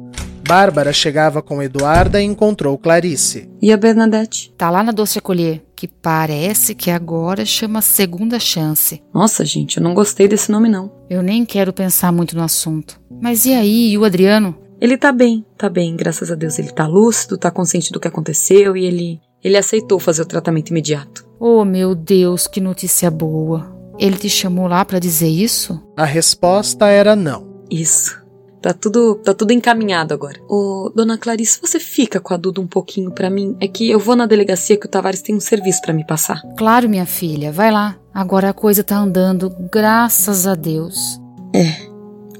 Bárbara 0.49 0.95
chegava 0.95 1.43
com 1.43 1.63
Eduarda 1.63 2.23
e 2.23 2.25
encontrou 2.25 2.79
Clarice. 2.79 3.51
E 3.61 3.71
a 3.71 3.77
Bernadette? 3.77 4.51
Tá 4.57 4.71
lá 4.71 4.83
na 4.83 4.93
Doce 4.93 5.19
Acolher, 5.19 5.63
que 5.77 5.87
parece 5.87 6.75
que 6.75 6.91
agora 6.91 7.45
chama 7.45 7.83
Segunda 7.83 8.41
Chance. 8.41 9.03
Nossa, 9.13 9.45
gente, 9.45 9.77
eu 9.77 9.83
não 9.83 9.93
gostei 9.93 10.27
desse 10.27 10.51
nome 10.51 10.71
não. 10.71 10.91
Eu 11.11 11.23
nem 11.23 11.45
quero 11.45 11.71
pensar 11.71 12.11
muito 12.11 12.35
no 12.35 12.43
assunto. 12.43 12.99
Mas 13.21 13.45
e 13.45 13.53
aí, 13.53 13.91
e 13.91 13.99
o 13.99 14.07
Adriano? 14.07 14.57
Ele 14.81 14.97
tá 14.97 15.13
bem, 15.13 15.45
tá 15.59 15.69
bem, 15.69 15.95
graças 15.95 16.31
a 16.31 16.35
Deus. 16.35 16.59
Ele 16.59 16.73
tá 16.73 16.87
lúcido, 16.87 17.37
tá 17.37 17.51
consciente 17.51 17.93
do 17.93 18.01
que 18.01 18.09
aconteceu 18.09 18.75
e 18.75 18.87
ele. 18.87 19.21
Ele 19.45 19.59
aceitou 19.59 19.99
fazer 19.99 20.23
o 20.23 20.27
tratamento 20.27 20.71
imediato. 20.71 21.29
Oh, 21.39 21.63
meu 21.63 21.95
Deus, 21.95 22.47
que 22.47 22.59
notícia 22.59 23.11
boa. 23.11 23.71
Ele 23.99 24.17
te 24.17 24.31
chamou 24.31 24.67
lá 24.67 24.83
pra 24.83 24.99
dizer 24.99 25.29
isso? 25.29 25.79
A 25.95 26.07
resposta 26.07 26.87
era 26.87 27.15
não. 27.15 27.53
Isso. 27.71 28.22
Tá 28.63 28.73
tudo, 28.73 29.17
tá 29.17 29.35
tudo 29.35 29.53
encaminhado 29.53 30.15
agora. 30.15 30.41
Ô, 30.49 30.91
dona 30.95 31.19
Clarice, 31.19 31.61
você 31.61 31.81
fica 31.81 32.21
com 32.21 32.33
a 32.33 32.37
Duda 32.37 32.61
um 32.61 32.67
pouquinho 32.67 33.11
pra 33.11 33.29
mim? 33.29 33.57
É 33.61 33.67
que 33.67 33.91
eu 33.91 33.99
vou 33.99 34.15
na 34.15 34.25
delegacia 34.25 34.77
que 34.77 34.87
o 34.87 34.89
Tavares 34.89 35.21
tem 35.21 35.35
um 35.35 35.41
serviço 35.41 35.83
pra 35.83 35.93
me 35.93 36.07
passar. 36.07 36.41
Claro, 36.57 36.89
minha 36.89 37.05
filha, 37.05 37.51
vai 37.51 37.73
lá. 37.73 37.97
Agora 38.15 38.51
a 38.51 38.55
coisa 38.55 38.85
tá 38.85 38.97
andando, 38.97 39.51
graças 39.73 40.47
a 40.47 40.55
Deus. 40.55 41.21
É, 41.53 41.89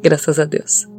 graças 0.01 0.39
a 0.39 0.45
Deus. 0.45 0.92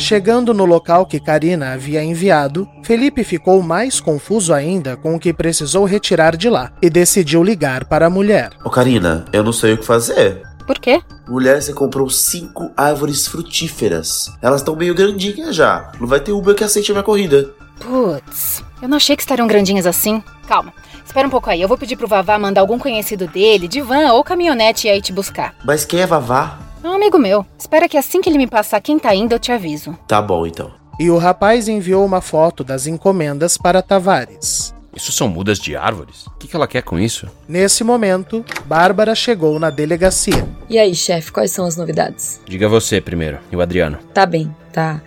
Chegando 0.00 0.54
no 0.54 0.64
local 0.64 1.04
que 1.04 1.20
Karina 1.20 1.74
havia 1.74 2.02
enviado, 2.02 2.66
Felipe 2.82 3.22
ficou 3.22 3.62
mais 3.62 4.00
confuso 4.00 4.54
ainda 4.54 4.96
com 4.96 5.14
o 5.14 5.20
que 5.20 5.32
precisou 5.32 5.84
retirar 5.84 6.36
de 6.36 6.48
lá 6.48 6.72
e 6.80 6.88
decidiu 6.88 7.44
ligar 7.44 7.84
para 7.84 8.06
a 8.06 8.10
mulher. 8.10 8.50
Ô 8.64 8.70
Karina, 8.70 9.26
eu 9.30 9.44
não 9.44 9.52
sei 9.52 9.74
o 9.74 9.78
que 9.78 9.84
fazer. 9.84 10.42
Por 10.66 10.78
quê? 10.78 11.02
Mulher, 11.28 11.60
você 11.60 11.74
comprou 11.74 12.08
cinco 12.08 12.72
árvores 12.76 13.26
frutíferas. 13.26 14.32
Elas 14.40 14.62
estão 14.62 14.74
meio 14.74 14.94
grandinhas 14.94 15.54
já. 15.54 15.92
Não 16.00 16.08
vai 16.08 16.18
ter 16.18 16.32
Uber 16.32 16.54
que 16.54 16.64
aceite 16.64 16.90
a 16.90 16.94
minha 16.94 17.04
corrida. 17.04 17.50
Putz, 17.78 18.64
eu 18.80 18.88
não 18.88 18.96
achei 18.96 19.14
que 19.14 19.22
estariam 19.22 19.46
grandinhas 19.46 19.86
assim. 19.86 20.22
Calma, 20.48 20.72
espera 21.04 21.28
um 21.28 21.30
pouco 21.30 21.50
aí. 21.50 21.60
Eu 21.60 21.68
vou 21.68 21.76
pedir 21.78 21.96
pro 21.96 22.08
Vavá 22.08 22.38
mandar 22.38 22.62
algum 22.62 22.78
conhecido 22.78 23.26
dele, 23.26 23.68
de 23.68 23.82
van 23.82 24.12
ou 24.12 24.24
caminhonete 24.24 24.86
e 24.86 24.90
aí 24.90 25.02
te 25.02 25.12
buscar. 25.12 25.54
Mas 25.62 25.84
quem 25.84 26.00
é 26.00 26.06
Vavá? 26.06 26.58
É 26.82 26.88
um 26.88 26.94
amigo 26.94 27.18
meu. 27.18 27.44
Espera 27.58 27.88
que 27.88 27.96
assim 27.96 28.20
que 28.20 28.28
ele 28.28 28.38
me 28.38 28.46
passar 28.46 28.80
quem 28.80 28.98
tá 28.98 29.14
indo, 29.14 29.34
eu 29.34 29.38
te 29.38 29.52
aviso. 29.52 29.96
Tá 30.08 30.20
bom, 30.20 30.46
então. 30.46 30.72
E 30.98 31.10
o 31.10 31.18
rapaz 31.18 31.68
enviou 31.68 32.04
uma 32.04 32.20
foto 32.20 32.64
das 32.64 32.86
encomendas 32.86 33.56
para 33.56 33.82
Tavares. 33.82 34.74
Isso 34.94 35.12
são 35.12 35.28
mudas 35.28 35.58
de 35.58 35.76
árvores? 35.76 36.26
O 36.26 36.30
que, 36.32 36.48
que 36.48 36.56
ela 36.56 36.66
quer 36.66 36.82
com 36.82 36.98
isso? 36.98 37.28
Nesse 37.48 37.84
momento, 37.84 38.44
Bárbara 38.64 39.14
chegou 39.14 39.58
na 39.58 39.70
delegacia. 39.70 40.46
E 40.68 40.78
aí, 40.78 40.94
chefe, 40.94 41.30
quais 41.30 41.52
são 41.52 41.64
as 41.64 41.76
novidades? 41.76 42.40
Diga 42.44 42.68
você 42.68 43.00
primeiro, 43.00 43.38
e 43.52 43.56
o 43.56 43.60
Adriano. 43.60 43.98
Tá 44.12 44.26
bem, 44.26 44.54
tá. 44.72 45.00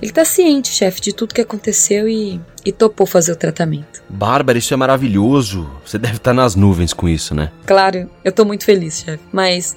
Ele 0.00 0.12
tá 0.12 0.24
ciente, 0.24 0.68
chefe, 0.68 1.00
de 1.00 1.12
tudo 1.12 1.34
que 1.34 1.40
aconteceu 1.40 2.08
e, 2.08 2.40
e 2.64 2.72
topou 2.72 3.06
fazer 3.06 3.32
o 3.32 3.36
tratamento. 3.36 4.02
Bárbara, 4.08 4.56
isso 4.56 4.72
é 4.72 4.76
maravilhoso. 4.76 5.68
Você 5.84 5.98
deve 5.98 6.16
estar 6.16 6.32
nas 6.32 6.54
nuvens 6.54 6.92
com 6.92 7.08
isso, 7.08 7.34
né? 7.34 7.50
Claro, 7.66 8.08
eu 8.24 8.32
tô 8.32 8.44
muito 8.44 8.64
feliz, 8.64 9.00
chefe. 9.00 9.22
Mas. 9.32 9.76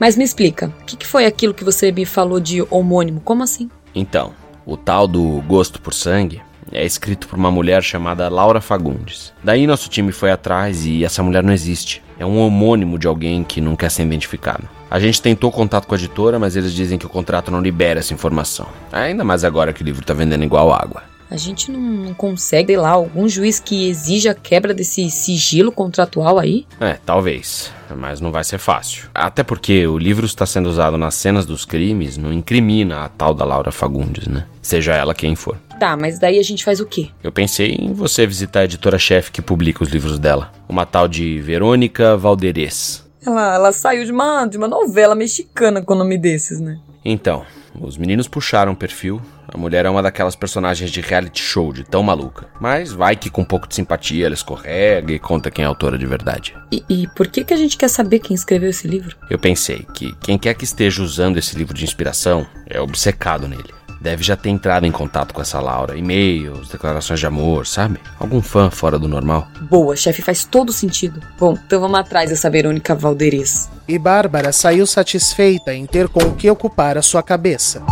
Mas 0.00 0.16
me 0.16 0.24
explica, 0.24 0.72
o 0.80 0.84
que, 0.86 0.96
que 0.96 1.06
foi 1.06 1.26
aquilo 1.26 1.52
que 1.52 1.62
você 1.62 1.92
me 1.92 2.06
falou 2.06 2.40
de 2.40 2.62
homônimo? 2.70 3.20
Como 3.20 3.42
assim? 3.42 3.70
Então, 3.94 4.32
o 4.64 4.74
tal 4.74 5.06
do 5.06 5.42
gosto 5.46 5.78
por 5.78 5.92
sangue 5.92 6.40
é 6.72 6.86
escrito 6.86 7.28
por 7.28 7.38
uma 7.38 7.50
mulher 7.50 7.82
chamada 7.82 8.26
Laura 8.30 8.62
Fagundes. 8.62 9.34
Daí 9.44 9.66
nosso 9.66 9.90
time 9.90 10.10
foi 10.10 10.30
atrás 10.30 10.86
e 10.86 11.04
essa 11.04 11.22
mulher 11.22 11.42
não 11.42 11.52
existe. 11.52 12.02
É 12.18 12.24
um 12.24 12.38
homônimo 12.38 12.98
de 12.98 13.06
alguém 13.06 13.44
que 13.44 13.60
não 13.60 13.76
quer 13.76 13.90
ser 13.90 14.04
identificado. 14.04 14.66
A 14.90 14.98
gente 14.98 15.20
tentou 15.20 15.52
contato 15.52 15.86
com 15.86 15.94
a 15.94 15.98
editora, 15.98 16.38
mas 16.38 16.56
eles 16.56 16.72
dizem 16.72 16.98
que 16.98 17.06
o 17.06 17.10
contrato 17.10 17.50
não 17.50 17.60
libera 17.60 18.00
essa 18.00 18.14
informação. 18.14 18.68
Ainda 18.90 19.22
mais 19.22 19.44
agora 19.44 19.72
que 19.74 19.82
o 19.82 19.84
livro 19.84 20.04
tá 20.04 20.14
vendendo 20.14 20.44
igual 20.44 20.72
água. 20.72 21.09
A 21.30 21.36
gente 21.36 21.70
não, 21.70 21.80
não 21.80 22.14
consegue, 22.14 22.72
sei 22.72 22.76
lá, 22.76 22.90
algum 22.90 23.28
juiz 23.28 23.60
que 23.60 23.88
exija 23.88 24.32
a 24.32 24.34
quebra 24.34 24.74
desse 24.74 25.08
sigilo 25.10 25.70
contratual 25.70 26.38
aí? 26.38 26.66
É, 26.80 26.98
talvez. 27.06 27.72
Mas 27.96 28.20
não 28.20 28.32
vai 28.32 28.42
ser 28.42 28.58
fácil. 28.58 29.08
Até 29.14 29.42
porque 29.44 29.86
o 29.86 29.96
livro 29.96 30.26
está 30.26 30.44
sendo 30.44 30.68
usado 30.68 30.98
nas 30.98 31.14
cenas 31.14 31.46
dos 31.46 31.64
crimes, 31.64 32.16
não 32.16 32.32
incrimina 32.32 33.04
a 33.04 33.08
tal 33.08 33.32
da 33.32 33.44
Laura 33.44 33.70
Fagundes, 33.70 34.26
né? 34.26 34.46
Seja 34.60 34.94
ela 34.94 35.14
quem 35.14 35.36
for. 35.36 35.56
Tá, 35.78 35.96
mas 35.96 36.18
daí 36.18 36.38
a 36.38 36.42
gente 36.42 36.64
faz 36.64 36.80
o 36.80 36.86
quê? 36.86 37.08
Eu 37.22 37.32
pensei 37.32 37.74
em 37.74 37.92
você 37.92 38.26
visitar 38.26 38.60
a 38.60 38.64
editora-chefe 38.64 39.32
que 39.32 39.40
publica 39.40 39.82
os 39.82 39.88
livros 39.88 40.18
dela. 40.18 40.52
Uma 40.68 40.84
tal 40.84 41.06
de 41.06 41.40
Verônica 41.40 42.16
Valderez. 42.16 43.04
Ela, 43.24 43.54
ela 43.54 43.72
saiu 43.72 44.04
de 44.04 44.12
uma, 44.12 44.46
de 44.46 44.56
uma 44.56 44.68
novela 44.68 45.14
mexicana 45.14 45.82
com 45.82 45.94
o 45.94 45.98
nome 45.98 46.18
desses, 46.18 46.60
né? 46.60 46.78
Então, 47.04 47.44
os 47.80 47.96
meninos 47.96 48.28
puxaram 48.28 48.72
o 48.72 48.76
perfil. 48.76 49.20
A 49.52 49.58
mulher 49.58 49.84
é 49.84 49.90
uma 49.90 50.02
daquelas 50.02 50.36
personagens 50.36 50.90
de 50.90 51.00
reality 51.00 51.42
show, 51.42 51.72
de 51.72 51.82
tão 51.82 52.04
maluca. 52.04 52.46
Mas 52.60 52.92
vai 52.92 53.16
que 53.16 53.28
com 53.28 53.42
um 53.42 53.44
pouco 53.44 53.66
de 53.66 53.74
simpatia 53.74 54.26
ela 54.26 54.34
escorrega 54.34 55.12
e 55.12 55.18
conta 55.18 55.50
quem 55.50 55.64
é 55.64 55.66
a 55.66 55.68
autora 55.68 55.98
de 55.98 56.06
verdade. 56.06 56.54
E, 56.70 56.84
e 56.88 57.08
por 57.08 57.26
que, 57.26 57.42
que 57.42 57.52
a 57.52 57.56
gente 57.56 57.76
quer 57.76 57.88
saber 57.88 58.20
quem 58.20 58.34
escreveu 58.34 58.70
esse 58.70 58.86
livro? 58.86 59.16
Eu 59.28 59.38
pensei 59.38 59.84
que 59.92 60.14
quem 60.20 60.38
quer 60.38 60.54
que 60.54 60.64
esteja 60.64 61.02
usando 61.02 61.36
esse 61.36 61.56
livro 61.56 61.74
de 61.74 61.84
inspiração 61.84 62.46
é 62.66 62.80
obcecado 62.80 63.48
nele. 63.48 63.74
Deve 64.00 64.22
já 64.22 64.34
ter 64.34 64.48
entrado 64.48 64.86
em 64.86 64.92
contato 64.92 65.34
com 65.34 65.42
essa 65.42 65.60
Laura. 65.60 65.98
E-mails, 65.98 66.70
declarações 66.70 67.20
de 67.20 67.26
amor, 67.26 67.66
sabe? 67.66 68.00
Algum 68.18 68.40
fã 68.40 68.70
fora 68.70 68.98
do 68.98 69.06
normal. 69.06 69.46
Boa, 69.68 69.94
chefe, 69.94 70.22
faz 70.22 70.44
todo 70.44 70.72
sentido. 70.72 71.20
Bom, 71.38 71.52
então 71.66 71.80
vamos 71.80 71.98
atrás 71.98 72.30
dessa 72.30 72.48
Verônica 72.48 72.94
Valderez. 72.94 73.68
E 73.86 73.98
Bárbara 73.98 74.52
saiu 74.52 74.86
satisfeita 74.86 75.74
em 75.74 75.84
ter 75.84 76.08
com 76.08 76.20
o 76.20 76.34
que 76.34 76.48
ocupar 76.48 76.96
a 76.96 77.02
sua 77.02 77.22
cabeça. 77.22 77.82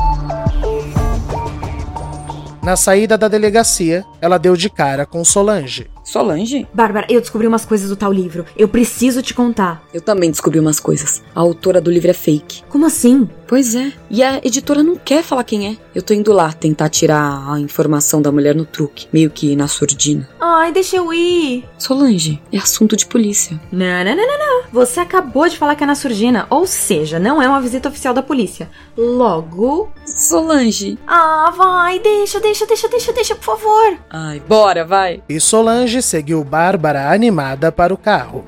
Na 2.69 2.77
saída 2.77 3.17
da 3.17 3.29
delegacia, 3.29 4.05
ela 4.21 4.37
deu 4.37 4.55
de 4.55 4.69
cara 4.69 5.07
com 5.07 5.25
Solange. 5.25 5.87
Solange? 6.09 6.67
Bárbara, 6.73 7.07
eu 7.11 7.21
descobri 7.21 7.47
umas 7.47 7.67
coisas 7.67 7.91
do 7.91 7.95
tal 7.97 8.11
livro. 8.11 8.47
Eu 8.57 8.67
preciso 8.67 9.21
te 9.21 9.35
contar. 9.35 9.85
Eu 9.93 10.01
também 10.01 10.31
descobri 10.31 10.59
umas 10.59 10.81
coisas. 10.81 11.23
A 11.35 11.41
autora 11.41 11.83
do 11.83 11.91
livro 11.91 12.11
é 12.11 12.15
fake. 12.15 12.63
Como 12.67 12.87
assim? 12.87 13.29
Pois 13.47 13.75
é. 13.75 13.93
E 14.11 14.23
a 14.23 14.39
editora 14.39 14.83
não 14.83 14.97
quer 14.97 15.23
falar 15.23 15.45
quem 15.45 15.69
é. 15.69 15.77
Eu 15.95 16.03
tô 16.03 16.15
indo 16.15 16.33
lá 16.33 16.51
tentar 16.53 16.89
tirar 16.89 17.53
a 17.53 17.61
informação 17.61 18.23
da 18.23 18.33
mulher 18.33 18.55
no 18.55 18.65
truque, 18.65 19.07
meio 19.13 19.31
que 19.31 19.55
na 19.55 19.69
surdina. 19.69 20.29
Ai, 20.41 20.73
deixa 20.73 20.97
eu 20.97 21.13
ir. 21.13 21.65
Solange, 21.79 22.41
é 22.53 22.59
assunto 22.59 22.97
de 22.97 23.07
polícia. 23.07 23.61
Não, 23.71 24.05
não, 24.05 24.17
não, 24.17 24.27
não, 24.27 24.39
não. 24.39 24.63
Você 24.73 25.01
acabou 25.01 25.49
de 25.49 25.57
falar 25.57 25.77
que 25.77 25.85
é 25.85 25.87
na 25.87 25.95
surdina, 25.95 26.47
ou 26.51 26.67
seja, 26.67 27.19
não 27.19 27.41
é 27.43 27.49
uma 27.49 27.61
visita 27.61 27.89
oficial 27.89 28.13
da 28.15 28.23
polícia. 28.23 28.71
Logo. 28.97 29.91
Solange. 30.07 30.99
Ah, 31.07 31.53
vai, 31.57 31.99
deixa, 31.99 32.41
deixa, 32.41 32.67
deixa, 32.67 32.89
deixa, 32.89 33.13
deixa, 33.13 33.35
por 33.35 33.45
favor. 33.45 33.99
Ai, 34.11 34.43
bora, 34.47 34.85
vai. 34.85 35.23
E 35.29 35.41
Solange 35.41 35.98
seguiu 36.03 36.45
Bárbara 36.45 37.13
animada 37.13 37.71
para 37.73 37.93
o 37.93 37.97
carro. 37.97 38.45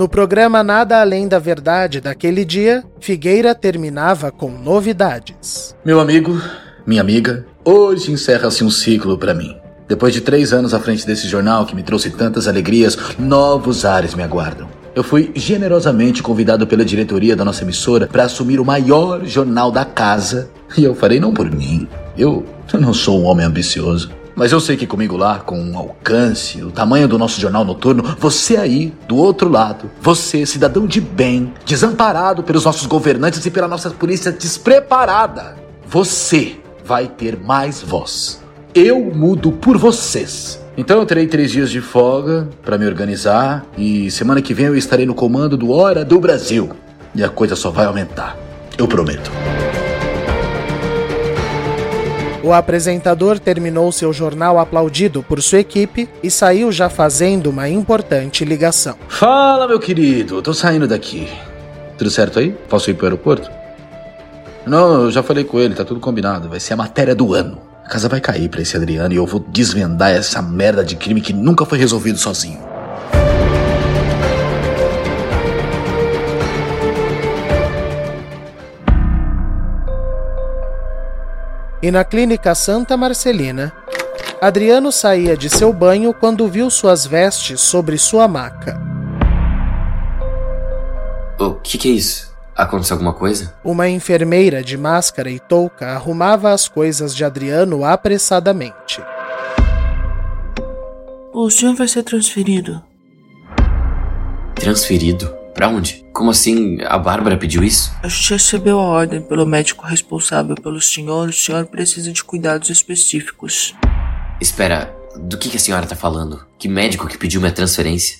No 0.00 0.08
programa 0.08 0.64
Nada 0.64 0.98
Além 1.00 1.28
da 1.28 1.38
Verdade 1.38 2.00
daquele 2.00 2.42
dia, 2.42 2.82
Figueira 3.00 3.54
terminava 3.54 4.30
com 4.32 4.50
novidades. 4.50 5.76
Meu 5.84 6.00
amigo, 6.00 6.40
minha 6.86 7.02
amiga, 7.02 7.44
hoje 7.62 8.10
encerra-se 8.10 8.64
um 8.64 8.70
ciclo 8.70 9.18
para 9.18 9.34
mim. 9.34 9.54
Depois 9.86 10.14
de 10.14 10.22
três 10.22 10.54
anos 10.54 10.72
à 10.72 10.80
frente 10.80 11.06
desse 11.06 11.28
jornal 11.28 11.66
que 11.66 11.76
me 11.76 11.82
trouxe 11.82 12.08
tantas 12.08 12.48
alegrias, 12.48 12.96
novos 13.18 13.84
ares 13.84 14.14
me 14.14 14.22
aguardam. 14.22 14.79
Eu 14.94 15.04
fui 15.04 15.30
generosamente 15.34 16.22
convidado 16.22 16.66
pela 16.66 16.84
diretoria 16.84 17.36
da 17.36 17.44
nossa 17.44 17.62
emissora 17.62 18.08
para 18.08 18.24
assumir 18.24 18.58
o 18.58 18.64
maior 18.64 19.24
jornal 19.24 19.70
da 19.70 19.84
casa. 19.84 20.50
E 20.76 20.84
eu 20.84 20.94
farei 20.94 21.20
não 21.20 21.32
por 21.32 21.50
mim. 21.50 21.86
Eu, 22.18 22.44
eu 22.72 22.80
não 22.80 22.92
sou 22.92 23.20
um 23.20 23.24
homem 23.24 23.46
ambicioso. 23.46 24.10
Mas 24.34 24.52
eu 24.52 24.60
sei 24.60 24.76
que 24.76 24.86
comigo 24.86 25.16
lá, 25.16 25.38
com 25.38 25.72
o 25.72 25.76
alcance, 25.76 26.62
o 26.62 26.70
tamanho 26.70 27.06
do 27.06 27.18
nosso 27.18 27.40
jornal 27.40 27.64
noturno, 27.64 28.16
você 28.18 28.56
aí, 28.56 28.92
do 29.06 29.16
outro 29.16 29.48
lado, 29.48 29.90
você, 30.00 30.46
cidadão 30.46 30.86
de 30.86 31.00
bem, 31.00 31.52
desamparado 31.64 32.42
pelos 32.42 32.64
nossos 32.64 32.86
governantes 32.86 33.44
e 33.44 33.50
pela 33.50 33.68
nossa 33.68 33.90
polícia 33.90 34.32
despreparada, 34.32 35.56
você 35.86 36.56
vai 36.84 37.06
ter 37.06 37.38
mais 37.38 37.82
voz. 37.82 38.40
Eu 38.74 39.12
mudo 39.14 39.52
por 39.52 39.76
vocês. 39.76 40.59
Então 40.80 40.98
eu 40.98 41.04
terei 41.04 41.26
três 41.26 41.50
dias 41.50 41.70
de 41.70 41.82
folga 41.82 42.48
para 42.64 42.78
me 42.78 42.86
organizar 42.86 43.66
e 43.76 44.10
semana 44.10 44.40
que 44.40 44.54
vem 44.54 44.64
eu 44.64 44.74
estarei 44.74 45.04
no 45.04 45.14
comando 45.14 45.54
do 45.54 45.70
Hora 45.72 46.06
do 46.06 46.18
Brasil. 46.18 46.70
E 47.14 47.22
a 47.22 47.28
coisa 47.28 47.54
só 47.54 47.70
vai 47.70 47.84
aumentar. 47.84 48.34
Eu 48.78 48.88
prometo. 48.88 49.30
O 52.42 52.54
apresentador 52.54 53.38
terminou 53.38 53.92
seu 53.92 54.10
jornal 54.10 54.58
aplaudido 54.58 55.22
por 55.22 55.42
sua 55.42 55.58
equipe 55.58 56.08
e 56.22 56.30
saiu 56.30 56.72
já 56.72 56.88
fazendo 56.88 57.50
uma 57.50 57.68
importante 57.68 58.42
ligação. 58.42 58.96
Fala, 59.06 59.68
meu 59.68 59.78
querido. 59.78 60.40
Tô 60.40 60.54
saindo 60.54 60.88
daqui. 60.88 61.28
Tudo 61.98 62.10
certo 62.10 62.38
aí? 62.38 62.52
Posso 62.70 62.88
ir 62.88 62.94
pro 62.94 63.04
aeroporto? 63.04 63.50
Não, 64.66 65.02
eu 65.02 65.10
já 65.10 65.22
falei 65.22 65.44
com 65.44 65.60
ele, 65.60 65.74
tá 65.74 65.84
tudo 65.84 66.00
combinado. 66.00 66.48
Vai 66.48 66.58
ser 66.58 66.72
a 66.72 66.76
matéria 66.78 67.14
do 67.14 67.34
ano. 67.34 67.69
A 67.90 67.92
casa 67.92 68.08
vai 68.08 68.20
cair 68.20 68.48
pra 68.48 68.62
esse 68.62 68.76
Adriano 68.76 69.12
e 69.12 69.16
eu 69.16 69.26
vou 69.26 69.40
desvendar 69.40 70.12
essa 70.12 70.40
merda 70.40 70.84
de 70.84 70.94
crime 70.94 71.20
que 71.20 71.32
nunca 71.32 71.66
foi 71.66 71.76
resolvido 71.76 72.16
sozinho. 72.18 72.60
E 81.82 81.90
na 81.90 82.04
clínica 82.04 82.54
Santa 82.54 82.96
Marcelina, 82.96 83.72
Adriano 84.40 84.92
saía 84.92 85.36
de 85.36 85.50
seu 85.50 85.72
banho 85.72 86.14
quando 86.14 86.46
viu 86.46 86.70
suas 86.70 87.04
vestes 87.04 87.60
sobre 87.60 87.98
sua 87.98 88.28
maca. 88.28 88.80
O 91.40 91.54
que, 91.54 91.76
que 91.76 91.88
é 91.88 91.92
isso? 91.94 92.29
Aconteceu 92.56 92.94
alguma 92.94 93.12
coisa? 93.12 93.54
Uma 93.64 93.88
enfermeira 93.88 94.62
de 94.62 94.76
máscara 94.76 95.30
e 95.30 95.38
touca 95.38 95.88
arrumava 95.88 96.52
as 96.52 96.68
coisas 96.68 97.14
de 97.14 97.24
Adriano 97.24 97.84
apressadamente. 97.84 99.00
O 101.32 101.48
senhor 101.48 101.74
vai 101.74 101.88
ser 101.88 102.02
transferido. 102.02 102.82
Transferido? 104.54 105.40
Pra 105.54 105.68
onde? 105.68 106.04
Como 106.12 106.30
assim? 106.30 106.78
A 106.82 106.98
Bárbara 106.98 107.36
pediu 107.36 107.62
isso? 107.62 107.92
A 108.02 108.08
gente 108.08 108.32
recebeu 108.32 108.78
a 108.78 108.84
ordem 108.84 109.20
pelo 109.20 109.46
médico 109.46 109.86
responsável 109.86 110.54
pelo 110.54 110.80
senhor. 110.80 111.28
O 111.28 111.32
senhor 111.32 111.66
precisa 111.66 112.12
de 112.12 112.22
cuidados 112.22 112.70
específicos. 112.70 113.74
Espera, 114.40 114.94
do 115.16 115.36
que, 115.38 115.48
que 115.48 115.56
a 115.56 115.60
senhora 115.60 115.86
tá 115.86 115.96
falando? 115.96 116.46
Que 116.58 116.68
médico 116.68 117.06
que 117.06 117.18
pediu 117.18 117.40
minha 117.40 117.52
transferência? 117.52 118.18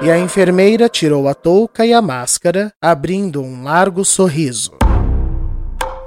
E 0.00 0.08
a 0.10 0.16
enfermeira 0.16 0.88
tirou 0.88 1.26
a 1.26 1.34
touca 1.34 1.84
e 1.84 1.92
a 1.92 2.00
máscara, 2.00 2.72
abrindo 2.80 3.42
um 3.42 3.64
largo 3.64 4.04
sorriso. 4.04 4.70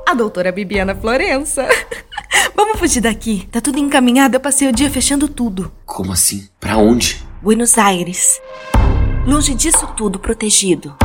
A 0.07 0.13
doutora 0.13 0.49
Bibiana 0.49 0.95
Florença. 0.95 1.67
Vamos 2.55 2.79
fugir 2.79 3.01
daqui. 3.01 3.47
Tá 3.51 3.59
tudo 3.59 3.79
encaminhado. 3.79 4.35
Eu 4.37 4.39
passei 4.39 4.69
o 4.69 4.71
dia 4.71 4.89
fechando 4.89 5.27
tudo. 5.27 5.69
Como 5.85 6.13
assim? 6.13 6.47
Pra 6.57 6.77
onde? 6.77 7.21
Buenos 7.41 7.77
Aires. 7.77 8.39
Longe 9.27 9.53
disso 9.53 9.85
tudo, 9.97 10.19
protegido. 10.19 10.95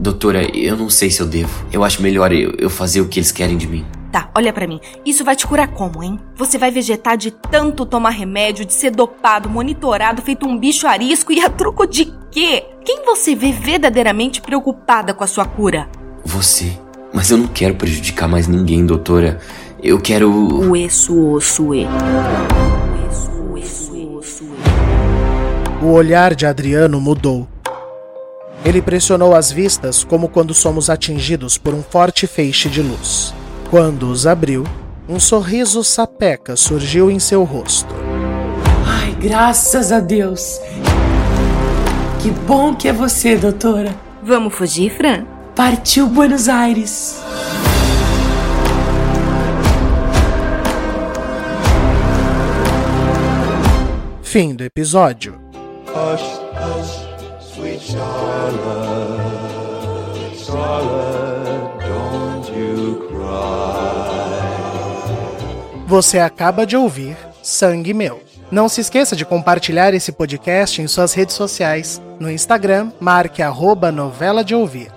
Doutora, 0.00 0.42
eu 0.56 0.76
não 0.76 0.90
sei 0.90 1.12
se 1.12 1.20
eu 1.20 1.26
devo. 1.26 1.64
Eu 1.72 1.84
acho 1.84 2.02
melhor 2.02 2.32
eu, 2.32 2.52
eu 2.58 2.68
fazer 2.68 3.00
o 3.00 3.08
que 3.08 3.20
eles 3.20 3.30
querem 3.30 3.56
de 3.56 3.68
mim. 3.68 3.86
Tá, 4.14 4.30
olha 4.32 4.52
para 4.52 4.68
mim. 4.68 4.78
Isso 5.04 5.24
vai 5.24 5.34
te 5.34 5.44
curar 5.44 5.66
como, 5.66 6.00
hein? 6.00 6.20
Você 6.36 6.56
vai 6.56 6.70
vegetar 6.70 7.16
de 7.16 7.32
tanto 7.32 7.84
tomar 7.84 8.10
remédio, 8.10 8.64
de 8.64 8.72
ser 8.72 8.92
dopado, 8.92 9.50
monitorado, 9.50 10.22
feito 10.22 10.46
um 10.46 10.56
bicho 10.56 10.86
arisco 10.86 11.32
e 11.32 11.40
a 11.40 11.50
truco 11.50 11.84
de 11.84 12.14
quê? 12.30 12.64
Quem 12.84 13.04
você 13.04 13.34
vê 13.34 13.50
verdadeiramente 13.50 14.40
preocupada 14.40 15.12
com 15.12 15.24
a 15.24 15.26
sua 15.26 15.44
cura? 15.44 15.88
Você. 16.24 16.78
Mas 17.12 17.32
eu 17.32 17.38
não 17.38 17.48
quero 17.48 17.74
prejudicar 17.74 18.28
mais 18.28 18.46
ninguém, 18.46 18.86
doutora. 18.86 19.40
Eu 19.82 20.00
quero. 20.00 20.30
O 20.30 20.76
isso, 20.76 21.32
osso, 21.32 21.74
e. 21.74 21.84
O 25.82 25.86
olhar 25.86 26.36
de 26.36 26.46
Adriano 26.46 27.00
mudou. 27.00 27.48
Ele 28.64 28.80
pressionou 28.80 29.34
as 29.34 29.50
vistas 29.50 30.04
como 30.04 30.28
quando 30.28 30.54
somos 30.54 30.88
atingidos 30.88 31.58
por 31.58 31.74
um 31.74 31.82
forte 31.82 32.28
feixe 32.28 32.68
de 32.68 32.80
luz. 32.80 33.34
Quando 33.74 34.08
os 34.08 34.24
abriu, 34.24 34.62
um 35.08 35.18
sorriso 35.18 35.82
sapeca 35.82 36.54
surgiu 36.54 37.10
em 37.10 37.18
seu 37.18 37.42
rosto. 37.42 37.92
Ai, 38.86 39.10
graças 39.20 39.90
a 39.90 39.98
Deus! 39.98 40.60
Que 42.22 42.30
bom 42.46 42.72
que 42.72 42.86
é 42.86 42.92
você, 42.92 43.36
doutora. 43.36 43.92
Vamos 44.22 44.54
fugir, 44.54 44.90
Fran? 44.90 45.24
Partiu 45.56 46.06
Buenos 46.06 46.48
Aires. 46.48 47.20
Fim 54.22 54.54
do 54.54 54.62
episódio. 54.62 55.34
Hush, 55.88 56.22
hush, 56.78 57.00
sweet 57.40 57.80
Charlotte, 57.80 59.34
Charlotte, 60.46 61.33
Você 65.94 66.18
acaba 66.18 66.66
de 66.66 66.76
ouvir 66.76 67.16
Sangue 67.40 67.94
Meu. 67.94 68.20
Não 68.50 68.68
se 68.68 68.80
esqueça 68.80 69.14
de 69.14 69.24
compartilhar 69.24 69.94
esse 69.94 70.10
podcast 70.10 70.82
em 70.82 70.88
suas 70.88 71.14
redes 71.14 71.36
sociais. 71.36 72.02
No 72.18 72.28
Instagram, 72.28 72.90
marque 72.98 73.40
arroba 73.40 73.92
novela 73.92 74.42
de 74.42 74.56
ouvir. 74.56 74.90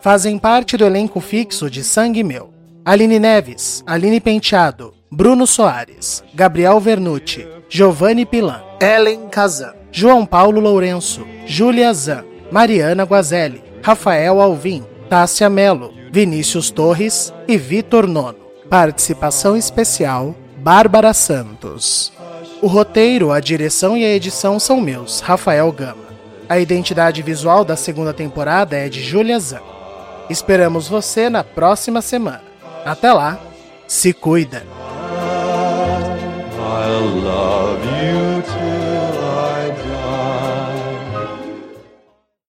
Fazem 0.00 0.38
parte 0.38 0.74
do 0.74 0.86
elenco 0.86 1.20
fixo 1.20 1.68
de 1.68 1.84
Sangue 1.84 2.24
Meu. 2.24 2.48
Aline 2.82 3.18
Neves, 3.18 3.84
Aline 3.86 4.22
Penteado, 4.22 4.94
Bruno 5.10 5.46
Soares, 5.46 6.24
Gabriel 6.34 6.80
Vernucci, 6.80 7.46
Giovanni 7.68 8.24
Pilan, 8.24 8.62
Ellen 8.80 9.28
Kazan, 9.28 9.74
João 9.92 10.24
Paulo 10.24 10.62
Lourenço, 10.62 11.26
Júlia 11.44 11.92
Zan, 11.92 12.24
Mariana 12.50 13.04
Guazelli, 13.04 13.62
Rafael 13.82 14.40
Alvim, 14.40 14.82
Tássia 15.10 15.50
Melo, 15.50 15.92
Vinícius 16.10 16.70
Torres 16.70 17.34
e 17.46 17.58
Vitor 17.58 18.06
Nono. 18.06 18.37
Participação 18.68 19.56
especial, 19.56 20.34
Bárbara 20.58 21.14
Santos. 21.14 22.12
O 22.60 22.66
roteiro, 22.66 23.32
a 23.32 23.40
direção 23.40 23.96
e 23.96 24.04
a 24.04 24.14
edição 24.14 24.60
são 24.60 24.78
meus, 24.78 25.20
Rafael 25.20 25.72
Gama. 25.72 26.08
A 26.46 26.58
identidade 26.58 27.22
visual 27.22 27.64
da 27.64 27.76
segunda 27.76 28.12
temporada 28.12 28.76
é 28.76 28.90
de 28.90 29.02
Júlia 29.02 29.40
Zan. 29.40 29.62
Esperamos 30.28 30.86
você 30.86 31.30
na 31.30 31.42
próxima 31.42 32.02
semana. 32.02 32.42
Até 32.84 33.10
lá, 33.10 33.40
se 33.86 34.12
cuida! 34.12 34.62